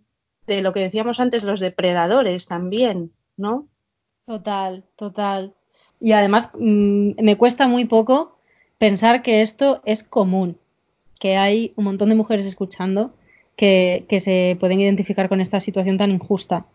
de 0.47 0.61
lo 0.61 0.73
que 0.73 0.81
decíamos 0.81 1.19
antes, 1.19 1.43
los 1.43 1.59
depredadores 1.59 2.47
también, 2.47 3.11
¿no? 3.35 3.67
Total, 4.25 4.85
total. 4.95 5.53
Y 5.99 6.11
además 6.13 6.51
mm, 6.57 7.21
me 7.21 7.37
cuesta 7.37 7.67
muy 7.67 7.85
poco 7.85 8.34
pensar 8.77 9.21
que 9.21 9.41
esto 9.41 9.81
es 9.85 10.03
común, 10.03 10.57
que 11.19 11.37
hay 11.37 11.73
un 11.75 11.85
montón 11.85 12.09
de 12.09 12.15
mujeres 12.15 12.45
escuchando 12.45 13.13
que, 13.55 14.05
se 14.23 14.57
pueden 14.59 14.81
identificar 14.81 15.29
con 15.29 15.41
esta 15.41 15.59
situación 15.59 15.97
tan 15.97 16.11
injusta. 16.11 16.65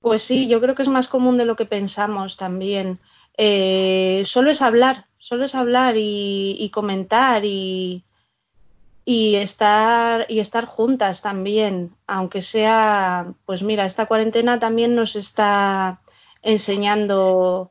Pues 0.00 0.22
sí, 0.22 0.48
yo 0.48 0.60
creo 0.60 0.74
que 0.74 0.82
es 0.82 0.88
más 0.88 1.08
común 1.08 1.36
de 1.36 1.44
lo 1.44 1.56
que 1.56 1.64
pensamos 1.64 2.36
también. 2.36 2.98
Eh, 3.36 4.22
solo 4.26 4.50
es 4.50 4.62
hablar, 4.62 5.04
solo 5.18 5.44
es 5.44 5.54
hablar 5.54 5.94
y, 5.96 6.70
comentar 6.72 7.44
y, 7.44 8.04
y, 9.04 9.36
estar 9.36 10.26
y 10.28 10.40
estar 10.40 10.64
juntas 10.64 11.22
también, 11.22 11.94
aunque 12.06 12.42
sea, 12.42 13.32
pues 13.46 13.62
mira, 13.62 13.84
esta 13.84 14.06
cuarentena 14.06 14.58
también 14.58 14.94
nos 14.94 15.14
está 15.14 16.00
enseñando 16.42 17.70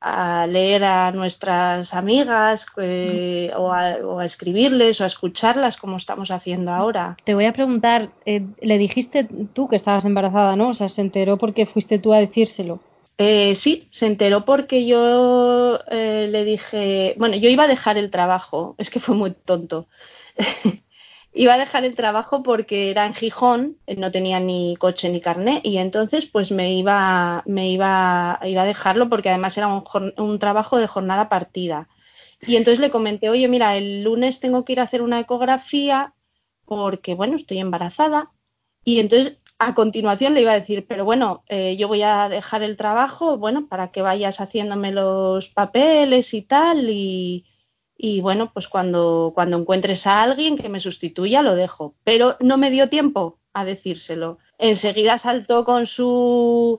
a 0.00 0.46
leer 0.46 0.84
a 0.84 1.12
nuestras 1.12 1.92
amigas 1.92 2.66
eh, 2.78 3.52
o, 3.56 3.70
a, 3.72 4.24
escribirles 4.24 5.00
o 5.00 5.04
a 5.04 5.06
escucharlas 5.06 5.76
como 5.76 5.96
estamos 5.96 6.30
haciendo 6.30 6.72
ahora. 6.72 7.16
Te 7.24 7.34
voy 7.34 7.44
a 7.44 7.52
preguntar, 7.52 8.10
eh, 8.24 8.46
¿le 8.60 8.78
dijiste 8.78 9.28
tú 9.52 9.68
que 9.68 9.76
estabas 9.76 10.04
embarazada, 10.04 10.56
no? 10.56 10.70
O 10.70 10.74
sea, 10.74 10.88
¿se 10.88 11.02
enteró 11.02 11.36
porque 11.36 11.66
fuiste 11.66 11.98
tú 11.98 12.14
a 12.14 12.18
decírselo? 12.18 12.80
Eh, 13.18 13.54
sí, 13.54 13.88
se 13.90 14.06
enteró 14.06 14.46
porque 14.46 14.86
yo 14.86 15.78
le 15.90 16.44
dije, 16.44 17.14
bueno, 17.18 17.36
yo 17.36 17.50
iba 17.50 17.64
a 17.64 17.68
dejar 17.68 17.98
el 17.98 18.10
trabajo, 18.10 18.74
es 18.78 18.88
que 18.88 19.00
fue 19.00 19.14
muy 19.14 19.32
tonto. 19.32 19.86
iba 21.32 21.54
a 21.54 21.58
dejar 21.58 21.84
el 21.84 21.94
trabajo 21.94 22.42
porque 22.42 22.90
era 22.90 23.06
en 23.06 23.14
Gijón, 23.14 23.76
eh, 23.86 23.96
no 23.96 24.10
tenía 24.10 24.40
ni 24.40 24.76
coche 24.76 25.08
ni 25.10 25.20
carné 25.20 25.60
y 25.62 25.78
entonces 25.78 26.26
pues 26.26 26.50
me 26.50 26.74
iba, 26.74 27.42
me 27.46 27.70
iba, 27.70 28.40
iba 28.44 28.62
a 28.62 28.66
dejarlo 28.66 29.08
porque 29.08 29.28
además 29.28 29.56
era 29.56 29.68
un, 29.68 30.38
trabajo 30.38 30.78
de 30.78 30.86
jornada 30.86 31.28
partida. 31.28 31.88
Y 32.46 32.56
entonces 32.56 32.80
le 32.80 32.90
comenté, 32.90 33.28
oye, 33.28 33.48
mira, 33.48 33.76
el 33.76 34.02
lunes 34.02 34.40
tengo 34.40 34.64
que 34.64 34.72
ir 34.72 34.80
a 34.80 34.84
hacer 34.84 35.02
una 35.02 35.20
ecografía 35.20 36.14
porque, 36.64 37.14
bueno, 37.14 37.36
estoy 37.36 37.58
embarazada. 37.58 38.30
Y 38.82 39.00
entonces 39.00 39.38
a 39.58 39.74
continuación 39.74 40.32
le 40.32 40.40
iba 40.40 40.52
a 40.52 40.58
decir, 40.58 40.86
pero 40.88 41.04
bueno, 41.04 41.44
eh, 41.48 41.76
yo 41.76 41.86
voy 41.86 42.02
a 42.02 42.30
dejar 42.30 42.62
el 42.62 42.78
trabajo, 42.78 43.36
bueno, 43.36 43.66
para 43.68 43.90
que 43.92 44.00
vayas 44.00 44.40
haciéndome 44.40 44.90
los 44.90 45.48
papeles 45.48 46.32
y 46.32 46.40
tal, 46.40 46.88
y, 46.88 47.44
y 48.02 48.20
bueno, 48.20 48.50
pues 48.52 48.68
cuando, 48.68 49.32
cuando 49.34 49.58
encuentres 49.58 50.06
a 50.06 50.22
alguien 50.22 50.56
que 50.56 50.68
me 50.68 50.80
sustituya, 50.80 51.42
lo 51.42 51.54
dejo. 51.54 51.94
Pero 52.02 52.36
no 52.40 52.56
me 52.56 52.70
dio 52.70 52.88
tiempo 52.88 53.38
a 53.52 53.64
decírselo. 53.64 54.38
Enseguida 54.58 55.18
saltó 55.18 55.64
con 55.64 55.86
su 55.86 56.78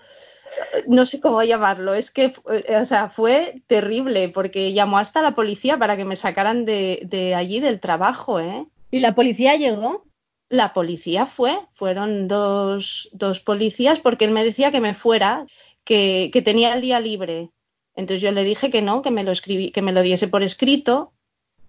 no 0.87 1.05
sé 1.05 1.21
cómo 1.21 1.41
llamarlo, 1.43 1.93
es 1.93 2.11
que, 2.11 2.33
eh, 2.67 2.75
o 2.75 2.85
sea, 2.85 3.09
fue 3.09 3.63
terrible 3.67 4.29
porque 4.29 4.73
llamó 4.73 4.97
hasta 4.97 5.21
la 5.21 5.33
policía 5.33 5.77
para 5.77 5.97
que 5.97 6.05
me 6.05 6.15
sacaran 6.15 6.65
de, 6.65 7.01
de 7.05 7.35
allí 7.35 7.59
del 7.59 7.79
trabajo, 7.79 8.39
¿eh? 8.39 8.65
¿Y 8.89 8.99
la 8.99 9.15
policía 9.15 9.55
llegó? 9.55 10.05
La 10.49 10.73
policía 10.73 11.25
fue, 11.25 11.57
fueron 11.71 12.27
dos, 12.27 13.09
dos 13.13 13.39
policías 13.39 13.99
porque 13.99 14.25
él 14.25 14.31
me 14.31 14.43
decía 14.43 14.71
que 14.71 14.81
me 14.81 14.93
fuera, 14.93 15.45
que, 15.85 16.29
que, 16.33 16.41
tenía 16.41 16.73
el 16.73 16.81
día 16.81 16.99
libre. 16.99 17.51
Entonces 17.95 18.21
yo 18.21 18.31
le 18.31 18.43
dije 18.43 18.69
que 18.69 18.81
no, 18.81 19.01
que 19.01 19.11
me 19.11 19.23
lo 19.23 19.31
escribí, 19.31 19.71
que 19.71 19.81
me 19.81 19.91
lo 19.91 20.01
diese 20.01 20.27
por 20.27 20.43
escrito. 20.43 21.13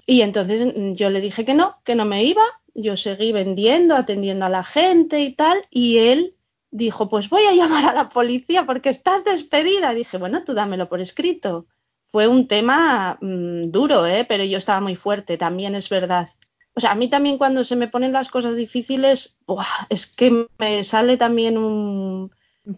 Y 0.06 0.22
entonces 0.22 0.72
yo 0.94 1.10
le 1.10 1.20
dije 1.20 1.44
que 1.44 1.54
no, 1.54 1.76
que 1.84 1.94
no 1.94 2.04
me 2.04 2.24
iba. 2.24 2.44
Yo 2.74 2.96
seguí 2.96 3.32
vendiendo, 3.32 3.96
atendiendo 3.96 4.46
a 4.46 4.50
la 4.50 4.64
gente 4.64 5.20
y 5.20 5.32
tal. 5.32 5.58
Y 5.70 5.98
él 5.98 6.34
dijo, 6.70 7.08
pues 7.08 7.28
voy 7.28 7.44
a 7.44 7.54
llamar 7.54 7.84
a 7.84 7.94
la 7.94 8.08
policía 8.08 8.66
porque 8.66 8.88
estás 8.88 9.24
despedida. 9.24 9.94
dije, 9.94 10.18
bueno, 10.18 10.42
tú 10.42 10.54
dámelo 10.54 10.88
por 10.88 11.00
escrito. 11.00 11.66
Fue 12.08 12.26
un 12.28 12.48
tema 12.48 13.18
mmm, 13.20 13.62
duro, 13.62 14.06
¿eh? 14.06 14.26
pero 14.28 14.44
yo 14.44 14.58
estaba 14.58 14.80
muy 14.80 14.96
fuerte, 14.96 15.38
también 15.38 15.74
es 15.74 15.88
verdad. 15.88 16.28
O 16.74 16.80
sea, 16.80 16.92
a 16.92 16.94
mí 16.94 17.08
también 17.08 17.38
cuando 17.38 17.64
se 17.64 17.76
me 17.76 17.88
ponen 17.88 18.12
las 18.12 18.28
cosas 18.28 18.56
difíciles, 18.56 19.38
¡buah! 19.46 19.86
es 19.88 20.06
que 20.06 20.46
me 20.58 20.84
sale 20.84 21.16
también 21.16 21.58
un... 21.58 22.30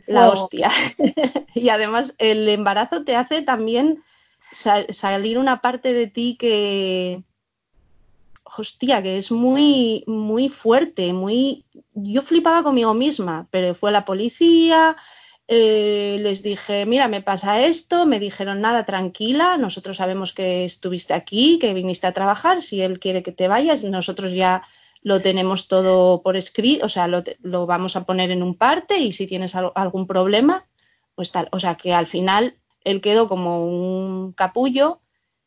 la 0.07 0.31
hostia. 0.31 0.71
y 1.55 1.69
además 1.69 2.15
el 2.19 2.49
embarazo 2.49 3.05
te 3.05 3.17
hace 3.17 3.43
también 3.43 4.03
sal 4.51 4.87
salir 4.91 5.39
una 5.39 5.61
parte 5.61 5.93
de 5.93 6.07
ti 6.07 6.37
que, 6.39 7.23
hostia, 8.45 9.03
que 9.03 9.19
es 9.19 9.31
muy, 9.31 10.05
muy 10.07 10.49
fuerte, 10.49 11.13
muy... 11.13 11.65
Yo 11.95 12.23
flipaba 12.23 12.63
conmigo 12.63 12.95
misma, 12.95 13.47
pero 13.51 13.75
fue 13.75 13.93
la 13.93 14.05
policía, 14.05 14.97
eh, 15.47 16.17
les 16.21 16.43
dije, 16.43 16.87
mira, 16.87 17.09
me 17.09 17.21
pasa 17.21 17.61
esto, 17.61 18.07
me 18.07 18.19
dijeron, 18.19 18.61
nada, 18.61 18.85
tranquila, 18.85 19.59
nosotros 19.59 19.99
sabemos 19.99 20.33
que 20.33 20.65
estuviste 20.65 21.13
aquí, 21.13 21.59
que 21.59 21.75
viniste 21.75 22.07
a 22.07 22.13
trabajar, 22.13 22.63
si 22.63 22.81
él 22.81 22.99
quiere 22.99 23.23
que 23.23 23.33
te 23.33 23.49
vayas, 23.49 23.85
nosotros 23.85 24.33
ya 24.33 24.63
lo 25.05 25.23
tenemos 25.23 25.69
todo 25.69 26.23
por 26.23 26.37
escrito, 26.37 26.87
o 26.87 26.89
sea, 26.89 27.07
lo, 27.07 27.23
lo, 27.43 27.67
vamos 27.67 27.95
a 27.95 28.05
poner 28.05 28.33
en 28.33 28.43
un 28.43 28.57
parte 28.57 28.99
y 28.99 29.13
si 29.13 29.29
tienes 29.29 29.55
al 29.55 29.71
algún 29.77 30.09
problema, 30.09 30.67
pues 31.15 31.31
tal, 31.31 31.49
o 31.53 31.61
sea, 31.61 31.77
que 31.77 31.95
al 31.95 32.07
final 32.07 32.57
él 32.83 33.01
quedó 33.01 33.29
como 33.29 33.65
un 33.65 34.33
capullo 34.33 35.01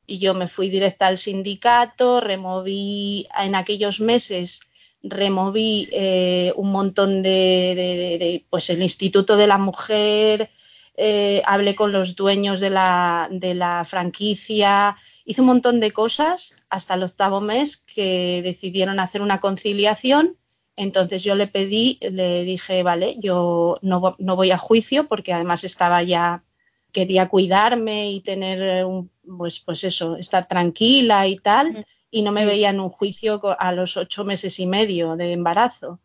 y 0.05 0.19
yo 0.19 0.33
me 0.33 0.47
fui 0.47 0.69
directa 0.69 1.07
al 1.07 1.17
sindicato, 1.17 2.21
removí 2.21 3.27
en 3.37 3.55
aquellos 3.55 3.99
meses 3.99 4.61
removí 5.03 5.89
eh, 5.91 6.53
un 6.55 6.71
montón 6.71 7.21
de, 7.21 8.17
de, 8.19 8.45
pues 8.49 8.69
el 8.69 8.81
Instituto 8.81 9.37
de 9.37 9.47
la 9.47 9.57
Mujer, 9.57 10.49
eh, 10.97 11.43
hablé 11.45 11.75
con 11.75 11.91
los 11.91 12.15
dueños 12.15 12.59
de 12.59 12.71
la, 12.71 13.27
de 13.31 13.53
la, 13.53 13.85
franquicia, 13.85 14.95
hice 15.25 15.41
un 15.41 15.47
montón 15.47 15.79
de 15.79 15.91
cosas 15.91 16.55
hasta 16.69 16.95
el 16.95 17.03
octavo 17.03 17.39
mes 17.39 17.77
que 17.77 18.41
decidieron 18.43 18.99
hacer 18.99 19.21
una 19.21 19.39
conciliación. 19.39 20.37
Entonces 20.75 21.23
yo 21.23 21.35
le 21.35 21.47
pedí, 21.47 21.99
le 22.01 22.43
dije, 22.43 22.83
vale, 22.83 23.15
yo 23.19 23.77
no, 23.81 24.15
no 24.17 24.35
voy 24.35 24.51
a 24.51 24.57
juicio 24.57 25.07
porque 25.07 25.33
además 25.33 25.63
estaba 25.63 26.01
ya, 26.03 26.43
quería 26.91 27.29
cuidarme 27.29 28.11
y 28.11 28.21
tener, 28.21 28.83
un, 28.85 29.11
pues, 29.37 29.59
pues 29.59 29.83
eso, 29.83 30.17
estar 30.17 30.47
tranquila 30.47 31.27
y 31.27 31.37
tal 31.37 31.85
y 32.09 32.21
no 32.21 32.31
me 32.31 32.41
sí. 32.41 32.47
veía 32.47 32.69
en 32.69 32.79
un 32.79 32.89
juicio 32.89 33.39
a 33.59 33.71
los 33.71 33.97
ocho 33.97 34.23
meses 34.23 34.59
y 34.59 34.67
medio 34.67 35.15
de 35.15 35.33
embarazo. 35.33 35.99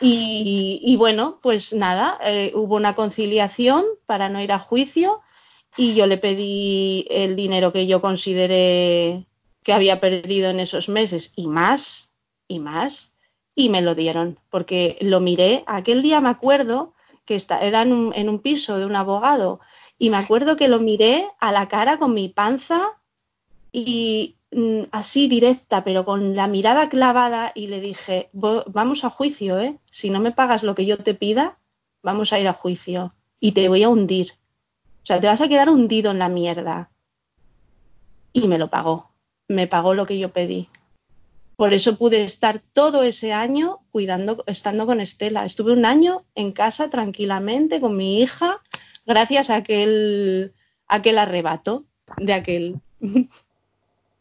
Y, 0.00 0.94
bueno, 0.98 1.38
pues 1.42 1.72
nada, 1.72 2.18
eh, 2.24 2.52
hubo 2.54 2.76
una 2.76 2.94
conciliación 2.94 3.84
para 4.04 4.28
no 4.28 4.42
ir 4.42 4.52
a 4.52 4.58
juicio 4.58 5.20
y 5.76 5.94
yo 5.94 6.06
le 6.06 6.18
pedí 6.18 7.06
el 7.10 7.34
dinero 7.34 7.72
que 7.72 7.86
yo 7.86 8.00
consideré 8.00 9.26
que 9.62 9.72
había 9.72 9.98
perdido 9.98 10.50
en 10.50 10.60
esos 10.60 10.88
meses 10.88 11.32
y 11.34 11.48
más, 11.48 12.12
y 12.46 12.60
más, 12.60 13.14
y 13.54 13.68
me 13.68 13.80
lo 13.80 13.94
dieron, 13.94 14.38
porque 14.50 14.96
lo 15.00 15.20
miré, 15.20 15.64
aquel 15.66 16.02
día 16.02 16.20
me 16.20 16.28
acuerdo 16.28 16.94
que 17.24 17.34
está, 17.34 17.60
era 17.60 17.82
en 17.82 17.92
un, 17.92 18.14
en 18.14 18.28
un 18.28 18.38
piso 18.38 18.78
de 18.78 18.86
un 18.86 18.94
abogado 18.94 19.60
y 19.98 20.10
me 20.10 20.18
acuerdo 20.18 20.56
que 20.56 20.68
lo 20.68 20.78
miré 20.78 21.26
a 21.40 21.52
la 21.52 21.68
cara 21.68 21.98
con 21.98 22.14
mi 22.14 22.28
panza 22.28 22.92
y, 23.72 24.35
mm, 24.52 24.82
así 24.92 25.28
directa, 25.28 25.84
pero 25.84 26.04
con 26.04 26.36
la 26.36 26.46
mirada 26.46 26.88
clavada 26.88 27.52
y 27.54 27.68
le 27.68 27.80
dije, 27.80 28.30
vamos 28.32 29.04
a 29.04 29.10
juicio, 29.10 29.58
¿eh? 29.58 29.78
Si 29.90 30.10
no 30.10 30.20
me 30.20 30.32
pagas 30.32 30.62
lo 30.62 30.74
que 30.74 30.86
yo 30.86 30.98
te 30.98 31.14
pida, 31.14 31.58
vamos 32.02 32.32
a 32.32 32.38
ir 32.38 32.48
a 32.48 32.52
juicio 32.52 33.14
y 33.40 33.52
te 33.52 33.68
voy 33.68 33.82
a 33.82 33.88
hundir. 33.88 34.32
O 35.02 35.06
sea, 35.06 35.20
te 35.20 35.26
vas 35.26 35.40
a 35.40 35.48
quedar 35.48 35.68
hundido 35.68 36.10
en 36.10 36.18
la 36.18 36.28
mierda. 36.28 36.90
Y 38.32 38.48
me 38.48 38.58
lo 38.58 38.70
pagó. 38.70 39.10
Me 39.48 39.66
pagó 39.66 39.94
lo 39.94 40.06
que 40.06 40.18
yo 40.18 40.32
pedí. 40.32 40.68
Por 41.56 41.72
eso 41.72 41.96
pude 41.96 42.22
estar 42.22 42.60
todo 42.72 43.02
ese 43.02 43.32
año 43.32 43.78
cuidando, 43.90 44.44
estando 44.46 44.84
con 44.84 45.00
Estela. 45.00 45.44
Estuve 45.44 45.72
un 45.72 45.86
año 45.86 46.24
en 46.34 46.52
casa 46.52 46.90
tranquilamente 46.90 47.80
con 47.80 47.96
mi 47.96 48.20
hija, 48.20 48.60
gracias 49.06 49.48
a 49.48 49.56
aquel, 49.56 50.52
a 50.86 50.96
aquel 50.96 51.18
arrebato 51.18 51.84
de 52.18 52.34
aquel. 52.34 52.80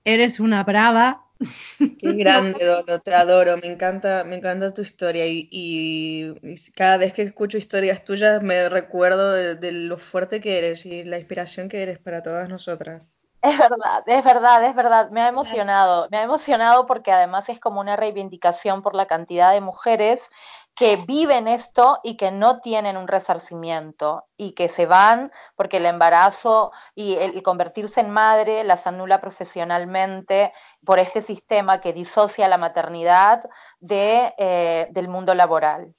Eres 0.06 0.40
una 0.40 0.64
brava. 0.64 1.26
Qué 2.00 2.14
grande, 2.14 2.64
Dolo, 2.64 3.00
te 3.00 3.14
adoro, 3.14 3.58
me 3.58 3.68
encanta, 3.68 4.24
me 4.24 4.36
encanta 4.36 4.74
tu 4.74 4.84
historia 4.84 5.26
y, 5.26 5.50
y, 5.52 6.34
y 6.44 6.56
cada 6.74 6.98
vez 6.98 7.12
que 7.12 7.24
escucho 7.24 7.58
historias 7.58 8.06
tuyas 8.06 8.42
me 8.42 8.70
recuerdo 8.70 9.34
de, 9.34 9.56
de, 9.56 9.72
lo 9.72 9.98
fuerte 9.98 10.40
que 10.40 10.60
eres 10.60 10.86
y 10.86 11.04
la 11.04 11.18
inspiración 11.18 11.68
que 11.68 11.82
eres 11.82 11.98
para 11.98 12.22
todas 12.22 12.48
nosotras. 12.48 13.12
Es 13.42 13.58
verdad, 13.58 14.04
es 14.08 14.24
verdad, 14.24 14.64
es 14.66 14.76
verdad, 14.76 15.10
me 15.10 15.22
ha 15.22 15.28
emocionado, 15.28 16.08
me 16.10 16.18
ha 16.18 16.24
emocionado 16.24 16.86
porque 16.86 17.12
además 17.12 17.50
es 17.50 17.60
como 17.60 17.80
una 17.80 17.96
reivindicación 17.96 18.82
por 18.82 18.96
la 18.96 19.08
cantidad 19.08 19.54
de 19.54 19.62
mujeres 19.62 20.30
que 20.76 20.98
viven 20.98 21.48
esto 21.48 22.00
y 22.04 22.18
que 22.18 22.32
no 22.32 22.60
tienen 22.60 22.98
un 22.98 23.08
resarcimiento 23.08 24.26
y 24.38 24.52
que 24.52 24.68
se 24.68 24.86
van 24.86 25.32
porque 25.56 25.78
el 25.78 25.86
embarazo 25.86 26.72
y 26.94 27.16
el 27.16 27.42
convertirse 27.44 28.02
en 28.02 28.10
madre 28.10 28.64
las 28.66 28.86
anula 28.86 29.22
profesionalmente 29.22 30.52
por 30.84 31.00
este 31.00 31.22
sistema 31.22 31.80
que 31.80 31.94
disocia 31.94 32.50
la 32.50 32.58
maternidad 32.58 33.42
de, 33.80 34.34
eh, 34.38 34.88
del 34.92 35.08
mundo 35.08 35.34
laboral. 35.34 35.94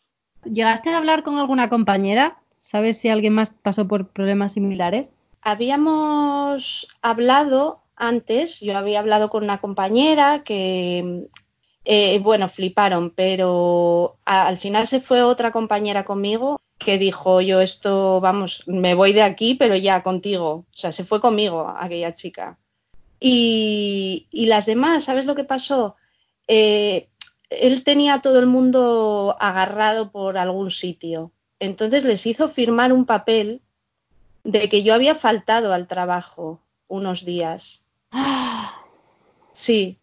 ¿Llegaste 0.44 0.90
a 0.90 0.98
hablar 0.98 1.22
con 1.22 1.38
alguna 1.38 1.70
compañera? 1.70 2.36
¿Sabes 2.58 2.98
si 2.98 3.08
alguien 3.08 3.32
más 3.32 3.50
pasó 3.50 3.88
por 3.88 4.08
problemas 4.08 4.52
similares? 4.52 5.10
Habíamos 5.40 6.88
hablado 7.00 7.80
antes, 7.96 8.60
yo 8.60 8.76
había 8.76 8.98
hablado 8.98 9.30
con 9.30 9.44
una 9.44 9.58
compañera 9.58 10.42
que 10.44 11.28
eh, 11.88 12.18
bueno, 12.18 12.48
fliparon, 12.48 13.10
pero 13.10 14.18
a, 14.24 14.48
al 14.48 14.58
final 14.58 14.88
se 14.88 14.98
fue 14.98 15.22
otra 15.22 15.52
compañera 15.52 16.04
conmigo 16.04 16.60
que 16.78 16.98
dijo, 16.98 17.40
yo 17.40 17.60
esto, 17.60 18.20
vamos, 18.20 18.64
me 18.66 18.94
voy 18.94 19.12
de 19.12 19.22
aquí, 19.22 19.54
pero 19.54 19.76
ya 19.76 20.02
contigo. 20.02 20.50
O 20.68 20.76
sea, 20.76 20.90
se 20.90 21.04
fue 21.04 21.20
conmigo 21.20 21.72
aquella 21.78 22.12
chica. 22.12 22.58
Y, 23.20 24.26
y 24.32 24.46
las 24.46 24.66
demás, 24.66 25.04
¿sabes 25.04 25.26
lo 25.26 25.36
que 25.36 25.44
pasó? 25.44 25.94
Eh, 26.48 27.08
él 27.50 27.84
tenía 27.84 28.14
a 28.14 28.20
todo 28.20 28.40
el 28.40 28.46
mundo 28.46 29.36
agarrado 29.38 30.10
por 30.10 30.38
algún 30.38 30.72
sitio. 30.72 31.30
Entonces 31.60 32.02
les 32.02 32.26
hizo 32.26 32.48
firmar 32.48 32.92
un 32.92 33.06
papel 33.06 33.62
de 34.42 34.68
que 34.68 34.82
yo 34.82 34.92
había 34.92 35.14
faltado 35.14 35.72
al 35.72 35.86
trabajo 35.86 36.60
unos 36.88 37.24
días. 37.24 37.84
Sí, 39.52 39.98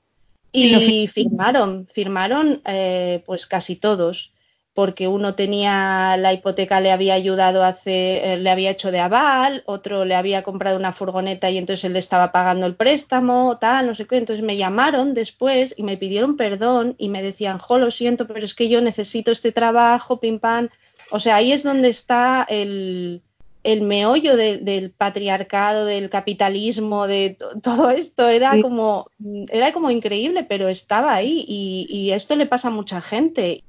y 0.54 1.08
firmaron, 1.08 1.88
firmaron 1.88 2.62
eh, 2.66 3.24
pues 3.26 3.46
casi 3.48 3.76
todos, 3.76 4.34
porque 4.74 5.08
uno 5.08 5.36
tenía 5.36 6.18
la 6.18 6.34
hipoteca, 6.34 6.80
le 6.80 6.92
había 6.92 7.14
ayudado 7.14 7.64
a 7.64 7.70
hacer, 7.70 8.24
eh, 8.24 8.38
le 8.38 8.50
había 8.50 8.72
hecho 8.72 8.92
de 8.92 9.00
aval, 9.00 9.64
otro 9.66 10.06
le 10.06 10.16
había 10.16 10.44
comprado 10.44 10.78
una 10.78 10.92
furgoneta 10.92 11.50
y 11.50 11.58
entonces 11.58 11.84
él 11.86 11.94
le 11.94 12.00
estaba 12.00 12.32
pagando 12.32 12.66
el 12.66 12.76
préstamo, 12.76 13.58
tal, 13.60 13.86
no 13.86 13.96
sé 13.96 14.08
qué. 14.08 14.18
Entonces 14.18 14.44
me 14.44 14.58
llamaron 14.58 15.14
después 15.14 15.76
y 15.78 15.84
me 15.84 15.98
pidieron 15.98 16.38
perdón 16.38 16.96
y 16.98 17.10
me 17.10 17.22
decían, 17.22 17.60
jo, 17.60 17.78
lo 17.78 17.92
siento, 17.92 18.28
pero 18.28 18.44
es 18.44 18.56
que 18.56 18.70
yo 18.70 18.82
necesito 18.82 19.32
este 19.32 19.52
trabajo, 19.52 20.20
pim 20.20 20.40
pam. 20.40 20.70
O 21.12 21.20
sea, 21.20 21.36
ahí 21.36 21.52
es 21.52 21.64
donde 21.64 21.90
está 21.90 22.46
el, 22.50 23.22
el 23.64 23.82
meollo 23.82 24.36
de, 24.36 24.58
del 24.58 24.92
patriarcado, 24.92 25.86
del 25.86 26.10
capitalismo, 26.10 27.08
de 27.08 27.36
to, 27.38 27.60
todo 27.62 27.90
esto 27.90 28.28
era 28.28 28.62
como, 28.62 29.08
era 29.50 29.72
como 29.72 29.90
increíble, 29.90 30.44
pero 30.44 30.68
estaba 30.68 31.14
ahí 31.14 31.46
y, 31.48 31.88
y, 31.90 32.12
esto 32.12 32.36
le 32.36 32.46
pasa 32.46 32.68
a 32.68 32.72
mucha 32.72 33.02
gente. 33.02 33.64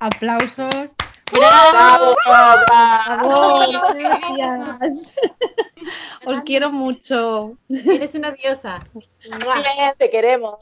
Aplausos 0.00 0.94
¡Bravo! 1.32 2.16
¡Bravo! 2.26 3.60
Gracias. 4.36 5.16
Os 6.26 6.40
quiero 6.40 6.70
mucho. 6.72 7.56
Eres 7.68 8.14
una 8.14 8.32
diosa. 8.32 8.82
Te 9.98 10.10
queremos. 10.10 10.60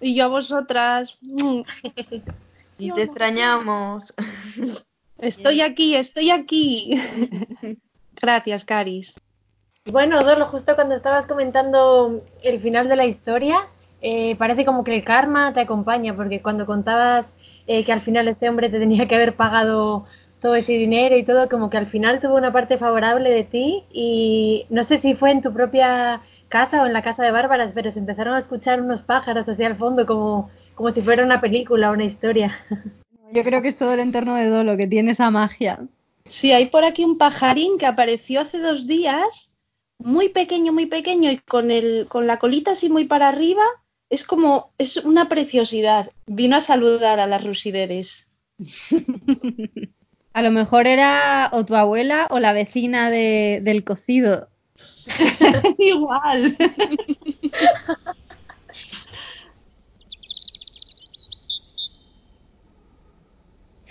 Y 0.00 0.14
yo 0.14 0.24
a 0.24 0.28
vosotras. 0.28 1.18
Y 2.80 2.92
te 2.92 3.02
extrañamos. 3.02 4.14
Estoy 5.18 5.60
aquí, 5.60 5.96
estoy 5.96 6.30
aquí. 6.30 6.94
Gracias, 8.20 8.64
Caris. 8.64 9.20
Bueno, 9.84 10.22
Dolo, 10.22 10.46
justo 10.46 10.74
cuando 10.74 10.94
estabas 10.94 11.26
comentando 11.26 12.22
el 12.42 12.60
final 12.60 12.88
de 12.88 12.96
la 12.96 13.06
historia, 13.06 13.68
eh, 14.00 14.36
parece 14.36 14.64
como 14.64 14.84
que 14.84 14.94
el 14.94 15.02
karma 15.02 15.52
te 15.52 15.60
acompaña, 15.60 16.14
porque 16.14 16.42
cuando 16.42 16.66
contabas 16.66 17.34
eh, 17.66 17.84
que 17.84 17.92
al 17.92 18.00
final 18.00 18.28
este 18.28 18.48
hombre 18.48 18.68
te 18.68 18.78
tenía 18.78 19.06
que 19.08 19.14
haber 19.14 19.34
pagado 19.34 20.04
todo 20.40 20.54
ese 20.54 20.74
dinero 20.74 21.16
y 21.16 21.24
todo, 21.24 21.48
como 21.48 21.68
que 21.68 21.78
al 21.78 21.86
final 21.86 22.20
tuvo 22.20 22.36
una 22.36 22.52
parte 22.52 22.76
favorable 22.76 23.30
de 23.30 23.44
ti 23.44 23.84
y 23.92 24.66
no 24.70 24.84
sé 24.84 24.98
si 24.98 25.14
fue 25.14 25.32
en 25.32 25.42
tu 25.42 25.52
propia 25.52 26.20
casa 26.48 26.82
o 26.82 26.86
en 26.86 26.92
la 26.92 27.02
casa 27.02 27.24
de 27.24 27.32
Bárbaras, 27.32 27.72
pero 27.72 27.90
se 27.90 27.98
empezaron 27.98 28.34
a 28.34 28.38
escuchar 28.38 28.80
unos 28.80 29.02
pájaros 29.02 29.48
hacia 29.48 29.66
el 29.66 29.74
fondo 29.74 30.06
como, 30.06 30.50
como 30.74 30.90
si 30.90 31.02
fuera 31.02 31.24
una 31.24 31.40
película 31.40 31.90
o 31.90 31.94
una 31.94 32.04
historia. 32.04 32.52
Yo 33.30 33.44
creo 33.44 33.62
que 33.62 33.68
es 33.68 33.76
todo 33.76 33.92
el 33.92 34.00
entorno 34.00 34.34
de 34.34 34.46
Dolo 34.46 34.76
que 34.76 34.86
tiene 34.86 35.10
esa 35.12 35.30
magia. 35.30 35.80
Sí, 36.26 36.52
hay 36.52 36.66
por 36.66 36.84
aquí 36.84 37.04
un 37.04 37.18
pajarín 37.18 37.78
que 37.78 37.86
apareció 37.86 38.40
hace 38.40 38.58
dos 38.58 38.86
días, 38.86 39.56
muy 39.98 40.28
pequeño, 40.28 40.72
muy 40.72 40.86
pequeño, 40.86 41.30
y 41.30 41.38
con, 41.38 41.70
el, 41.70 42.06
con 42.08 42.26
la 42.26 42.38
colita 42.38 42.72
así 42.72 42.88
muy 42.88 43.04
para 43.04 43.28
arriba. 43.28 43.62
Es 44.10 44.24
como, 44.24 44.72
es 44.78 44.96
una 44.98 45.28
preciosidad. 45.28 46.10
Vino 46.26 46.56
a 46.56 46.60
saludar 46.60 47.20
a 47.20 47.26
las 47.26 47.44
rusideres. 47.44 48.32
A 50.34 50.42
lo 50.42 50.50
mejor 50.52 50.86
era 50.86 51.48
o 51.52 51.64
tu 51.64 51.74
abuela 51.74 52.28
o 52.30 52.38
la 52.38 52.52
vecina 52.52 53.10
de- 53.10 53.60
del 53.62 53.82
cocido. 53.82 54.48
Igual. 55.78 56.56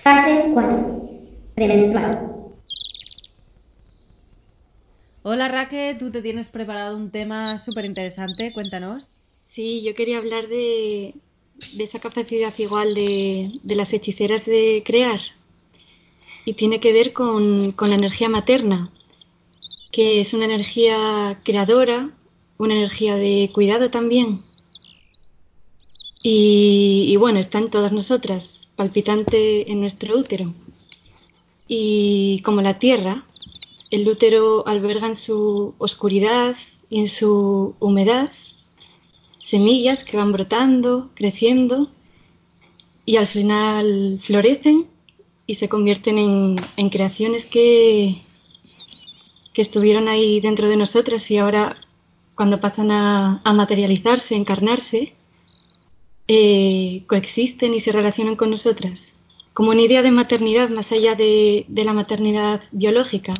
Fase 0.07 0.51
4. 0.53 1.51
Premenstrual. 1.53 2.31
Hola 5.23 5.49
Raque, 5.49 5.97
tú 5.99 6.11
te 6.11 6.21
tienes 6.21 6.47
preparado 6.47 6.95
un 6.95 7.11
tema 7.11 7.59
súper 7.59 7.83
interesante, 7.83 8.53
cuéntanos. 8.53 9.09
Sí, 9.49 9.83
yo 9.83 9.95
quería 9.95 10.19
hablar 10.19 10.47
de, 10.47 11.13
de 11.73 11.83
esa 11.83 11.99
capacidad 11.99 12.53
igual 12.57 12.95
de, 12.95 13.51
de 13.65 13.75
las 13.75 13.91
hechiceras 13.91 14.45
de 14.45 14.81
crear. 14.85 15.19
Y 16.45 16.53
tiene 16.53 16.79
que 16.79 16.93
ver 16.93 17.11
con, 17.11 17.73
con 17.73 17.89
la 17.89 17.95
energía 17.95 18.29
materna, 18.29 18.89
que 19.91 20.21
es 20.21 20.33
una 20.33 20.45
energía 20.45 21.41
creadora, 21.43 22.11
una 22.57 22.75
energía 22.75 23.17
de 23.17 23.51
cuidado 23.53 23.91
también. 23.91 24.39
Y, 26.23 27.07
y 27.09 27.15
bueno, 27.17 27.39
está 27.39 27.57
en 27.57 27.69
todas 27.69 27.91
nosotras, 27.91 28.56
palpitante 28.77 29.69
en 29.69 29.81
nuestro 29.81 30.17
útero. 30.17 30.53
Y 31.67 32.41
como 32.45 32.61
la 32.61 32.79
tierra, 32.79 33.25
el 33.91 34.07
útero 34.07 34.65
alberga 34.65 35.07
en 35.07 35.17
su 35.17 35.73
oscuridad 35.79 36.55
y 36.89 37.01
en 37.01 37.09
su 37.09 37.75
humedad 37.81 38.29
semillas 39.41 40.03
que 40.03 40.17
van 40.17 40.31
brotando, 40.31 41.09
creciendo 41.15 41.89
y 43.05 43.15
al 43.17 43.27
final 43.27 44.19
florecen 44.21 44.87
y 45.45 45.55
se 45.55 45.69
convierten 45.69 46.17
en, 46.17 46.89
creaciones 46.89 47.45
que, 47.45 48.21
que 49.53 49.61
estuvieron 49.61 50.09
ahí 50.09 50.41
dentro 50.41 50.67
de 50.67 50.75
nosotras 50.75 51.31
y 51.31 51.37
ahora 51.37 51.77
cuando 52.35 52.59
pasan 52.59 52.91
a, 52.91 53.41
a 53.43 53.53
materializarse, 53.53 54.35
encarnarse, 54.35 55.13
eh, 56.27 57.03
coexisten 57.07 57.73
y 57.73 57.79
se 57.79 57.91
relacionan 57.91 58.35
con 58.35 58.49
nosotras 58.49 59.13
como 59.57 59.71
una 59.71 59.81
idea 59.81 60.03
de 60.03 60.11
maternidad 60.11 60.69
más 60.69 60.91
allá 60.91 61.15
de, 61.15 61.65
la 61.67 61.91
maternidad 61.91 62.61
biológica. 62.71 63.33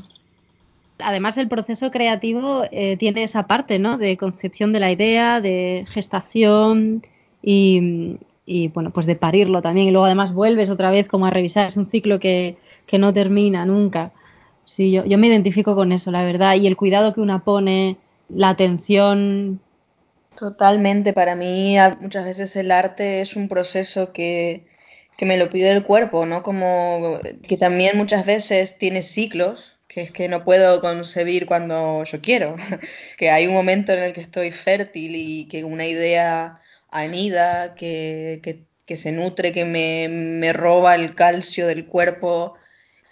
Además, 0.98 1.38
el 1.38 1.48
proceso 1.48 1.92
creativo 1.92 2.64
eh, 2.72 2.98
tiene 2.98 3.22
esa 3.22 3.46
parte, 3.46 3.78
¿no? 3.78 4.00
De 4.00 4.18
concepción 4.18 4.74
de 4.74 4.80
la 4.80 4.92
idea, 4.92 5.42
de 5.42 5.86
gestación 5.92 7.04
y, 7.44 8.10
bueno, 8.74 8.90
pues 8.90 9.06
de 9.06 9.16
parirlo 9.16 9.62
también. 9.62 9.90
Y 9.90 9.92
luego 9.92 10.06
además 10.06 10.34
vuelves 10.34 10.72
otra 10.72 10.90
vez 10.90 11.08
como 11.08 11.28
a 11.28 11.30
revisar. 11.30 11.68
Es 11.68 11.78
un 11.78 11.86
ciclo 11.86 12.20
que, 12.20 12.58
que 12.88 12.98
no 12.98 13.14
termina 13.14 13.68
nunca. 13.68 14.12
Sí, 14.66 14.90
yo, 14.90 15.06
yo 15.06 15.20
me 15.20 15.28
identifico 15.28 15.76
con 15.76 15.92
eso, 15.92 16.10
la 16.10 16.24
verdad. 16.24 16.56
Y 16.56 16.66
el 16.66 16.78
cuidado 16.78 17.14
que 17.14 17.22
una 17.22 17.44
pone, 17.44 17.98
la 18.28 18.50
atención. 18.50 19.60
Totalmente, 20.38 21.14
para 21.14 21.36
mí 21.36 21.78
muchas 22.00 22.24
veces 22.24 22.56
el 22.58 22.72
arte 22.72 23.22
es 23.22 23.36
un 23.36 23.50
proceso 23.50 24.14
que, 24.14 24.68
que 25.18 25.26
me 25.26 25.36
lo 25.38 25.50
pide 25.50 25.72
el 25.72 25.84
cuerpo, 25.84 26.28
¿no? 26.28 26.44
Como 26.44 27.20
que 27.48 27.58
también 27.58 27.98
muchas 27.98 28.24
veces 28.24 28.78
tiene 28.78 29.02
ciclos, 29.02 29.80
que 29.88 30.02
es 30.04 30.12
que 30.12 30.28
no 30.30 30.44
puedo 30.44 30.80
concebir 30.80 31.48
cuando 31.48 32.04
yo 32.04 32.22
quiero, 32.22 32.56
que 33.18 33.32
hay 33.32 33.48
un 33.48 33.54
momento 33.56 33.94
en 33.94 34.04
el 34.04 34.14
que 34.14 34.22
estoy 34.22 34.52
fértil 34.52 35.16
y 35.16 35.48
que 35.48 35.64
una 35.64 35.88
idea 35.88 36.62
anida, 36.92 37.74
que, 37.74 38.40
que, 38.44 38.64
que 38.86 38.96
se 38.96 39.12
nutre, 39.12 39.52
que 39.54 39.66
me, 39.66 40.08
me 40.08 40.54
roba 40.54 40.94
el 40.94 41.16
calcio 41.16 41.66
del 41.66 41.88
cuerpo, 41.88 42.54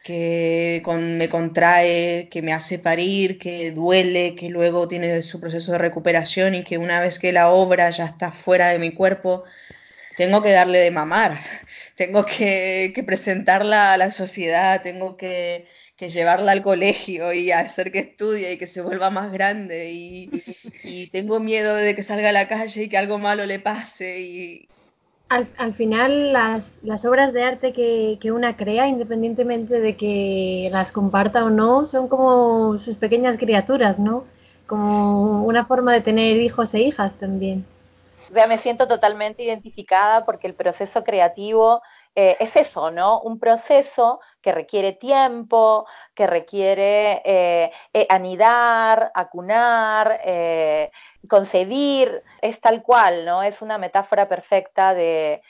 que 0.06 0.84
me 0.88 1.30
contrae, 1.30 2.30
que 2.30 2.44
me 2.44 2.54
hace 2.54 2.78
parir, 2.78 3.40
que 3.40 3.72
duele, 3.72 4.36
que 4.36 4.50
luego 4.50 4.88
tiene 4.88 5.24
su 5.24 5.40
proceso 5.40 5.72
de 5.72 5.80
recuperación 5.80 6.54
y 6.54 6.64
que 6.64 6.78
una 6.78 7.02
vez 7.02 7.18
que 7.18 7.34
la 7.34 7.50
obra 7.50 7.90
ya 7.90 8.06
está 8.06 8.32
fuera 8.32 8.70
de 8.70 8.78
mi 8.78 8.92
cuerpo, 8.94 9.46
tengo 10.18 10.44
que 10.44 10.52
darle 10.52 10.78
de 10.80 10.92
mamar, 10.92 11.40
tengo 11.96 12.24
que, 12.26 12.94
presentarla 13.06 13.94
a 13.94 13.98
la 13.98 14.12
sociedad, 14.12 14.84
tengo 14.84 15.18
que, 15.18 15.66
que 15.98 16.10
llevarla 16.10 16.52
al 16.52 16.62
colegio 16.62 17.34
y 17.34 17.52
hacer 17.52 17.92
que 17.92 18.00
estudie 18.00 18.54
y 18.54 18.58
que 18.60 18.68
se 18.68 18.82
vuelva 18.82 19.10
más 19.10 19.32
grande 19.32 19.92
y, 19.92 20.30
y 20.84 21.08
tengo 21.08 21.40
miedo 21.40 21.76
de 21.76 21.96
que 21.96 22.04
salga 22.04 22.30
a 22.30 22.32
la 22.32 22.48
calle 22.48 22.84
y 22.84 22.90
que 22.90 22.98
algo 23.00 23.18
malo 23.18 23.48
le 23.48 23.60
pase 23.60 24.20
y 24.20 24.70
Al, 25.28 25.48
al 25.58 25.74
final, 25.74 26.34
las, 26.34 26.78
las 26.84 27.04
obras 27.06 27.34
de 27.34 27.44
arte 27.44 27.74
que, 27.74 28.32
una 28.32 28.56
crea, 28.56 28.88
independientemente 28.88 29.80
de 29.80 29.98
que 29.98 30.70
las 30.72 30.92
comparta 30.92 31.44
o 31.44 31.50
no, 31.50 31.86
son 31.86 32.08
como 32.08 32.78
sus 32.78 32.96
pequeñas 32.98 33.38
criaturas, 33.38 33.98
¿no? 33.98 34.24
Como 34.68 35.44
una 35.44 35.66
forma 35.66 35.94
de 35.94 36.02
tener 36.02 36.38
hijos 36.38 36.74
e 36.76 36.82
hijas 36.82 37.16
también. 37.16 37.66
O 38.32 38.48
me 38.48 38.58
siento 38.58 38.88
totalmente 38.88 39.44
identificada 39.44 40.26
porque 40.26 40.48
el 40.48 40.54
proceso 40.54 41.04
creativo 41.04 41.82
eh, 42.18 42.38
es 42.40 42.56
eso, 42.56 42.92
¿no? 42.92 43.20
Un 43.20 43.40
proceso 43.40 44.22
que 44.42 44.54
requiere 44.54 44.94
tiempo, 44.94 45.86
que 46.14 46.28
requiere 46.28 47.22
eh, 47.26 47.72
eh, 47.94 48.08
anidar, 48.10 49.12
acunar, 49.14 50.22
concebir, 51.30 52.24
es 52.42 52.62
tal 52.62 52.84
cual, 52.84 53.26
¿no? 53.26 53.44
Es 53.44 53.62
una 53.62 53.78
metáfora 53.78 54.30
perfecta 54.30 54.94
de, 54.94 55.42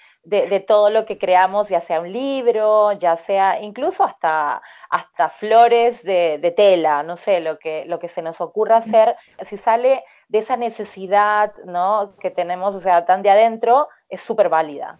todo 0.67 0.89
lo 0.89 1.05
que 1.05 1.19
creamos, 1.19 1.69
ya 1.69 1.81
sea 1.81 1.99
un 1.99 2.11
libro, 2.11 2.93
ya 2.93 3.15
sea 3.15 3.61
incluso 3.61 4.03
hasta, 4.03 4.59
hasta 4.89 5.29
flores 5.29 6.01
de, 6.03 6.39
de 6.39 6.51
tela, 6.51 7.03
no 7.03 7.15
sé, 7.15 7.41
lo 7.41 7.59
que, 7.59 7.85
lo 7.85 7.99
que 7.99 8.09
se 8.09 8.23
nos 8.23 8.41
ocurra 8.41 8.77
hacer, 8.77 9.15
si 9.43 9.57
sale 9.57 10.03
de 10.29 10.39
esa 10.39 10.57
necesidad 10.57 11.53
¿no? 11.65 12.15
que 12.19 12.31
tenemos, 12.31 12.73
o 12.73 12.81
sea, 12.81 13.05
tan 13.05 13.21
de 13.21 13.29
adentro, 13.29 13.87
es 14.09 14.21
súper 14.21 14.49
válida. 14.49 14.99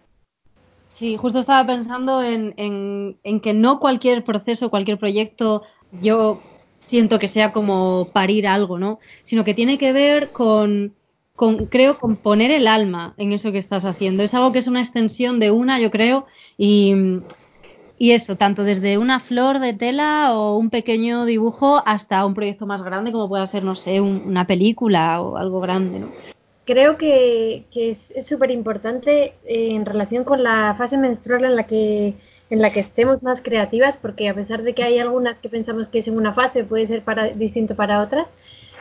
Sí, 0.97 1.17
justo 1.17 1.39
estaba 1.39 1.65
pensando 1.67 2.21
en, 2.23 2.53
en, 2.57 3.19
en 3.23 3.41
que 3.41 3.53
no 3.53 3.79
cualquier 3.79 4.23
proceso, 4.23 4.69
cualquier 4.69 4.97
proyecto, 4.97 5.63
yo 5.91 6.47
siento 6.79 7.19
que 7.19 7.27
sea 7.27 7.51
como 7.51 8.11
parir 8.13 8.47
algo, 8.47 8.79
¿no? 8.79 8.99
Sino 9.23 9.43
que 9.43 9.53
tiene 9.53 9.77
que 9.77 9.91
ver 9.91 10.31
con, 10.31 10.95
con, 11.35 11.67
creo, 11.67 11.97
con 11.97 12.15
poner 12.21 12.51
el 12.51 12.67
alma 12.67 13.13
en 13.17 13.33
eso 13.33 13.51
que 13.51 13.57
estás 13.57 13.83
haciendo. 13.85 14.23
Es 14.23 14.33
algo 14.33 14.51
que 14.53 14.59
es 14.59 14.67
una 14.67 14.79
extensión 14.81 15.39
de 15.39 15.51
una, 15.51 15.79
yo 15.79 15.91
creo, 15.91 16.27
y, 16.57 16.93
y 17.97 18.11
eso, 18.11 18.37
tanto 18.37 18.63
desde 18.63 18.97
una 18.97 19.19
flor 19.19 19.59
de 19.59 19.73
tela 19.73 20.33
o 20.35 20.57
un 20.57 20.69
pequeño 20.69 21.25
dibujo 21.25 21.83
hasta 21.85 22.25
un 22.25 22.33
proyecto 22.33 22.65
más 22.67 22.83
grande 22.83 23.11
como 23.11 23.29
pueda 23.29 23.47
ser, 23.47 23.63
no 23.63 23.75
sé, 23.75 24.01
un- 24.01 24.21
una 24.25 24.47
película 24.47 25.21
o 25.21 25.37
algo 25.37 25.59
grande, 25.61 25.99
¿no? 25.99 26.15
Creo 26.65 26.97
que, 26.97 27.65
es 27.75 28.13
súper 28.25 28.51
importante 28.51 29.33
en 29.45 29.85
relación 29.85 30.23
con 30.23 30.43
la 30.43 30.73
fase 30.75 30.97
menstrual 30.97 31.45
en 31.45 31.55
la 31.55 31.67
que 31.67 32.15
en 32.49 32.63
estemos 32.63 33.23
más 33.23 33.41
creativas, 33.41 33.97
porque 33.97 34.29
a 34.29 34.33
pesar 34.33 34.63
de 34.63 34.73
que 34.73 34.83
hay 34.83 34.99
algunas 34.99 35.39
que 35.39 35.49
pensamos 35.49 35.89
que 35.89 35.99
es 35.99 36.07
en 36.07 36.17
una 36.17 36.33
fase, 36.33 36.63
puede 36.63 36.87
ser 36.87 37.03
distinto 37.35 37.75
para 37.75 38.01
otras, 38.01 38.33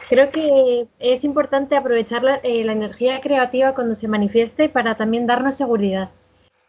creo 0.09 0.30
que 0.30 0.87
es 0.99 1.24
importante 1.24 1.76
aprovechar 1.76 2.22
la, 2.22 2.37
eh, 2.37 2.64
la 2.64 2.72
energía 2.72 3.20
creativa 3.20 3.74
cuando 3.74 3.95
se 3.95 4.09
manifieste 4.09 4.68
para 4.68 4.97
también 4.97 5.26
darnos 5.26 5.55
seguridad. 5.57 6.11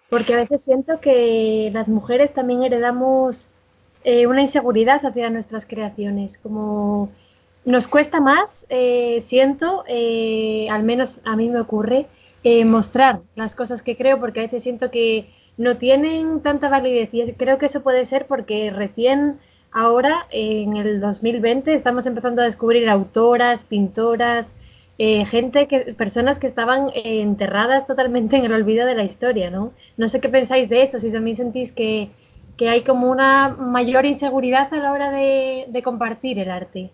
porque 0.10 0.34
a 0.34 0.38
veces 0.38 0.62
siento 0.62 1.00
que 1.02 1.72
las 1.74 1.90
mujeres 1.90 2.34
también 2.34 2.64
heredamos 2.64 3.52
eh, 4.04 4.28
una 4.28 4.42
inseguridad 4.42 5.04
hacia 5.06 5.30
nuestras 5.32 5.66
creaciones, 5.66 6.38
como 6.38 7.10
nos 7.66 7.88
cuesta 7.88 8.20
más, 8.20 8.66
eh, 8.70 9.20
siento, 9.22 9.84
eh, 9.88 10.68
al 10.70 10.84
menos 10.84 11.20
a 11.26 11.36
mí 11.36 11.50
me 11.50 11.60
ocurre, 11.60 12.08
mostrar 12.66 13.22
las 13.36 13.56
cosas 13.56 13.82
que 13.82 13.98
creo, 13.98 14.20
porque 14.20 14.40
a 14.40 14.44
veces 14.44 14.62
siento 14.62 14.92
que 14.92 15.28
no 15.58 15.78
tienen 15.78 16.42
tanta 16.42 16.70
validez 16.70 17.10
y 17.12 17.34
creo 17.34 17.58
que 17.58 17.66
eso 17.66 17.82
puede 17.82 18.06
ser 18.06 18.28
porque 18.28 18.70
recién 18.70 19.40
ahora, 19.72 20.28
en 20.30 20.78
el 20.78 21.02
2020, 21.02 21.74
estamos 21.74 22.06
empezando 22.06 22.44
a 22.44 22.46
descubrir 22.46 22.88
autoras, 22.88 23.64
pintoras, 23.64 24.52
eh, 24.98 25.26
gente 25.26 25.68
que, 25.68 25.94
personas 25.94 26.40
que 26.40 26.48
estaban 26.48 26.88
eh, 26.94 27.22
enterradas 27.22 27.86
totalmente 27.86 28.38
en 28.38 28.46
el 28.46 28.54
olvido 28.54 28.86
de 28.86 28.96
la 28.96 29.04
historia, 29.04 29.50
¿no? 29.50 29.74
No 29.98 30.08
sé 30.08 30.22
qué 30.22 30.30
pensáis 30.30 30.70
de 30.70 30.84
eso, 30.84 31.00
si 31.00 31.12
también 31.12 31.36
sentís 31.36 31.74
que, 31.74 32.10
que 32.56 32.70
hay 32.70 32.84
como 32.84 33.12
una 33.12 33.50
mayor 33.50 34.06
inseguridad 34.06 34.74
a 34.74 34.78
la 34.78 34.94
hora 34.94 35.12
de, 35.12 35.66
de 35.68 35.84
compartir 35.84 36.40
el 36.40 36.50
arte. 36.50 36.92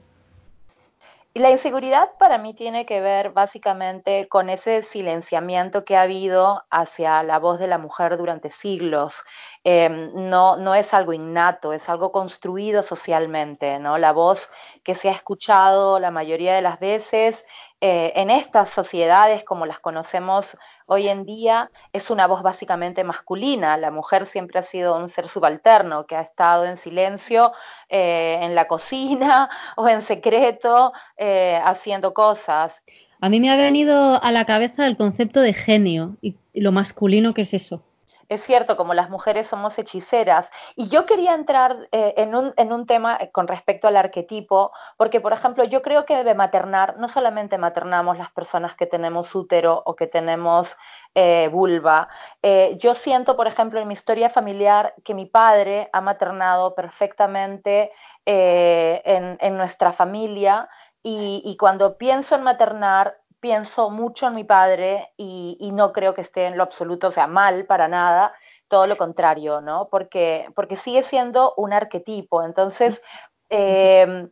La 1.34 1.50
inseguridad 1.50 2.10
para 2.20 2.38
mí 2.38 2.54
tiene 2.54 2.86
que 2.86 3.00
ver 3.00 3.32
básicamente 3.32 4.28
con 4.28 4.50
ese 4.50 4.82
silenciamiento 4.82 5.86
que 5.86 5.96
ha 5.96 6.02
habido 6.02 6.66
hacia 6.70 7.24
la 7.24 7.40
voz 7.40 7.58
de 7.58 7.68
la 7.68 7.78
mujer 7.78 8.18
durante 8.18 8.50
siglos. 8.50 9.16
Em, 9.64 10.12
no, 10.30 10.58
no 10.58 10.76
es 10.76 10.94
algo 10.94 11.14
innato, 11.14 11.72
es 11.72 11.88
algo 11.88 12.12
construido 12.12 12.84
socialmente, 12.84 13.80
¿no? 13.80 13.98
La 13.98 14.12
voz 14.12 14.50
que 14.84 14.94
se 14.94 15.08
ha 15.08 15.14
escuchado 15.14 16.00
la 16.00 16.12
mayoría 16.12 16.54
de 16.54 16.62
las 16.62 16.82
veces 16.82 17.46
eh, 17.84 18.14
en 18.16 18.30
estas 18.30 18.70
sociedades 18.70 19.44
como 19.44 19.66
las 19.66 19.80
conocemos 19.80 20.56
hoy 20.86 21.08
en 21.08 21.26
día 21.26 21.72
es 21.94 22.12
una 22.12 22.28
voz 22.28 22.44
básicamente 22.44 23.04
masculina. 23.04 23.76
La 23.78 23.90
mujer 23.90 24.28
siempre 24.28 24.60
ha 24.60 24.62
sido 24.62 24.96
un 24.96 25.10
ser 25.10 25.28
subalterno 25.28 26.06
que 26.06 26.16
ha 26.16 26.22
estado 26.22 26.66
en 26.66 26.78
silencio 26.78 27.52
eh, 27.90 28.38
en 28.42 28.54
la 28.54 28.68
cocina 28.68 29.50
o 29.78 29.88
en 29.88 30.04
secreto 30.04 30.94
eh, 31.18 31.60
haciendo 31.66 32.14
cosas. 32.14 32.84
A 33.20 33.30
mí 33.30 33.40
me 33.40 33.50
ha 33.50 33.56
venido 33.56 34.24
a 34.24 34.32
la 34.32 34.46
cabeza 34.46 34.86
el 34.86 34.96
concepto 34.96 35.42
de 35.42 35.54
genio 35.54 36.18
y 36.22 36.38
lo 36.54 36.72
masculino 36.72 37.34
que 37.34 37.42
es 37.42 37.54
eso 37.56 37.84
es 38.32 38.44
cierto, 38.44 38.78
como 38.78 38.94
las 38.94 39.10
mujeres 39.10 39.48
somos 39.48 39.78
hechiceras. 39.78 40.50
Y 40.78 40.88
yo 40.88 41.06
quería 41.06 41.34
entrar 41.34 41.90
eh, 41.92 42.14
en, 42.16 42.34
un, 42.34 42.86
tema 42.86 43.20
con 43.34 43.46
respecto 43.46 43.90
al 43.90 43.98
arquetipo, 43.98 44.72
porque, 44.96 45.20
por 45.20 45.34
ejemplo, 45.34 45.66
yo 45.66 45.82
creo 45.82 46.06
que 46.06 46.24
de 46.24 46.34
maternar, 46.34 46.98
no 46.98 47.10
solamente 47.10 47.58
maternamos 47.58 48.18
las 48.18 48.32
personas 48.32 48.78
que 48.78 48.86
tenemos 48.86 49.36
útero 49.36 49.84
o 49.86 49.98
que 49.98 50.08
tenemos 50.08 50.78
eh, 51.14 51.50
vulva. 51.52 52.08
Eh, 52.42 52.78
yo 52.80 52.96
siento, 52.96 53.36
por 53.36 53.48
ejemplo, 53.48 53.82
en 53.82 53.90
mi 53.90 53.96
historia 53.96 54.30
familiar 54.30 54.94
que 55.04 55.14
mi 55.14 55.26
padre 55.26 55.90
ha 55.92 56.00
maternado 56.00 56.74
perfectamente 56.74 57.92
en, 58.26 59.58
nuestra 59.58 59.92
familia. 59.92 60.70
Y 61.04 61.58
cuando 61.60 61.98
pienso 61.98 62.36
en 62.36 62.44
maternar, 62.44 63.21
pienso 63.42 63.90
mucho 63.90 64.28
en 64.28 64.36
mi 64.36 64.44
padre 64.44 65.10
y, 65.18 65.72
no 65.74 65.92
creo 65.92 66.14
que 66.14 66.22
esté 66.22 66.46
en 66.46 66.58
lo 66.58 66.64
absoluto, 66.64 67.08
o 67.08 67.12
sea, 67.12 67.28
mal 67.28 67.66
para 67.66 67.88
nada, 67.88 68.34
todo 68.68 68.88
lo 68.88 68.96
contrario, 68.96 69.60
¿no? 69.62 69.90
Porque, 69.90 70.48
porque 70.56 70.78
sigue 70.78 71.04
siendo 71.04 71.54
un 71.58 71.74
arquetipo. 71.74 72.44
Entonces, 72.44 73.02
em, 73.50 74.30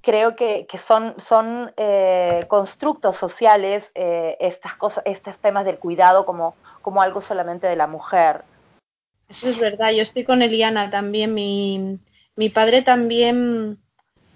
creo 0.00 0.34
que, 0.36 0.66
son, 0.78 1.14
son 1.20 1.72
eh, 1.76 2.44
constructos 2.48 3.16
sociales 3.16 3.92
eh, 3.94 4.36
estas 4.40 4.74
cosas, 4.74 5.04
estos 5.06 5.38
temas 5.38 5.66
del 5.66 5.78
cuidado 5.78 6.24
como, 6.24 6.56
como 6.80 7.02
algo 7.02 7.20
solamente 7.20 7.66
de 7.66 7.76
la 7.76 7.86
mujer. 7.86 8.42
Eso 9.28 9.48
es 9.48 9.58
verdad, 9.58 9.90
yo 9.90 10.02
estoy 10.02 10.24
con 10.24 10.40
Eliana 10.40 10.88
también, 10.88 11.34
mi, 11.34 11.98
mi 12.36 12.48
padre 12.48 12.80
también, 12.80 13.78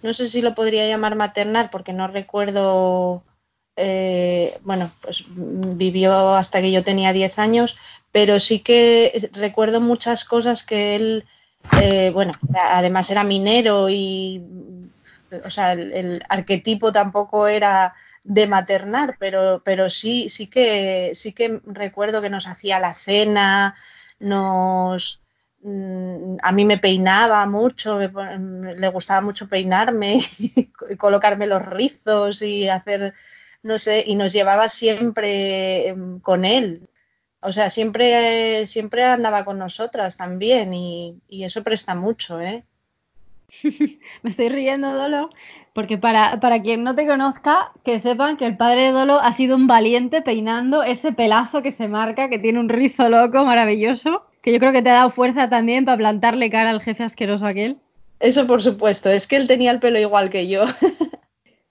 no 0.03 0.13
sé 0.13 0.29
si 0.29 0.43
lo 0.43 0.55
podría 0.55 0.87
llamar 0.87 1.15
maternar 1.15 1.71
porque 1.71 1.93
no 1.93 2.09
recuerdo 2.09 3.23
eh, 3.83 4.59
bueno, 4.63 4.91
pues 5.01 5.25
vivió 5.29 6.35
hasta 6.35 6.61
que 6.61 6.71
yo 6.71 6.85
tenía 6.85 7.15
10 7.15 7.39
años, 7.39 7.79
pero 8.13 8.39
sí 8.39 8.61
que 8.61 9.31
recuerdo 9.33 9.81
muchas 9.81 10.25
cosas 10.25 10.63
que 10.63 10.97
él, 10.97 11.25
eh, 11.81 12.11
bueno, 12.13 12.33
además 12.55 13.11
era 13.11 13.25
minero 13.25 13.89
y, 13.89 14.43
o 15.45 15.49
sea, 15.49 15.73
el, 15.73 16.23
arquetipo 16.29 16.93
tampoco 16.93 17.47
era 17.47 17.95
de 18.23 18.47
maternar, 18.47 19.17
pero, 19.19 19.63
pero 19.65 19.89
sí, 19.89 20.29
sí 20.29 20.47
que, 20.49 21.13
sí 21.15 21.33
que 21.33 21.61
recuerdo 21.65 22.21
que 22.21 22.31
nos 22.31 22.47
hacía 22.47 22.81
la 22.81 22.93
cena, 22.93 23.75
nos, 24.19 25.23
mm, 25.63 26.37
a 26.43 26.53
mí 26.53 26.67
me 26.67 26.77
peinaba 26.77 27.47
mucho, 27.47 27.99
le 27.99 28.89
gustaba 28.89 29.23
mucho 29.23 29.49
peinarme 29.49 30.21
y 30.39 30.67
colocarme 30.97 31.47
los 31.47 31.65
rizos 31.65 32.43
y 32.43 32.69
hacer 32.69 33.15
no 33.63 33.79
sé, 33.79 34.05
y 34.07 34.15
nos 34.15 34.33
llevaba 34.33 34.69
siempre 34.69 35.89
em, 35.89 36.21
con 36.21 36.45
él. 36.45 36.89
O 37.43 37.53
sea, 37.53 37.71
siempre, 37.71 38.67
siempre 38.67 39.05
andaba 39.05 39.45
con 39.45 39.59
nosotras 39.59 40.17
también 40.17 40.75
y, 40.75 41.21
eso 41.29 41.63
presta 41.63 41.95
mucho, 41.95 42.41
¿eh? 42.41 42.65
Me 44.23 44.31
estoy 44.31 44.49
riendo, 44.51 44.93
Dolo, 44.93 45.31
porque 45.73 45.99
para, 45.99 46.39
para 46.41 46.61
quien 46.63 46.85
no 46.85 46.95
te 46.95 47.07
conozca, 47.07 47.73
que 47.85 47.99
sepan 47.99 48.37
que 48.37 48.45
el 48.47 48.57
padre 48.57 48.83
de 48.83 48.93
Dolo 48.93 49.19
ha 49.21 49.33
sido 49.33 49.57
un 49.57 49.67
valiente 49.67 50.23
peinando 50.23 50.83
ese 50.83 51.13
pelazo 51.13 51.63
que 51.63 51.71
se 51.71 51.89
marca, 51.89 52.29
que 52.29 52.39
tiene 52.39 52.61
un 52.61 52.69
rizo 52.69 53.09
loco 53.09 53.45
maravilloso, 53.45 54.25
que 54.43 54.53
yo 54.53 54.59
creo 54.59 54.73
que 54.73 54.83
te 54.83 54.91
ha 54.91 54.95
dado 54.95 55.11
fuerza 55.11 55.49
también 55.49 55.85
para 55.85 55.97
plantarle 55.97 56.51
cara 56.51 56.71
al 56.71 56.83
jefe 56.83 57.05
asqueroso 57.05 57.47
aquel. 57.47 57.79
Eso 58.21 58.47
por 58.47 58.63
supuesto, 58.63 59.11
es 59.11 59.27
que 59.27 59.37
él 59.37 59.49
tenía 59.49 59.71
el 59.71 59.81
pelo 59.81 59.99
igual 59.99 60.29
que 60.29 60.47
yo. 60.47 60.65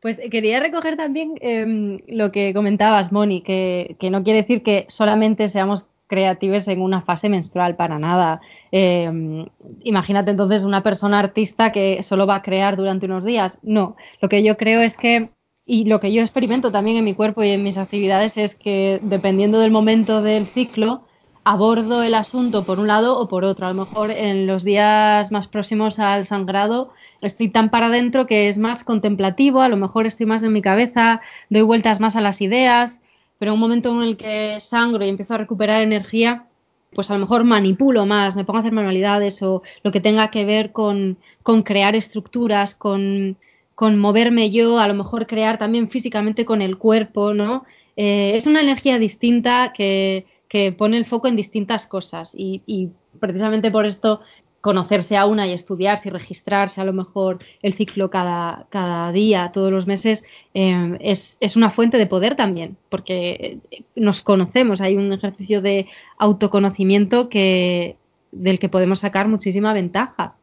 Pues 0.02 0.18
quería 0.32 0.62
recoger 0.62 0.96
también 0.96 1.34
em, 1.42 2.00
lo 2.08 2.32
que 2.32 2.54
comentabas, 2.54 3.12
Moni, 3.12 3.42
que, 3.42 3.98
no 4.10 4.24
quiere 4.24 4.42
decir 4.42 4.64
que 4.64 4.86
solamente 4.88 5.50
seamos 5.50 5.88
creativos 6.08 6.68
en 6.70 6.82
una 6.82 7.02
fase 7.02 7.28
menstrual, 7.28 7.76
para 7.76 8.00
nada. 8.00 8.40
Em, 8.72 9.46
imagínate 9.84 10.32
entonces 10.32 10.64
una 10.64 10.84
persona 10.84 11.20
artista 11.20 11.72
que 11.72 12.02
solo 12.02 12.26
va 12.26 12.36
a 12.36 12.42
crear 12.42 12.78
durante 12.78 13.08
unos 13.08 13.26
días. 13.26 13.60
No, 13.62 13.98
lo 14.22 14.30
que 14.30 14.42
yo 14.42 14.56
creo 14.58 14.82
es 14.82 14.96
que, 14.96 15.32
y 15.66 15.86
lo 15.86 16.00
que 16.00 16.14
yo 16.14 16.22
experimento 16.22 16.72
también 16.72 16.98
en 16.98 17.04
mi 17.04 17.14
cuerpo 17.14 17.44
y 17.44 17.50
en 17.50 17.64
mis 17.64 17.78
actividades 17.78 18.38
es 18.38 18.56
que 18.56 19.00
dependiendo 19.04 19.60
del 19.60 19.72
momento 19.72 20.22
del 20.22 20.48
ciclo, 20.48 21.04
abordo 21.50 22.04
el 22.04 22.14
asunto 22.14 22.64
por 22.64 22.78
un 22.80 22.86
lado 22.86 23.18
o 23.18 23.28
por 23.28 23.44
otro. 23.44 23.66
A 23.66 23.74
lo 23.74 23.86
mejor 23.86 24.12
en 24.12 24.46
los 24.46 24.64
días 24.64 25.32
más 25.32 25.48
próximos 25.48 25.98
al 25.98 26.28
sangrado 26.28 26.92
estoy 27.24 27.50
tan 27.50 27.72
para 27.72 27.88
adentro 27.88 28.28
que 28.28 28.50
es 28.50 28.60
más 28.60 28.84
contemplativo, 28.84 29.62
a 29.62 29.68
lo 29.68 29.76
mejor 29.76 30.06
estoy 30.06 30.28
más 30.28 30.44
en 30.44 30.54
mi 30.54 30.62
cabeza, 30.62 31.22
doy 31.50 31.64
vueltas 31.64 32.00
más 32.00 32.16
a 32.16 32.22
las 32.22 32.42
ideas, 32.42 33.02
pero 33.40 33.56
un 33.56 33.60
momento 33.60 33.90
en 33.90 34.08
el 34.08 34.16
que 34.16 34.60
sangro 34.60 35.04
y 35.04 35.10
empiezo 35.10 35.34
a 35.34 35.40
recuperar 35.40 35.82
energía, 35.82 36.46
pues 36.94 37.10
a 37.10 37.16
lo 37.16 37.20
mejor 37.20 37.44
manipulo 37.46 38.06
más, 38.06 38.36
me 38.36 38.46
pongo 38.46 38.58
a 38.58 38.62
hacer 38.62 38.74
manualidades 38.74 39.42
o 39.42 39.64
lo 39.82 39.92
que 39.92 40.02
tenga 40.02 40.30
que 40.30 40.46
ver 40.46 40.72
con, 40.72 41.18
con 41.42 41.64
crear 41.64 41.96
estructuras, 41.96 42.76
con, 42.76 43.38
con, 43.74 43.98
moverme 43.98 44.52
yo, 44.52 44.78
a 44.80 44.88
lo 44.88 44.94
mejor 44.94 45.26
crear 45.26 45.58
también 45.58 45.90
físicamente 45.90 46.46
con 46.46 46.62
el 46.62 46.78
cuerpo, 46.78 47.34
¿no? 47.34 47.66
Eh, 47.96 48.34
es 48.36 48.46
una 48.46 48.62
energía 48.62 49.00
distinta 49.00 49.74
que, 49.76 50.26
que 50.50 50.74
pone 50.74 50.98
el 50.98 51.06
foco 51.06 51.28
en 51.28 51.38
distintas 51.38 51.86
cosas 51.86 52.34
y, 52.36 52.90
precisamente 53.20 53.72
por 53.72 53.86
esto 53.86 54.22
conocerse 54.62 55.16
a 55.16 55.26
una 55.26 55.48
y 55.48 55.54
estudiarse 55.54 56.10
y 56.10 56.12
registrarse 56.12 56.82
a 56.82 56.84
lo 56.84 56.92
mejor 56.92 57.40
el 57.62 57.74
ciclo 57.74 58.10
cada, 58.10 58.66
cada 58.70 59.14
día, 59.14 59.52
todos 59.54 59.72
los 59.72 59.88
meses, 59.88 60.26
eh, 60.54 60.98
es, 61.00 61.38
es, 61.40 61.56
una 61.56 61.70
fuente 61.70 61.98
de 61.98 62.08
poder 62.08 62.36
también, 62.36 62.76
porque 62.90 63.60
nos 63.96 64.22
conocemos, 64.22 64.82
hay 64.82 64.98
un 64.98 65.14
ejercicio 65.14 65.62
de 65.62 65.88
autoconocimiento 66.18 67.30
que, 67.30 67.96
del 68.34 68.60
que 68.60 68.68
podemos 68.68 69.00
sacar 69.00 69.30
muchísima 69.30 69.72
ventaja. 69.72 70.36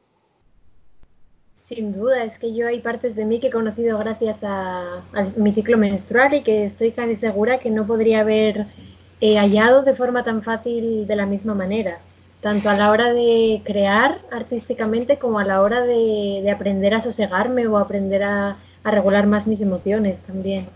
Sin 1.57 1.93
duda, 1.93 2.25
es 2.25 2.39
que 2.39 2.55
yo 2.55 2.69
hay 2.69 2.79
partes 2.79 3.17
de 3.17 3.25
mí 3.25 3.39
que 3.39 3.49
he 3.49 3.51
conocido 3.51 3.99
gracias 3.99 4.45
a, 4.45 5.03
a 5.13 5.23
mi 5.37 5.53
ciclo 5.53 5.77
menstrual 5.77 6.33
y 6.35 6.43
que 6.43 6.65
estoy 6.65 6.93
casi 6.93 7.17
segura 7.17 7.59
que 7.59 7.71
no 7.71 7.87
podría 7.87 8.21
haber 8.21 8.67
he 9.21 9.39
hallado 9.39 9.83
de 9.83 9.95
forma 9.95 10.23
tan 10.25 10.43
fácil 10.43 11.07
de 11.07 11.17
la 11.17 11.27
misma 11.27 11.55
manera, 11.55 11.99
tanto 12.41 12.69
a 12.69 12.77
la 12.77 12.91
hora 12.91 13.13
de 13.13 13.63
crear 13.65 14.21
artísticamente 14.31 15.19
como 15.19 15.39
a 15.39 15.45
la 15.45 15.63
hora 15.63 15.83
de, 15.83 16.49
aprender 16.51 16.95
a 16.95 17.01
sosegarme 17.01 17.67
o 17.67 17.79
aprender 17.79 18.23
a, 18.23 18.57
regular 18.85 19.27
más 19.27 19.49
mis 19.49 19.61
emociones 19.61 20.19
también. 20.21 20.69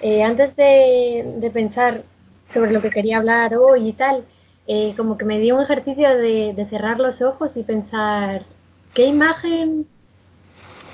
Eh, 0.00 0.22
antes 0.22 0.56
de, 0.56 1.50
pensar 1.52 2.02
sobre 2.48 2.72
lo 2.72 2.80
que 2.80 2.90
quería 2.90 3.18
hablar 3.18 3.56
hoy 3.56 3.88
y 3.88 3.92
tal, 3.92 4.24
eh, 4.68 4.94
como 4.96 5.18
que 5.18 5.24
me 5.26 5.38
dio 5.38 5.56
un 5.56 5.62
ejercicio 5.62 6.08
de, 6.16 6.66
cerrar 6.70 6.98
los 6.98 7.20
ojos 7.22 7.56
y 7.56 7.62
pensar 7.62 8.42
qué 8.94 9.06
imagen 9.06 9.86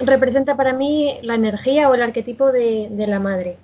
representa 0.00 0.56
para 0.56 0.72
mí 0.72 1.18
la 1.22 1.34
energía 1.36 1.88
o 1.88 1.94
el 1.94 2.02
arquetipo 2.02 2.50
de 2.50 3.06
la 3.06 3.20
madre. 3.20 3.56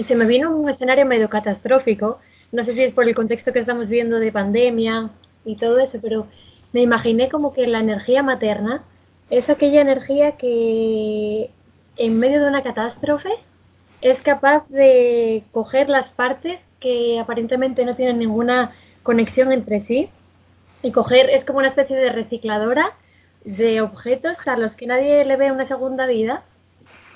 Y 0.00 0.04
se 0.04 0.16
me 0.16 0.24
vino 0.24 0.56
un 0.56 0.66
escenario 0.70 1.04
medio 1.04 1.28
catastrófico, 1.28 2.20
no 2.52 2.64
sé 2.64 2.72
si 2.72 2.82
es 2.82 2.90
por 2.90 3.06
el 3.06 3.14
contexto 3.14 3.52
que 3.52 3.58
estamos 3.58 3.90
viendo 3.90 4.18
de 4.18 4.32
pandemia 4.32 5.10
y 5.44 5.56
todo 5.56 5.78
eso, 5.78 5.98
pero 6.00 6.26
me 6.72 6.80
imaginé 6.80 7.28
como 7.28 7.52
que 7.52 7.66
la 7.66 7.80
energía 7.80 8.22
materna 8.22 8.82
es 9.28 9.50
aquella 9.50 9.82
energía 9.82 10.38
que 10.38 11.50
en 11.98 12.18
medio 12.18 12.40
de 12.40 12.48
una 12.48 12.62
catástrofe 12.62 13.28
es 14.00 14.22
capaz 14.22 14.66
de 14.70 15.44
coger 15.52 15.90
las 15.90 16.08
partes 16.08 16.66
que 16.80 17.20
aparentemente 17.20 17.84
no 17.84 17.94
tienen 17.94 18.20
ninguna 18.20 18.72
conexión 19.02 19.52
entre 19.52 19.80
sí 19.80 20.08
y 20.82 20.92
coger, 20.92 21.28
es 21.28 21.44
como 21.44 21.58
una 21.58 21.68
especie 21.68 21.96
de 21.96 22.08
recicladora 22.08 22.94
de 23.44 23.82
objetos 23.82 24.48
a 24.48 24.56
los 24.56 24.76
que 24.76 24.86
nadie 24.86 25.26
le 25.26 25.36
ve 25.36 25.52
una 25.52 25.66
segunda 25.66 26.06
vida. 26.06 26.42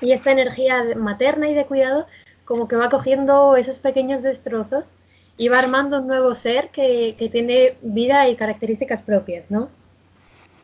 Y 0.03 0.13
esta 0.13 0.33
energía 0.33 0.85
materna 0.97 1.49
y 1.49 1.55
de 1.55 1.65
cuidado 1.65 2.07
como 2.45 2.69
que 2.69 2.77
va 2.77 2.89
cogiendo 2.89 3.57
esos 3.57 3.79
pequeños 3.79 4.23
destrozos 4.23 4.95
y 5.37 5.49
va 5.49 5.59
armando 5.59 6.01
un 6.01 6.07
nuevo 6.07 6.35
ser 6.35 6.71
que, 6.71 7.17
que 7.19 7.29
tiene 7.29 7.77
vida 7.83 8.29
y 8.29 8.37
características 8.37 9.03
propias, 9.03 9.51
¿no? 9.51 9.69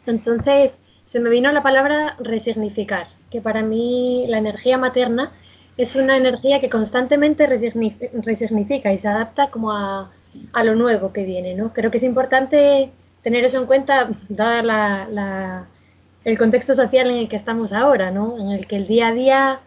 Entonces 0.07 0.75
se 1.07 1.21
me 1.21 1.31
vino 1.31 1.51
la 1.53 1.63
palabra 1.63 2.17
resignificar, 2.21 3.09
que 3.31 3.41
para 3.41 3.63
mí 3.63 4.27
la 4.29 4.39
energía 4.39 4.79
materna 4.79 5.33
es 5.77 5.97
una 5.97 6.17
energía 6.17 6.61
que 6.61 6.69
constantemente 6.69 7.47
resignifica 7.47 8.93
y 8.93 8.99
se 8.99 9.09
adapta 9.09 9.51
como 9.51 9.73
a, 9.73 10.11
a 10.53 10.65
lo 10.65 10.75
nuevo 10.75 11.13
que 11.13 11.25
viene, 11.25 11.55
¿no? 11.55 11.73
Creo 11.73 11.91
que 11.91 11.99
es 11.99 12.05
importante 12.05 12.91
tener 13.23 13.45
eso 13.45 13.59
en 13.59 13.67
cuenta, 13.67 14.11
dada 14.29 14.63
la, 14.63 15.67
el 16.25 16.39
contexto 16.39 16.75
social 16.75 17.11
en 17.11 17.17
el 17.17 17.29
que 17.29 17.37
estamos 17.37 17.73
ahora, 17.73 18.11
¿no? 18.11 18.39
En 18.39 18.51
el 18.51 18.67
que 18.67 18.77
el 18.77 18.87
día 18.87 19.09
a 19.09 19.13
día 19.13 19.61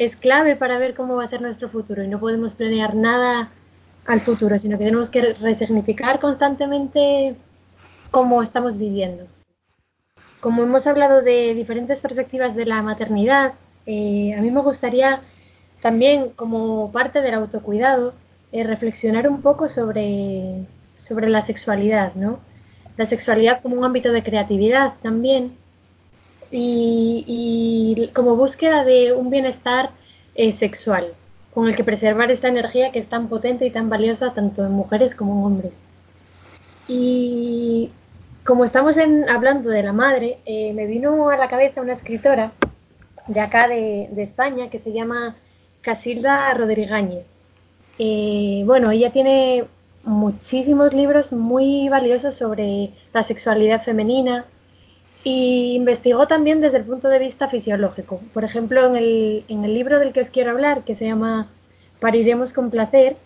es 0.00 0.16
clave 0.16 0.56
para 0.56 0.78
ver 0.78 0.94
cómo 0.94 1.16
va 1.16 1.24
a 1.24 1.26
ser 1.26 1.42
nuestro 1.42 1.68
futuro 1.68 2.02
y 2.02 2.08
no 2.08 2.18
podemos 2.18 2.54
planear 2.54 2.94
nada 2.94 3.50
al 4.06 4.22
futuro, 4.22 4.56
sino 4.56 4.78
que 4.78 4.84
tenemos 4.84 5.10
que 5.10 5.34
resignificar 5.34 6.20
constantemente 6.20 7.36
cómo 8.10 8.42
estamos 8.42 8.78
viviendo. 8.78 9.26
Como 10.40 10.62
hemos 10.62 10.86
hablado 10.86 11.20
de 11.20 11.52
diferentes 11.52 12.00
perspectivas 12.00 12.54
de 12.54 12.64
la 12.64 12.80
maternidad, 12.80 13.52
eh, 13.84 14.34
a 14.38 14.40
mí 14.40 14.50
me 14.50 14.62
gustaría 14.62 15.20
también, 15.82 16.30
como 16.30 16.90
parte 16.92 17.20
del 17.20 17.34
autocuidado, 17.34 18.14
eh, 18.52 18.64
reflexionar 18.64 19.28
un 19.28 19.42
poco 19.42 19.68
sobre, 19.68 20.64
sobre 20.96 21.28
la 21.28 21.42
sexualidad, 21.42 22.14
¿no? 22.14 22.40
La 22.96 23.04
sexualidad 23.04 23.60
como 23.60 23.76
un 23.76 23.84
ámbito 23.84 24.12
de 24.12 24.22
creatividad 24.22 24.94
también 25.02 25.59
y, 26.50 28.10
como 28.14 28.36
búsqueda 28.36 28.84
de 28.84 29.12
un 29.12 29.30
bienestar 29.30 29.90
eh, 30.34 30.52
sexual, 30.52 31.12
con 31.54 31.68
el 31.68 31.76
que 31.76 31.84
preservar 31.84 32.30
esta 32.30 32.48
energía 32.48 32.92
que 32.92 32.98
es 32.98 33.08
tan 33.08 33.28
potente 33.28 33.66
y 33.66 33.70
tan 33.70 33.88
valiosa 33.88 34.34
tanto 34.34 34.64
en 34.64 34.72
mujeres 34.72 35.14
como 35.14 35.32
en 35.38 35.44
hombres. 35.44 35.72
Y 36.88 37.90
como 38.44 38.64
estamos 38.64 38.96
hablando 39.28 39.70
de 39.70 39.82
la 39.82 39.92
madre, 39.92 40.38
eh, 40.44 40.72
me 40.72 40.86
vino 40.86 41.28
a 41.30 41.36
la 41.36 41.48
cabeza 41.48 41.80
una 41.80 41.92
escritora 41.92 42.52
de 43.26 43.40
acá 43.40 43.68
de, 43.68 44.08
España 44.16 44.70
que 44.70 44.78
se 44.78 44.92
llama 44.92 45.36
Casilda 45.82 46.52
Rodríguez. 46.54 47.24
Eh, 47.98 48.62
bueno, 48.66 48.90
ella 48.90 49.12
tiene 49.12 49.66
muchísimos 50.04 50.94
libros 50.94 51.32
muy 51.32 51.88
valiosos 51.88 52.34
sobre 52.34 52.90
la 53.12 53.22
sexualidad 53.22 53.82
femenina 53.82 54.46
y 55.22 55.74
investigó 55.74 56.26
también 56.26 56.60
desde 56.60 56.78
el 56.78 56.84
punto 56.84 57.08
de 57.08 57.18
vista 57.18 57.48
fisiológico. 57.48 58.20
Por 58.32 58.44
ejemplo, 58.44 58.86
en 58.86 58.96
el, 58.96 59.74
libro 59.74 59.98
del 59.98 60.12
que 60.12 60.20
os 60.20 60.30
quiero 60.30 60.50
hablar, 60.50 60.84
que 60.84 60.94
se 60.94 61.06
llama 61.06 61.48
Pariremos 62.00 62.52
con 62.52 62.70
placer, 62.70 63.16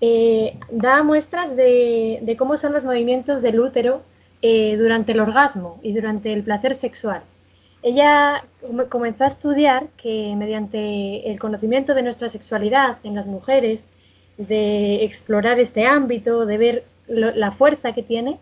eh, 0.00 0.58
da 0.70 1.02
muestras 1.02 1.54
de, 1.54 2.20
de, 2.22 2.36
cómo 2.36 2.56
son 2.56 2.72
los 2.72 2.84
movimientos 2.84 3.42
del 3.42 3.60
útero 3.60 4.02
eh, 4.40 4.76
durante 4.76 5.12
el 5.12 5.20
orgasmo 5.20 5.78
y 5.82 5.92
durante 5.92 6.32
el 6.32 6.42
placer 6.42 6.74
sexual 6.74 7.22
ella 7.82 8.44
comenzó 8.88 9.24
a 9.24 9.28
estudiar 9.28 9.88
que 9.96 10.34
mediante 10.36 11.28
el 11.30 11.38
conocimiento 11.38 11.94
de 11.94 12.02
nuestra 12.02 12.28
sexualidad 12.28 12.98
en 13.02 13.14
las 13.14 13.26
mujeres, 13.26 13.84
de 14.38 15.04
explorar 15.04 15.58
este 15.58 15.84
ámbito, 15.84 16.46
de 16.46 16.58
ver 16.58 16.84
la 17.08 17.50
fuerza 17.50 17.92
que 17.92 18.02
tiene, 18.02 18.38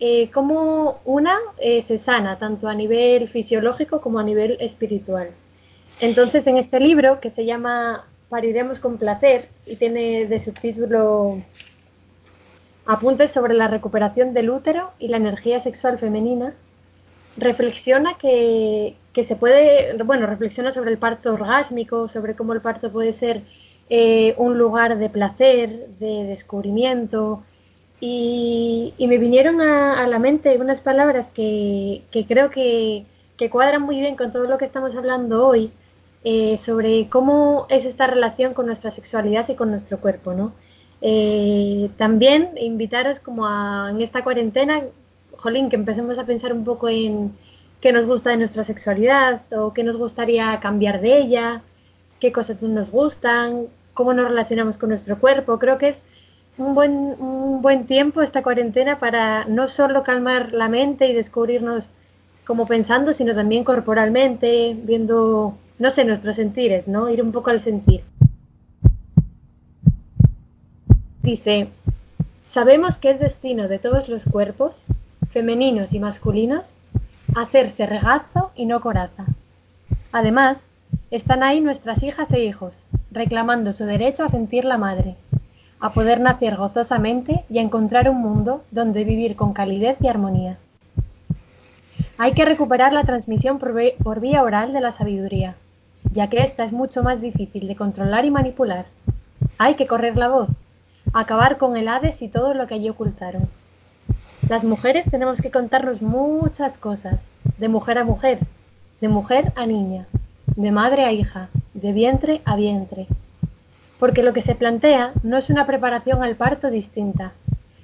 eh, 0.00 0.30
como 0.30 1.00
una 1.04 1.38
eh, 1.58 1.82
se 1.82 1.98
sana 1.98 2.38
tanto 2.38 2.68
a 2.68 2.74
nivel 2.74 3.28
fisiológico 3.28 4.00
como 4.00 4.18
a 4.18 4.24
nivel 4.24 4.56
espiritual. 4.60 5.30
Entonces, 6.00 6.46
en 6.46 6.56
este 6.56 6.78
libro 6.78 7.20
que 7.20 7.30
se 7.30 7.44
llama 7.44 8.04
Pariremos 8.28 8.78
con 8.78 8.98
placer 8.98 9.48
y 9.66 9.76
tiene 9.76 10.26
de 10.26 10.38
subtítulo 10.38 11.42
Apuntes 12.86 13.30
sobre 13.30 13.52
la 13.52 13.68
recuperación 13.68 14.32
del 14.32 14.48
útero 14.48 14.92
y 14.98 15.08
la 15.08 15.18
energía 15.18 15.60
sexual 15.60 15.98
femenina, 15.98 16.54
reflexiona 17.36 18.16
que, 18.16 18.96
se 19.14 19.36
puede, 19.36 20.02
bueno, 20.04 20.26
reflexiona 20.26 20.72
sobre 20.72 20.90
el 20.90 20.98
parto 20.98 21.34
orgásmico, 21.34 22.08
sobre 22.08 22.34
cómo 22.34 22.54
el 22.54 22.62
parto 22.62 22.90
puede 22.90 23.12
ser 23.12 23.42
eh, 23.90 24.34
un 24.38 24.56
lugar 24.56 24.96
de 24.96 25.10
placer, 25.10 25.88
de 25.98 26.24
descubrimiento. 26.24 27.42
Y, 28.00 28.94
me 28.98 29.18
vinieron 29.18 29.60
a, 29.60 30.06
la 30.06 30.18
mente 30.18 30.56
unas 30.58 30.80
palabras 30.80 31.30
que, 31.30 32.02
creo 32.28 32.50
que, 32.50 33.04
cuadran 33.50 33.82
muy 33.82 34.00
bien 34.00 34.16
con 34.16 34.32
todo 34.32 34.44
lo 34.44 34.58
que 34.58 34.64
estamos 34.64 34.94
hablando 34.96 35.46
hoy 35.46 35.70
eh, 36.24 36.58
sobre 36.58 37.08
cómo 37.08 37.66
es 37.70 37.84
esta 37.84 38.06
relación 38.06 38.54
con 38.54 38.66
nuestra 38.66 38.90
sexualidad 38.90 39.48
y 39.48 39.54
con 39.54 39.70
nuestro 39.70 39.98
cuerpo, 39.98 40.34
¿no? 40.34 40.52
Eh, 41.00 41.90
también 41.96 42.50
invitaros 42.56 43.20
como 43.20 43.48
en 43.88 44.00
esta 44.00 44.24
cuarentena 44.24 44.82
jolín, 45.36 45.68
que 45.70 45.76
empecemos 45.76 46.18
a 46.18 46.26
pensar 46.26 46.52
un 46.52 46.64
poco 46.64 46.88
en 46.88 47.32
qué 47.80 47.92
nos 47.92 48.06
gusta 48.06 48.30
de 48.30 48.38
nuestra 48.38 48.64
sexualidad 48.64 49.42
o 49.52 49.72
qué 49.72 49.84
nos 49.84 49.96
gustaría 49.96 50.58
cambiar 50.60 51.00
de 51.00 51.18
ella, 51.18 51.62
qué 52.18 52.32
cosas 52.32 52.60
nos 52.62 52.90
gustan, 52.90 53.66
cómo 53.94 54.12
nos 54.12 54.28
relacionamos 54.28 54.78
con 54.78 54.88
nuestro 54.88 55.18
cuerpo. 55.18 55.58
Creo 55.60 55.78
que 55.78 55.88
es 55.88 56.06
un 56.58 56.74
buen, 56.74 56.92
un 56.92 57.62
buen 57.62 57.86
tiempo 57.86 58.20
esta 58.20 58.42
cuarentena 58.42 58.98
para 58.98 59.44
no 59.44 59.68
solo 59.68 60.02
calmar 60.02 60.52
la 60.52 60.68
mente 60.68 61.08
y 61.08 61.14
descubrirnos 61.14 61.90
como 62.44 62.66
pensando, 62.66 63.12
sino 63.12 63.34
también 63.34 63.62
corporalmente, 63.62 64.76
viendo, 64.76 65.56
no 65.78 65.90
sé, 65.90 66.04
nuestros 66.04 66.36
sentires, 66.36 66.88
¿no? 66.88 67.08
Ir 67.08 67.22
un 67.22 67.30
poco 67.32 67.50
al 67.50 67.60
sentir. 67.60 68.02
Dice, 71.22 71.68
sabemos 72.44 72.96
que 72.96 73.10
es 73.10 73.20
destino 73.20 73.68
de 73.68 73.78
todos 73.78 74.08
los 74.08 74.24
cuerpos 74.24 74.82
femeninos 75.30 75.92
y 75.92 76.00
masculinos, 76.00 76.72
hacerse 77.36 77.86
regazo 77.86 78.50
y 78.56 78.66
no 78.66 78.80
coraza. 78.80 79.26
Además, 80.10 80.58
están 81.10 81.42
ahí 81.42 81.60
nuestras 81.60 82.02
hijas 82.02 82.32
e 82.32 82.42
hijos, 82.44 82.82
reclamando 83.10 83.72
su 83.72 83.84
derecho 83.84 84.24
a 84.24 84.28
sentir 84.28 84.64
la 84.64 84.78
madre, 84.78 85.16
a 85.80 85.92
poder 85.92 86.20
nacer 86.20 86.56
gozosamente 86.56 87.44
y 87.48 87.58
a 87.58 87.62
encontrar 87.62 88.08
un 88.08 88.20
mundo 88.20 88.64
donde 88.70 89.04
vivir 89.04 89.36
con 89.36 89.52
calidez 89.52 89.96
y 90.00 90.08
armonía. 90.08 90.58
Hay 92.20 92.32
que 92.32 92.44
recuperar 92.44 92.92
la 92.92 93.04
transmisión 93.04 93.58
por, 93.58 94.20
vía 94.20 94.42
oral 94.42 94.72
de 94.72 94.80
la 94.80 94.90
sabiduría, 94.90 95.54
ya 96.12 96.28
que 96.28 96.38
esta 96.38 96.64
es 96.64 96.72
mucho 96.72 97.04
más 97.04 97.20
difícil 97.20 97.68
de 97.68 97.76
controlar 97.76 98.24
y 98.24 98.30
manipular. 98.32 98.86
Hay 99.56 99.74
que 99.74 99.86
correr 99.86 100.16
la 100.16 100.28
voz, 100.28 100.48
acabar 101.12 101.58
con 101.58 101.76
el 101.76 101.86
Hades 101.86 102.20
y 102.22 102.28
todo 102.28 102.54
lo 102.54 102.66
que 102.66 102.74
allí 102.74 102.88
ocultaron. 102.88 103.48
Las 104.48 104.64
mujeres 104.64 105.08
tenemos 105.10 105.40
que 105.40 105.50
contarnos 105.50 106.02
muchas 106.02 106.76
cosas, 106.76 107.20
de 107.58 107.68
mujer 107.68 107.98
a 107.98 108.04
mujer, 108.04 108.40
de 109.00 109.08
mujer 109.08 109.52
a 109.54 109.66
niña, 109.66 110.06
de 110.56 110.72
madre 110.72 111.04
a 111.04 111.12
hija, 111.12 111.50
de 111.74 111.92
vientre 111.92 112.40
a 112.44 112.56
vientre. 112.56 113.06
Porque 113.98 114.22
lo 114.22 114.32
que 114.32 114.42
se 114.42 114.54
plantea 114.54 115.12
no 115.22 115.36
es 115.36 115.50
una 115.50 115.66
preparación 115.66 116.22
al 116.22 116.36
parto 116.36 116.70
distinta, 116.70 117.32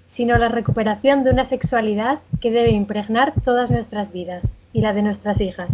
sino 0.09 0.39
la 0.39 0.49
recuperación 0.49 1.25
de 1.25 1.31
una 1.31 1.45
sexualidad 1.45 2.21
que 2.41 2.51
debe 2.51 2.71
impregnar 2.71 3.33
todas 3.45 3.71
nuestras 3.71 4.13
vidas 4.13 4.43
y 4.73 4.81
la 4.81 4.93
de 4.93 5.03
nuestras 5.03 5.41
hijas. 5.41 5.71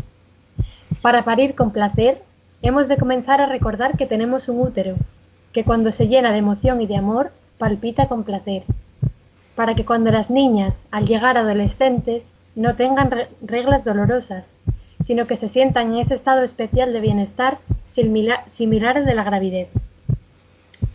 Para 1.02 1.24
parir 1.24 1.54
con 1.54 1.72
placer, 1.72 2.22
hemos 2.62 2.88
de 2.88 2.96
comenzar 2.96 3.40
a 3.40 3.46
recordar 3.46 3.96
que 3.96 4.06
tenemos 4.06 4.48
un 4.48 4.60
útero, 4.60 4.96
que 5.52 5.64
cuando 5.64 5.92
se 5.92 6.08
llena 6.08 6.32
de 6.32 6.38
emoción 6.38 6.80
y 6.80 6.86
de 6.86 6.96
amor, 6.96 7.32
palpita 7.58 8.08
con 8.08 8.24
placer 8.24 8.64
para 9.60 9.74
que 9.74 9.84
cuando 9.84 10.10
las 10.10 10.30
niñas, 10.30 10.78
al 10.90 11.06
llegar 11.06 11.36
adolescentes, 11.36 12.24
no 12.54 12.76
tengan 12.76 13.10
reglas 13.42 13.84
dolorosas, 13.84 14.46
sino 15.04 15.26
que 15.26 15.36
se 15.36 15.50
sientan 15.50 15.92
en 15.92 16.00
ese 16.00 16.14
estado 16.14 16.40
especial 16.40 16.94
de 16.94 17.00
bienestar 17.00 17.58
similar 17.86 18.96
al 18.96 19.04
de 19.04 19.14
la 19.14 19.22
gravidez. 19.22 19.68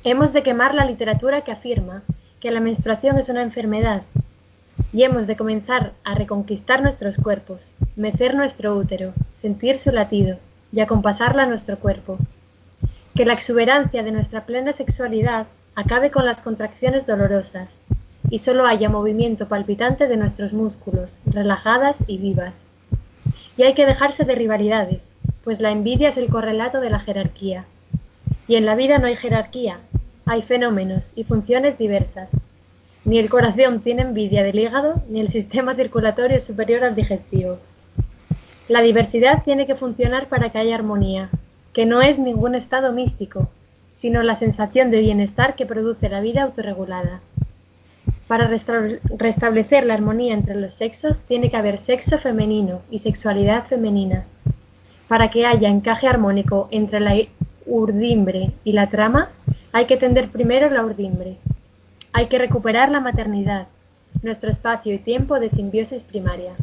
Hemos 0.07 0.33
de 0.33 0.43
quemar 0.43 0.75
la 0.75 0.85
literatura 0.85 1.41
que 1.41 1.51
afirma 1.51 2.03
que 2.39 2.51
la 2.51 2.59
menstruación 2.59 3.17
es 3.17 3.27
una 3.29 3.41
enfermedad 3.41 4.03
y 4.93 5.01
hemos 5.01 5.25
de 5.25 5.35
comenzar 5.35 5.93
a 6.03 6.13
reconquistar 6.13 6.83
nuestros 6.83 7.17
cuerpos, 7.17 7.61
mecer 7.95 8.35
nuestro 8.35 8.75
útero, 8.75 9.13
sentir 9.33 9.79
su 9.79 9.91
latido 9.91 10.37
y 10.71 10.81
acompasarla 10.81 11.41
a 11.41 11.45
nuestro 11.47 11.79
cuerpo. 11.79 12.19
Que 13.15 13.25
la 13.25 13.33
exuberancia 13.33 14.03
de 14.03 14.11
nuestra 14.11 14.45
plena 14.45 14.73
sexualidad 14.73 15.47
acabe 15.73 16.11
con 16.11 16.23
las 16.23 16.39
contracciones 16.39 17.07
dolorosas 17.07 17.75
y 18.29 18.37
solo 18.37 18.67
haya 18.67 18.89
movimiento 18.89 19.47
palpitante 19.47 20.05
de 20.05 20.17
nuestros 20.17 20.53
músculos, 20.53 21.19
relajadas 21.25 21.97
y 22.05 22.19
vivas. 22.19 22.53
Y 23.57 23.63
hay 23.63 23.73
que 23.73 23.87
dejarse 23.87 24.23
de 24.23 24.35
rivalidades, 24.35 25.01
pues 25.43 25.61
la 25.61 25.71
envidia 25.71 26.09
es 26.09 26.17
el 26.17 26.29
correlato 26.29 26.79
de 26.79 26.91
la 26.91 26.99
jerarquía. 26.99 27.65
Y 28.47 28.55
en 28.55 28.65
la 28.65 28.75
vida 28.75 28.99
no 28.99 29.07
hay 29.07 29.15
jerarquía, 29.15 29.79
hay 30.25 30.41
fenómenos 30.41 31.11
y 31.15 31.23
funciones 31.23 31.77
diversas. 31.77 32.29
Ni 33.03 33.19
el 33.19 33.29
corazón 33.29 33.81
tiene 33.81 34.01
envidia 34.01 34.43
del 34.43 34.59
hígado, 34.59 35.01
ni 35.09 35.19
el 35.19 35.29
sistema 35.29 35.75
circulatorio 35.75 36.37
es 36.37 36.43
superior 36.43 36.83
al 36.83 36.95
digestivo. 36.95 37.59
La 38.67 38.81
diversidad 38.81 39.43
tiene 39.43 39.67
que 39.67 39.75
funcionar 39.75 40.27
para 40.27 40.49
que 40.49 40.57
haya 40.57 40.73
armonía, 40.73 41.29
que 41.71 41.85
no 41.85 42.01
es 42.01 42.17
ningún 42.17 42.55
estado 42.55 42.91
místico, 42.93 43.47
sino 43.93 44.23
la 44.23 44.35
sensación 44.35 44.89
de 44.89 45.01
bienestar 45.01 45.55
que 45.55 45.67
produce 45.67 46.09
la 46.09 46.21
vida 46.21 46.43
autorregulada. 46.43 47.21
Para 48.27 48.47
restablecer 48.47 49.85
la 49.85 49.93
armonía 49.93 50.33
entre 50.33 50.55
los 50.55 50.73
sexos 50.73 51.19
tiene 51.21 51.51
que 51.51 51.57
haber 51.57 51.77
sexo 51.77 52.17
femenino 52.17 52.81
y 52.89 52.99
sexualidad 52.99 53.65
femenina. 53.65 54.25
Para 55.07 55.29
que 55.29 55.45
haya 55.45 55.69
encaje 55.69 56.07
armónico 56.07 56.67
entre 56.71 56.99
la 56.99 57.13
urdimbre 57.65 58.51
y 58.63 58.73
la 58.73 58.89
trama, 58.89 59.29
hay 59.71 59.85
que 59.85 59.97
tender 59.97 60.29
primero 60.29 60.69
la 60.69 60.85
urdimbre. 60.85 61.37
Hay 62.13 62.27
que 62.27 62.37
recuperar 62.37 62.91
la 62.91 62.99
maternidad, 63.01 63.67
nuestro 64.21 64.49
espacio 64.49 64.93
y 64.93 64.99
tiempo 64.99 65.39
de 65.39 65.49
simbiosis 65.49 66.03
primaria. 66.03 66.53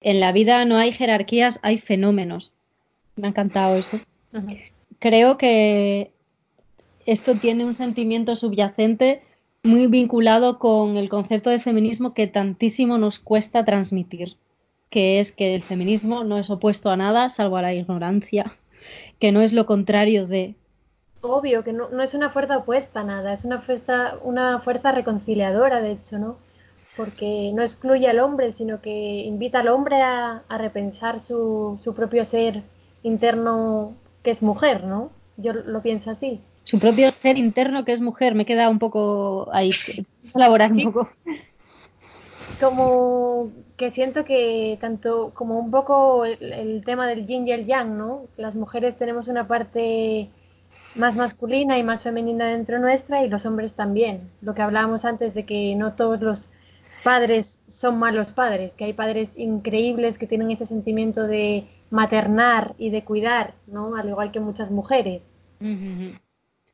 En 0.00 0.20
la 0.20 0.32
vida 0.32 0.64
no 0.64 0.76
hay 0.76 0.92
jerarquías, 0.92 1.58
hay 1.62 1.76
fenómenos. 1.76 2.52
Me 3.16 3.26
ha 3.26 3.30
encantado 3.30 3.76
eso. 3.76 3.98
Creo 4.98 5.36
que 5.38 6.12
esto 7.04 7.34
tiene 7.34 7.64
un 7.64 7.74
sentimiento 7.74 8.36
subyacente 8.36 9.22
muy 9.62 9.86
vinculado 9.86 10.58
con 10.58 10.96
el 10.96 11.08
concepto 11.08 11.50
de 11.50 11.58
feminismo 11.58 12.14
que 12.14 12.26
tantísimo 12.26 12.96
nos 12.96 13.18
cuesta 13.18 13.64
transmitir, 13.64 14.36
que 14.90 15.20
es 15.20 15.32
que 15.32 15.54
el 15.54 15.62
feminismo 15.62 16.24
no 16.24 16.38
es 16.38 16.50
opuesto 16.50 16.90
a 16.90 16.96
nada 16.96 17.28
salvo 17.28 17.56
a 17.56 17.62
la 17.62 17.74
ignorancia, 17.74 18.56
que 19.18 19.32
no 19.32 19.40
es 19.40 19.52
lo 19.52 19.66
contrario 19.66 20.26
de... 20.26 20.54
Obvio, 21.20 21.64
que 21.64 21.72
no, 21.72 22.02
es 22.02 22.14
una 22.14 22.30
fuerza 22.30 22.58
opuesta 22.58 23.00
a 23.00 23.04
nada, 23.04 23.32
es 23.32 23.44
una 23.44 23.60
fuerza, 23.60 24.14
una 24.22 24.60
fuerza 24.60 24.92
reconciliadora, 24.92 25.80
de 25.80 25.92
hecho, 25.92 26.18
¿no? 26.18 26.36
Porque 26.96 27.50
no 27.54 27.62
excluye 27.62 28.08
al 28.08 28.20
hombre, 28.20 28.52
sino 28.52 28.80
que 28.80 28.90
invita 28.90 29.60
al 29.60 29.68
hombre 29.68 30.00
a, 30.00 30.42
repensar 30.48 31.20
su, 31.20 31.78
su 31.82 31.94
propio 31.94 32.24
ser 32.24 32.62
interno 33.02 33.94
que 34.22 34.30
es 34.30 34.42
mujer, 34.42 34.84
¿no? 34.84 35.10
Yo 35.36 35.52
lo 35.52 35.82
pienso 35.82 36.10
así. 36.10 36.40
Su 36.64 36.78
propio 36.78 37.10
ser 37.10 37.38
interno 37.38 37.84
que 37.84 37.92
es 37.92 38.00
mujer, 38.00 38.34
me 38.34 38.44
queda 38.44 38.68
un 38.68 38.78
poco 38.78 39.48
ahí, 39.52 39.72
elaborar 40.34 40.70
un 40.72 40.92
poco. 40.92 41.08
Como 42.60 43.50
que 43.76 43.90
siento 43.90 44.24
que 44.24 44.76
tanto 44.80 45.30
como 45.34 45.58
un 45.58 45.70
poco 45.70 46.24
el, 46.24 46.82
tema 46.84 47.06
del 47.06 47.26
yin 47.26 47.46
y 47.46 47.52
el 47.52 47.66
yang, 47.66 47.96
¿no? 47.96 48.22
Las 48.36 48.56
mujeres 48.56 48.96
tenemos 48.96 49.28
una 49.28 49.46
parte 49.46 50.28
más 50.96 51.14
masculina 51.14 51.78
y 51.78 51.84
más 51.84 52.02
femenina 52.02 52.46
dentro 52.46 52.80
nuestra 52.80 53.22
y 53.22 53.28
los 53.28 53.46
hombres 53.46 53.74
también. 53.74 54.30
Lo 54.42 54.54
que 54.54 54.62
hablábamos 54.62 55.04
antes 55.04 55.34
de 55.34 55.46
que 55.46 55.76
no 55.76 55.94
todos 55.94 56.20
los 56.20 56.50
padres 57.04 57.60
son 57.68 57.98
malos 57.98 58.32
padres, 58.32 58.74
que 58.74 58.84
hay 58.84 58.92
padres 58.92 59.38
increíbles 59.38 60.18
que 60.18 60.26
tienen 60.26 60.50
ese 60.50 60.66
sentimiento 60.66 61.26
de 61.26 61.68
maternar 61.90 62.74
y 62.78 62.90
de 62.90 63.04
cuidar, 63.04 63.54
¿no? 63.66 63.96
Al 63.96 64.08
igual 64.08 64.32
que 64.32 64.40
muchas 64.40 64.70
mujeres. 64.70 65.22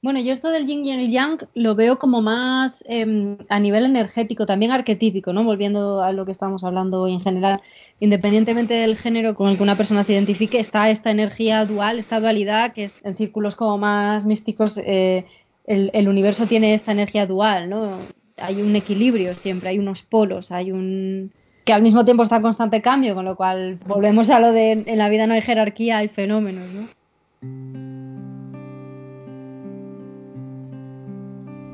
Bueno, 0.05 0.21
yo 0.21 0.35
esto 0.35 0.51
del 0.51 0.67
yin 0.67 0.85
y 0.85 0.91
el 0.91 1.11
yang 1.11 1.39
lo 1.55 1.75
veo 1.75 1.99
como 1.99 2.21
más 2.21 2.85
em, 2.87 3.39
a 3.49 3.59
nivel 3.59 3.87
energético, 3.87 4.45
también 4.45 4.71
arquetípico, 4.71 5.33
¿no? 5.33 5.45
Volviendo 5.45 6.03
a 6.03 6.13
lo 6.13 6.27
que 6.27 6.33
estamos 6.33 6.63
hablando 6.63 7.01
hoy 7.01 7.15
en 7.15 7.23
general, 7.23 7.63
independientemente 8.01 8.75
del 8.75 8.99
género 8.99 9.35
con 9.35 9.49
el 9.49 9.57
que 9.57 9.63
una 9.63 9.79
persona 9.79 10.05
se 10.05 10.13
identifique, 10.13 10.61
está 10.61 10.91
esta 10.91 11.11
energía 11.11 11.65
dual, 11.65 11.99
esta 11.99 12.21
dualidad, 12.21 12.75
que 12.75 12.85
es 12.85 13.03
en 13.03 13.17
círculos 13.17 13.57
como 13.57 13.79
más 13.79 14.27
místicos, 14.27 14.77
eh, 14.77 15.25
el, 15.67 15.91
el, 15.95 16.07
universo 16.07 16.45
tiene 16.45 16.75
esta 16.75 16.93
energía 16.93 17.25
dual, 17.25 17.71
¿no? 17.71 17.97
Hay 18.37 18.61
un 18.61 18.77
equilibrio 18.77 19.35
siempre, 19.35 19.71
hay 19.71 19.79
unos 19.79 20.03
polos, 20.03 20.53
hay 20.53 20.71
un 20.71 21.33
que 21.65 21.73
al 21.73 21.81
mismo 21.81 22.05
tiempo 22.05 22.25
está 22.25 22.37
en 22.37 22.43
constante 22.43 22.83
cambio, 22.83 23.15
con 23.15 23.25
lo 23.25 23.37
cual 23.37 23.79
volvemos 23.87 24.29
a 24.29 24.39
lo 24.39 24.53
de 24.53 24.73
en 24.73 24.99
la 24.99 25.09
vida 25.09 25.27
no 25.27 25.33
hay 25.33 25.41
jerarquía, 25.41 25.97
hay 25.97 26.09
fenómenos, 26.09 26.69
¿no? 26.75 27.84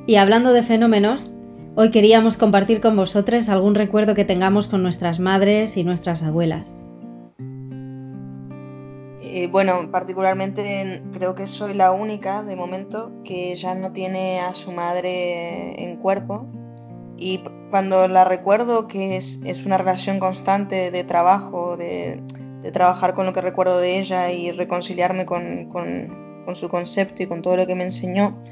Y 0.06 0.16
hablando 0.16 0.52
de 0.52 0.62
fenómenos, 0.62 1.30
hoy 1.76 1.90
queríamos 1.90 2.36
compartir 2.36 2.80
con 2.80 2.96
vosotros 2.96 3.48
algún 3.48 3.74
recuerdo 3.74 4.14
que 4.14 4.24
tengamos 4.24 4.66
con 4.66 4.82
nuestras 4.82 5.20
madres 5.20 5.76
y 5.76 5.84
nuestras 5.84 6.22
abuelas. 6.22 6.76
Eh, 9.22 9.46
bueno, 9.46 9.90
particularmente 9.92 11.02
creo 11.12 11.36
que 11.36 11.46
soy 11.46 11.74
la 11.74 11.92
única 11.92 12.42
de 12.42 12.56
momento 12.56 13.12
que 13.24 13.54
ya 13.54 13.76
no 13.76 13.92
tiene 13.92 14.40
a 14.40 14.54
su 14.54 14.72
madre 14.72 15.84
en 15.84 15.96
cuerpo 15.98 16.46
y 17.16 17.44
cuando 17.70 18.08
la 18.08 18.24
recuerdo, 18.24 18.88
que 18.88 19.16
es, 19.16 19.40
una 19.64 19.78
relación 19.78 20.18
constante 20.18 20.90
de 20.90 21.04
trabajo, 21.04 21.76
de, 21.76 22.22
trabajar 22.72 23.14
con 23.14 23.26
lo 23.26 23.32
que 23.32 23.40
recuerdo 23.40 23.78
de 23.78 24.00
ella 24.00 24.32
y 24.32 24.50
reconciliarme 24.50 25.26
con, 25.26 25.68
su 26.54 26.68
concepto 26.68 27.22
y 27.22 27.26
con 27.26 27.42
todo 27.42 27.56
lo 27.56 27.66
que 27.66 27.76
me 27.76 27.84
enseñó, 27.84 28.42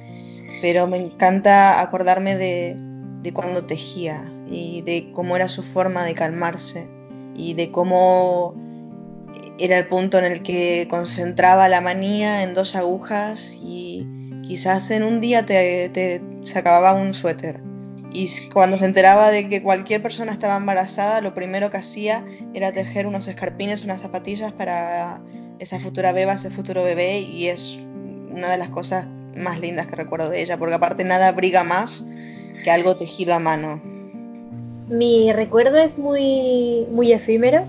pero 0.61 0.87
me 0.87 0.97
encanta 0.97 1.81
acordarme 1.81 2.37
de, 2.37 2.77
de 3.23 3.33
cuando 3.33 3.65
tejía 3.65 4.31
y 4.47 4.83
de 4.83 5.13
cómo 5.13 5.37
era 5.37 5.49
su 5.49 5.63
forma 5.63 6.05
de 6.05 6.15
calmarse 6.15 6.89
y 7.35 7.55
de 7.55 7.71
cómo 7.71 8.55
era 9.59 9.79
el 9.79 9.89
punto 9.89 10.19
en 10.19 10.25
el 10.25 10.43
que 10.43 10.87
concentraba 10.89 11.69
la 11.69 11.81
manía 11.81 12.43
en 12.43 12.55
dos 12.55 12.77
agujas 12.77 13.57
y 13.61 14.07
quizás 14.43 14.91
en 14.91 15.03
un 15.03 15.21
día 15.21 15.45
te, 15.45 15.89
te 15.91 16.23
se 16.43 16.59
acababa 16.59 16.95
un 16.95 17.15
suéter. 17.15 17.61
Y 18.11 18.27
cuando 18.53 18.79
se 18.79 18.87
enteraba 18.87 19.31
de 19.31 19.49
que 19.49 19.63
cualquier 19.63 20.03
persona 20.03 20.33
estaba 20.33 20.57
embarazada, 20.57 21.21
lo 21.21 21.35
primero 21.35 21.71
que 21.71 21.77
hacía 21.77 22.25
era 22.55 22.73
tejer 22.73 23.07
unos 23.07 23.29
escarpines, 23.29 23.85
unas 23.85 24.01
zapatillas 24.01 24.53
para 24.53 25.21
esa 25.59 25.79
futura 25.79 26.13
beba, 26.13 26.33
ese 26.33 26.51
futuro 26.51 26.83
bebé, 26.83 27.21
y 27.21 27.49
es 27.49 27.79
una 28.31 28.49
de 28.49 28.57
las 28.57 28.71
cosas 28.71 29.07
más 29.39 29.59
lindas 29.61 29.86
que 29.86 29.97
recuerdo 29.97 30.30
de 30.30 30.43
ella, 30.43 30.57
porque 30.57 30.74
aparte 30.74 31.05
nada 31.05 31.28
abriga 31.28 31.64
más 31.64 32.05
que 32.64 32.70
algo 32.70 32.97
tejido 32.97 33.34
a 33.34 33.39
mano. 33.39 33.80
Mi 34.89 35.32
recuerdo 35.32 35.76
es 35.78 35.99
muy, 35.99 36.86
muy 36.91 37.12
efímero. 37.12 37.64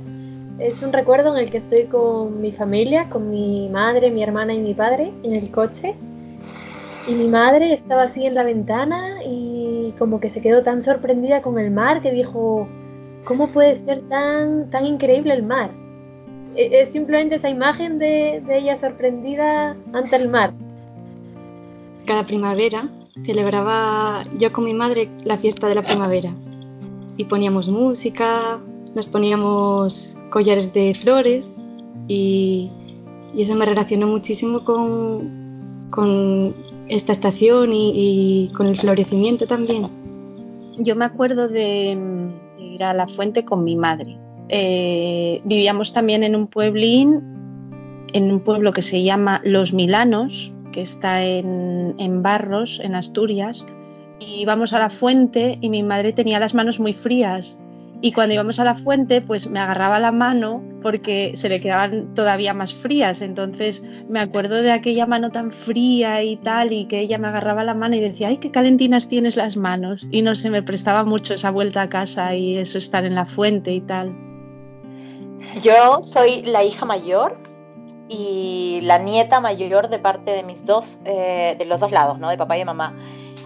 Es 0.59 0.81
un 0.81 0.91
recuerdo 0.91 1.35
en 1.35 1.43
el 1.43 1.49
que 1.49 1.57
estoy 1.57 1.85
con 1.85 2.41
mi 2.41 2.51
familia, 2.51 3.09
con 3.09 3.29
mi 3.29 3.69
madre, 3.69 4.11
mi 4.11 4.23
hermana 4.23 4.53
y 4.53 4.59
mi 4.59 4.73
padre 4.73 5.11
en 5.23 5.33
el 5.33 5.51
coche. 5.51 5.95
Y 7.07 7.15
mi 7.15 7.27
madre 7.27 7.73
estaba 7.73 8.03
así 8.03 8.25
en 8.25 8.35
la 8.35 8.43
ventana 8.43 9.23
y 9.25 9.93
como 9.97 10.19
que 10.19 10.29
se 10.29 10.41
quedó 10.41 10.63
tan 10.63 10.81
sorprendida 10.81 11.41
con 11.41 11.57
el 11.59 11.71
mar 11.71 12.01
que 12.01 12.11
dijo, 12.11 12.67
¿cómo 13.23 13.47
puede 13.49 13.75
ser 13.75 14.01
tan, 14.09 14.69
tan 14.69 14.85
increíble 14.85 15.33
el 15.33 15.43
mar? 15.43 15.71
E, 16.55 16.81
es 16.81 16.89
simplemente 16.89 17.35
esa 17.35 17.49
imagen 17.49 17.99
de, 17.99 18.43
ella 18.49 18.77
sorprendida 18.77 19.75
ante 19.93 20.15
el 20.15 20.29
mar. 20.29 20.53
Cada 22.09 22.25
primavera 22.25 22.89
celebraba 23.23 24.25
yo 24.35 24.51
con 24.51 24.63
mi 24.63 24.73
madre 24.73 25.11
la 25.25 25.37
fiesta 25.37 25.67
de 25.67 25.75
la 25.75 25.83
primavera 25.83 26.33
y 27.17 27.25
poníamos 27.25 27.69
música, 27.69 28.59
nos 28.95 29.05
poníamos 29.05 30.17
collares 30.31 30.73
de 30.73 30.95
flores 30.95 31.55
y, 32.07 32.71
eso 33.37 33.53
me 33.53 33.67
relacionó 33.67 34.07
muchísimo 34.07 34.65
con, 34.65 35.91
con 35.91 36.55
esta 36.87 37.11
estación 37.11 37.73
y, 37.73 38.51
con 38.57 38.65
el 38.65 38.79
florecimiento 38.79 39.45
también. 39.45 39.87
Yo 40.79 40.95
me 40.95 41.05
acuerdo 41.05 41.47
de, 41.47 41.95
ir 42.57 42.83
a 42.83 42.95
la 42.95 43.07
fuente 43.07 43.45
con 43.45 43.63
mi 43.63 43.75
madre. 43.75 44.17
Eh, 44.47 45.41
vivíamos 45.45 45.93
también 45.93 46.23
en 46.23 46.35
un 46.35 46.47
pueblín, 46.47 47.21
en 48.13 48.31
un 48.31 48.39
pueblo 48.39 48.73
que 48.73 48.81
se 48.81 49.03
llama 49.03 49.41
Los 49.43 49.75
Milanos, 49.75 50.51
que 50.71 50.81
está 50.81 51.23
en, 51.23 51.95
en 51.97 52.23
Barros, 52.23 52.79
en 52.83 52.95
Asturias. 52.95 53.65
Y 54.19 54.41
íbamos 54.41 54.73
a 54.73 54.79
la 54.79 54.89
fuente 54.89 55.57
y 55.61 55.69
mi 55.69 55.83
madre 55.83 56.11
tenía 56.13 56.39
las 56.39 56.53
manos 56.53 56.79
muy 56.79 56.93
frías 56.93 57.59
y 58.01 58.13
cuando 58.13 58.33
íbamos 58.33 58.59
a 58.61 58.63
la 58.63 58.75
fuente, 58.75 59.19
pues 59.19 59.49
me 59.49 59.59
agarraba 59.59 59.99
la 59.99 60.13
mano 60.13 60.63
porque 60.81 61.33
se 61.35 61.49
le 61.49 61.59
quedaban 61.59 62.13
todavía 62.15 62.53
más 62.53 62.73
frías. 62.73 63.21
Entonces 63.21 63.83
me 64.07 64.21
acuerdo 64.21 64.61
de 64.61 64.71
aquella 64.71 65.05
mano 65.05 65.31
tan 65.31 65.51
fría 65.51 66.23
y 66.23 66.37
tal, 66.37 66.71
y 66.71 66.85
que 66.85 67.01
ella 67.01 67.17
me 67.17 67.27
agarraba 67.27 67.65
la 67.65 67.73
mano 67.73 67.95
y 67.95 67.99
decía, 67.99 68.29
ay, 68.29 68.37
qué 68.37 68.51
calentinas 68.51 69.09
tienes 69.09 69.35
las 69.35 69.57
manos. 69.57 70.07
Y 70.11 70.21
no 70.21 70.33
se 70.35 70.49
me 70.49 70.63
prestaba 70.63 71.03
mucho 71.03 71.33
esa 71.33 71.51
vuelta 71.51 71.81
a 71.81 71.89
casa 71.89 72.33
y 72.35 72.57
eso 72.57 72.77
estar 72.77 73.03
en 73.03 73.15
la 73.15 73.25
fuente 73.25 73.73
y 73.73 73.81
tal. 73.81 74.15
Yo 75.61 76.01
soy 76.01 76.43
la 76.43 76.63
hija 76.63 76.85
mayor 76.85 77.48
y 78.09 78.81
la 78.81 78.97
nieta 78.97 79.39
mayor 79.39 79.87
de 79.87 79.99
parte 79.99 80.31
de 80.31 80.43
mis 80.43 80.65
dos, 80.65 80.99
eh, 81.05 81.55
de 81.57 81.65
los 81.65 81.79
dos 81.79 81.91
lados, 81.91 82.19
¿no? 82.19 82.29
De 82.29 82.37
papá 82.37 82.55
y 82.57 82.59
de 82.59 82.65
mamá. 82.65 82.93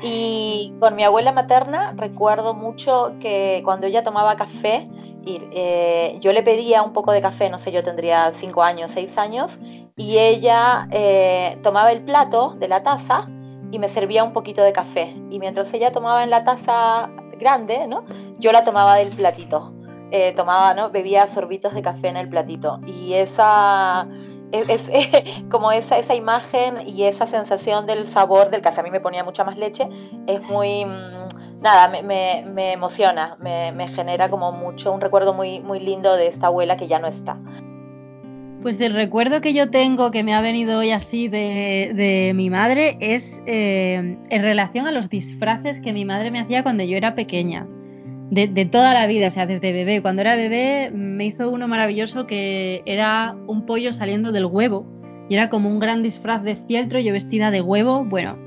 Y 0.01 0.73
con 0.79 0.95
mi 0.95 1.03
abuela 1.03 1.31
materna 1.31 1.93
recuerdo 1.95 2.53
mucho 2.53 3.13
que 3.19 3.61
cuando 3.63 3.87
ella 3.87 4.03
tomaba 4.03 4.35
café, 4.35 4.89
y, 5.25 5.39
eh, 5.51 6.17
yo 6.19 6.33
le 6.33 6.43
pedía 6.43 6.81
un 6.81 6.93
poco 6.93 7.11
de 7.11 7.21
café, 7.21 7.49
no 7.49 7.59
sé, 7.59 7.71
yo 7.71 7.83
tendría 7.83 8.33
cinco 8.33 8.63
años, 8.63 8.91
seis 8.91 9.17
años, 9.17 9.59
y 9.95 10.17
ella 10.17 10.87
eh, 10.91 11.57
tomaba 11.61 11.91
el 11.91 12.03
plato 12.03 12.55
de 12.59 12.67
la 12.67 12.83
taza 12.83 13.29
y 13.71 13.79
me 13.79 13.89
servía 13.89 14.23
un 14.23 14.33
poquito 14.33 14.61
de 14.63 14.73
café. 14.73 15.15
Y 15.29 15.39
mientras 15.39 15.73
ella 15.73 15.91
tomaba 15.91 16.23
en 16.23 16.29
la 16.29 16.43
taza 16.43 17.09
grande, 17.39 17.87
¿no? 17.87 18.05
Yo 18.39 18.51
la 18.51 18.63
tomaba 18.63 18.95
del 18.95 19.09
platito. 19.09 19.73
Eh, 20.11 20.33
tomaba, 20.33 20.73
¿no? 20.73 20.91
Bebía 20.91 21.25
sorbitos 21.27 21.73
de 21.73 21.81
café 21.81 22.09
en 22.09 22.17
el 22.17 22.29
platito. 22.29 22.79
Y 22.85 23.13
esa 23.13 24.07
es, 24.53 24.91
como 25.49 25.71
esa, 25.71 25.97
esa 25.97 26.15
imagen 26.15 26.87
y 26.87 27.03
esa 27.03 27.25
sensación 27.25 27.85
del 27.85 28.07
sabor 28.07 28.51
del 28.51 28.61
café, 28.61 28.81
a 28.81 28.83
mí 28.83 28.91
me 28.91 28.99
ponía 28.99 29.23
mucha 29.23 29.43
más 29.43 29.57
leche, 29.57 29.87
es 30.27 30.41
muy, 30.41 30.85
mm, 30.85 31.61
nada, 31.61 31.89
me, 31.89 32.03
me, 32.03 32.45
me 32.47 32.73
emociona, 32.73 33.35
me, 33.41 33.71
me, 33.71 33.87
genera 33.87 34.29
como 34.29 34.51
mucho, 34.51 34.91
un 34.91 35.01
recuerdo 35.01 35.33
muy, 35.33 35.59
muy 35.59 35.79
lindo 35.79 36.15
de 36.15 36.27
esta 36.27 36.47
abuela 36.47 36.77
que 36.77 36.87
ya 36.87 36.99
no 36.99 37.07
está. 37.07 37.37
Pues 38.61 38.79
el 38.79 38.93
recuerdo 38.93 39.41
que 39.41 39.53
yo 39.53 39.69
tengo 39.69 40.11
que 40.11 40.23
me 40.23 40.33
ha 40.33 40.39
venido 40.39 40.79
hoy 40.79 40.91
así 40.91 41.27
de, 41.27 41.91
de 41.93 42.31
mi 42.33 42.49
madre 42.49 42.97
es 43.01 43.41
eh, 43.45 44.17
en 44.29 44.41
relación 44.41 44.87
a 44.87 44.93
los 44.93 45.09
disfraces 45.09 45.81
que 45.81 45.91
mi 45.91 46.05
madre 46.05 46.31
me 46.31 46.39
hacía 46.39 46.63
cuando 46.63 46.85
yo 46.85 46.95
era 46.95 47.13
pequeña 47.13 47.67
de, 48.33 48.65
toda 48.65 48.93
la 48.93 49.05
vida, 49.07 49.27
o 49.27 49.31
sea, 49.31 49.45
desde 49.45 49.71
bebé. 49.71 50.01
Cuando 50.01 50.21
era 50.21 50.35
bebé 50.35 50.91
me 50.91 51.25
hizo 51.25 51.49
uno 51.51 51.67
maravilloso 51.67 52.25
que 52.25 52.81
era 52.85 53.35
un 53.47 53.65
pollo 53.65 53.93
saliendo 53.93 54.31
del 54.31 54.45
huevo 54.45 54.85
y 55.29 55.35
era 55.35 55.49
como 55.49 55.69
un 55.69 55.79
gran 55.79 56.03
disfraz 56.03 56.43
de 56.43 56.55
fieltro, 56.55 56.99
yo 56.99 57.13
vestida 57.13 57.51
de 57.51 57.61
huevo, 57.61 58.03
bueno, 58.03 58.37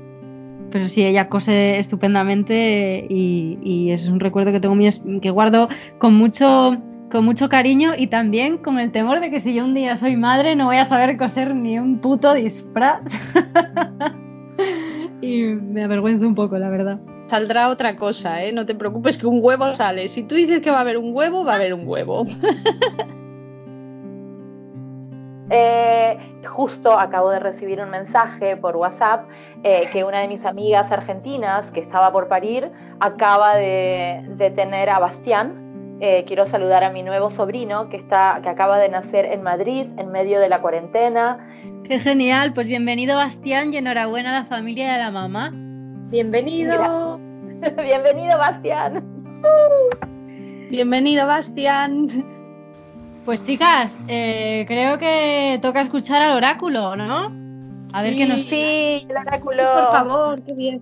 pero 0.71 0.87
sí, 0.87 1.03
ella 1.05 1.29
cose 1.29 1.79
estupendamente 1.79 3.07
y, 3.09 3.89
es 3.89 4.09
un 4.09 4.19
recuerdo 4.19 4.51
que 4.51 4.59
tengo 4.59 4.75
que 5.21 5.29
guardo 5.29 5.69
con 5.97 6.13
mucho 6.13 6.77
con 7.09 7.23
mucho 7.23 7.47
cariño 7.47 7.93
y 7.97 8.07
también 8.07 8.57
con 8.57 8.79
el 8.79 8.91
temor 8.91 9.21
de 9.21 9.31
que 9.31 9.39
si 9.39 9.53
yo 9.53 9.63
un 9.63 9.73
día 9.73 9.95
soy 9.95 10.17
madre 10.17 10.57
no 10.57 10.65
voy 10.65 10.75
a 10.75 10.83
saber 10.83 11.15
coser 11.15 11.55
ni 11.55 11.79
un 11.79 11.99
puto 11.99 12.33
disfraz. 12.33 12.99
y 15.21 15.43
me 15.43 15.85
avergüenzo 15.85 16.27
un 16.27 16.35
poco, 16.35 16.57
la 16.57 16.69
verdad 16.69 16.99
saldrá 17.27 17.69
otra 17.69 17.95
cosa, 17.95 18.43
¿eh? 18.43 18.51
No 18.51 18.65
te 18.65 18.75
preocupes 18.75 19.17
que 19.17 19.27
un 19.27 19.39
huevo 19.41 19.75
sale. 19.75 20.07
Si 20.07 20.23
tú 20.23 20.35
dices 20.35 20.61
que 20.61 20.71
va 20.71 20.77
a 20.77 20.81
haber 20.81 20.97
un 20.97 21.15
huevo, 21.15 21.45
va 21.45 21.53
a 21.53 21.55
haber 21.55 21.73
un 21.73 21.87
huevo. 21.87 22.25
Eh, 25.49 26.17
justo 26.45 26.91
acabo 26.91 27.29
de 27.29 27.39
recibir 27.39 27.79
un 27.79 27.89
mensaje 27.89 28.57
por 28.57 28.75
WhatsApp 28.75 29.29
eh, 29.63 29.87
que 29.93 30.03
una 30.03 30.19
de 30.19 30.27
mis 30.27 30.45
amigas 30.45 30.91
argentinas 30.91 31.71
que 31.71 31.79
estaba 31.79 32.11
por 32.11 32.27
parir 32.27 32.69
acaba 32.99 33.55
de, 33.55 34.51
tener 34.57 34.89
a 34.89 34.99
Bastián. 34.99 35.97
Eh, 36.01 36.25
quiero 36.27 36.45
saludar 36.47 36.83
a 36.83 36.91
mi 36.91 37.01
nuevo 37.01 37.31
sobrino 37.31 37.87
que, 37.87 37.95
está, 37.95 38.41
que 38.43 38.49
acaba 38.49 38.77
de 38.77 38.89
nacer 38.89 39.23
en 39.23 39.41
Madrid 39.41 39.87
en 39.97 40.11
medio 40.11 40.41
de 40.41 40.49
la 40.49 40.61
cuarentena. 40.61 41.47
Qué 41.85 41.97
genial, 41.97 42.51
pues 42.53 42.67
bienvenido 42.67 43.15
Bastián 43.15 43.73
y 43.73 43.77
enhorabuena 43.77 44.35
a 44.35 44.41
la 44.41 44.45
familia 44.47 44.87
y 44.87 44.89
a 44.89 44.97
la 44.97 45.11
mamá. 45.11 45.53
Bienvenido. 46.09 47.17
Bienvenido, 47.77 48.37
Bastián. 48.37 49.03
Bienvenido, 50.69 51.25
Bastián. 51.27 52.07
Pues 53.25 53.43
chicas, 53.43 53.95
eh, 54.07 54.63
creo 54.67 54.97
que 54.97 55.59
toca 55.61 55.81
escuchar 55.81 56.21
al 56.21 56.37
oráculo, 56.37 56.95
¿no? 56.95 57.31
A 57.93 58.01
ver 58.01 58.15
qué 58.15 58.25
nos 58.25 58.45
Sí, 58.45 59.05
el 59.09 59.17
oráculo. 59.17 59.63
por 59.63 59.91
favor, 59.91 60.41
qué 60.43 60.53
bien. 60.53 60.81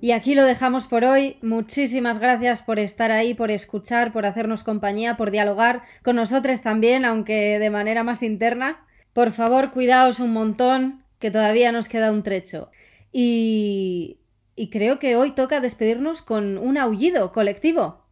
Y 0.00 0.10
aquí 0.10 0.34
lo 0.34 0.44
dejamos 0.44 0.86
por 0.86 1.04
hoy. 1.04 1.38
Muchísimas 1.40 2.18
gracias 2.18 2.62
por 2.62 2.78
estar 2.78 3.10
ahí, 3.10 3.34
por 3.34 3.50
escuchar, 3.50 4.12
por 4.12 4.26
hacernos 4.26 4.64
compañía, 4.64 5.16
por 5.16 5.30
dialogar 5.30 5.82
con 6.02 6.16
nosotros 6.16 6.62
también, 6.62 7.04
aunque 7.04 7.58
de 7.58 7.70
manera 7.70 8.02
más 8.02 8.22
interna. 8.22 8.84
Por 9.12 9.30
favor, 9.30 9.70
cuidaos 9.70 10.20
un 10.20 10.32
montón, 10.32 11.04
que 11.20 11.30
todavía 11.30 11.72
nos 11.72 11.88
queda 11.88 12.10
un 12.12 12.22
trecho. 12.22 12.70
Y, 13.16 14.18
y 14.56 14.70
creo 14.70 14.98
que 14.98 15.14
hoy 15.16 15.30
toca 15.30 15.60
despedirnos 15.60 16.20
con 16.20 16.58
un 16.58 16.76
aullido 16.76 17.30
colectivo. 17.32 18.03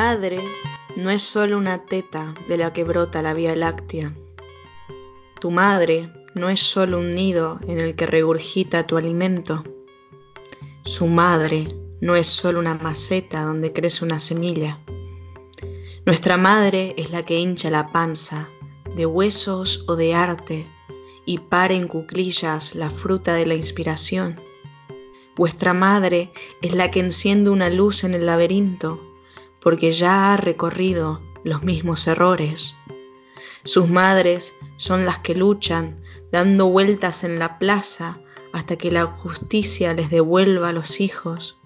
Madre 0.00 0.40
no 0.94 1.10
es 1.10 1.24
solo 1.24 1.58
una 1.58 1.84
teta 1.84 2.32
de 2.46 2.56
la 2.56 2.72
que 2.72 2.84
brota 2.84 3.20
la 3.20 3.34
Vía 3.34 3.56
Láctea. 3.56 4.12
Tu 5.40 5.50
madre 5.50 6.08
no 6.36 6.50
es 6.50 6.60
solo 6.60 7.00
un 7.00 7.16
nido 7.16 7.58
en 7.66 7.80
el 7.80 7.96
que 7.96 8.06
regurgita 8.06 8.86
tu 8.86 8.96
alimento. 8.96 9.64
Su 10.84 11.08
madre 11.08 11.66
no 12.00 12.14
es 12.14 12.28
solo 12.28 12.60
una 12.60 12.74
maceta 12.74 13.42
donde 13.42 13.72
crece 13.72 14.04
una 14.04 14.20
semilla. 14.20 14.78
Nuestra 16.06 16.36
madre 16.36 16.94
es 16.96 17.10
la 17.10 17.24
que 17.24 17.40
hincha 17.40 17.68
la 17.68 17.90
panza 17.90 18.48
de 18.94 19.04
huesos 19.04 19.84
o 19.88 19.96
de 19.96 20.14
arte 20.14 20.64
y 21.26 21.38
para 21.38 21.74
en 21.74 21.88
cuclillas 21.88 22.76
la 22.76 22.90
fruta 22.90 23.34
de 23.34 23.46
la 23.46 23.56
inspiración. 23.56 24.38
Vuestra 25.34 25.74
madre 25.74 26.30
es 26.62 26.72
la 26.72 26.88
que 26.92 27.00
enciende 27.00 27.50
una 27.50 27.68
luz 27.68 28.04
en 28.04 28.14
el 28.14 28.26
laberinto 28.26 29.07
porque 29.68 29.92
ya 29.92 30.32
ha 30.32 30.38
recorrido 30.38 31.20
los 31.44 31.62
mismos 31.62 32.06
errores. 32.06 32.74
Sus 33.64 33.86
madres 33.86 34.54
son 34.78 35.04
las 35.04 35.18
que 35.18 35.34
luchan, 35.34 36.02
dando 36.32 36.68
vueltas 36.68 37.22
en 37.22 37.38
la 37.38 37.58
plaza 37.58 38.18
hasta 38.54 38.76
que 38.76 38.90
la 38.90 39.04
justicia 39.04 39.92
les 39.92 40.08
devuelva 40.08 40.70
a 40.70 40.72
los 40.72 41.02
hijos. 41.02 41.58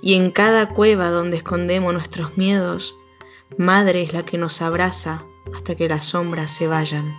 Y 0.00 0.14
en 0.14 0.30
cada 0.30 0.70
cueva 0.70 1.10
donde 1.10 1.36
escondemos 1.36 1.92
nuestros 1.92 2.38
miedos, 2.38 2.96
madre 3.58 4.00
es 4.00 4.14
la 4.14 4.22
que 4.22 4.38
nos 4.38 4.62
abraza 4.62 5.26
hasta 5.54 5.74
que 5.74 5.90
las 5.90 6.06
sombras 6.06 6.54
se 6.54 6.68
vayan. 6.68 7.18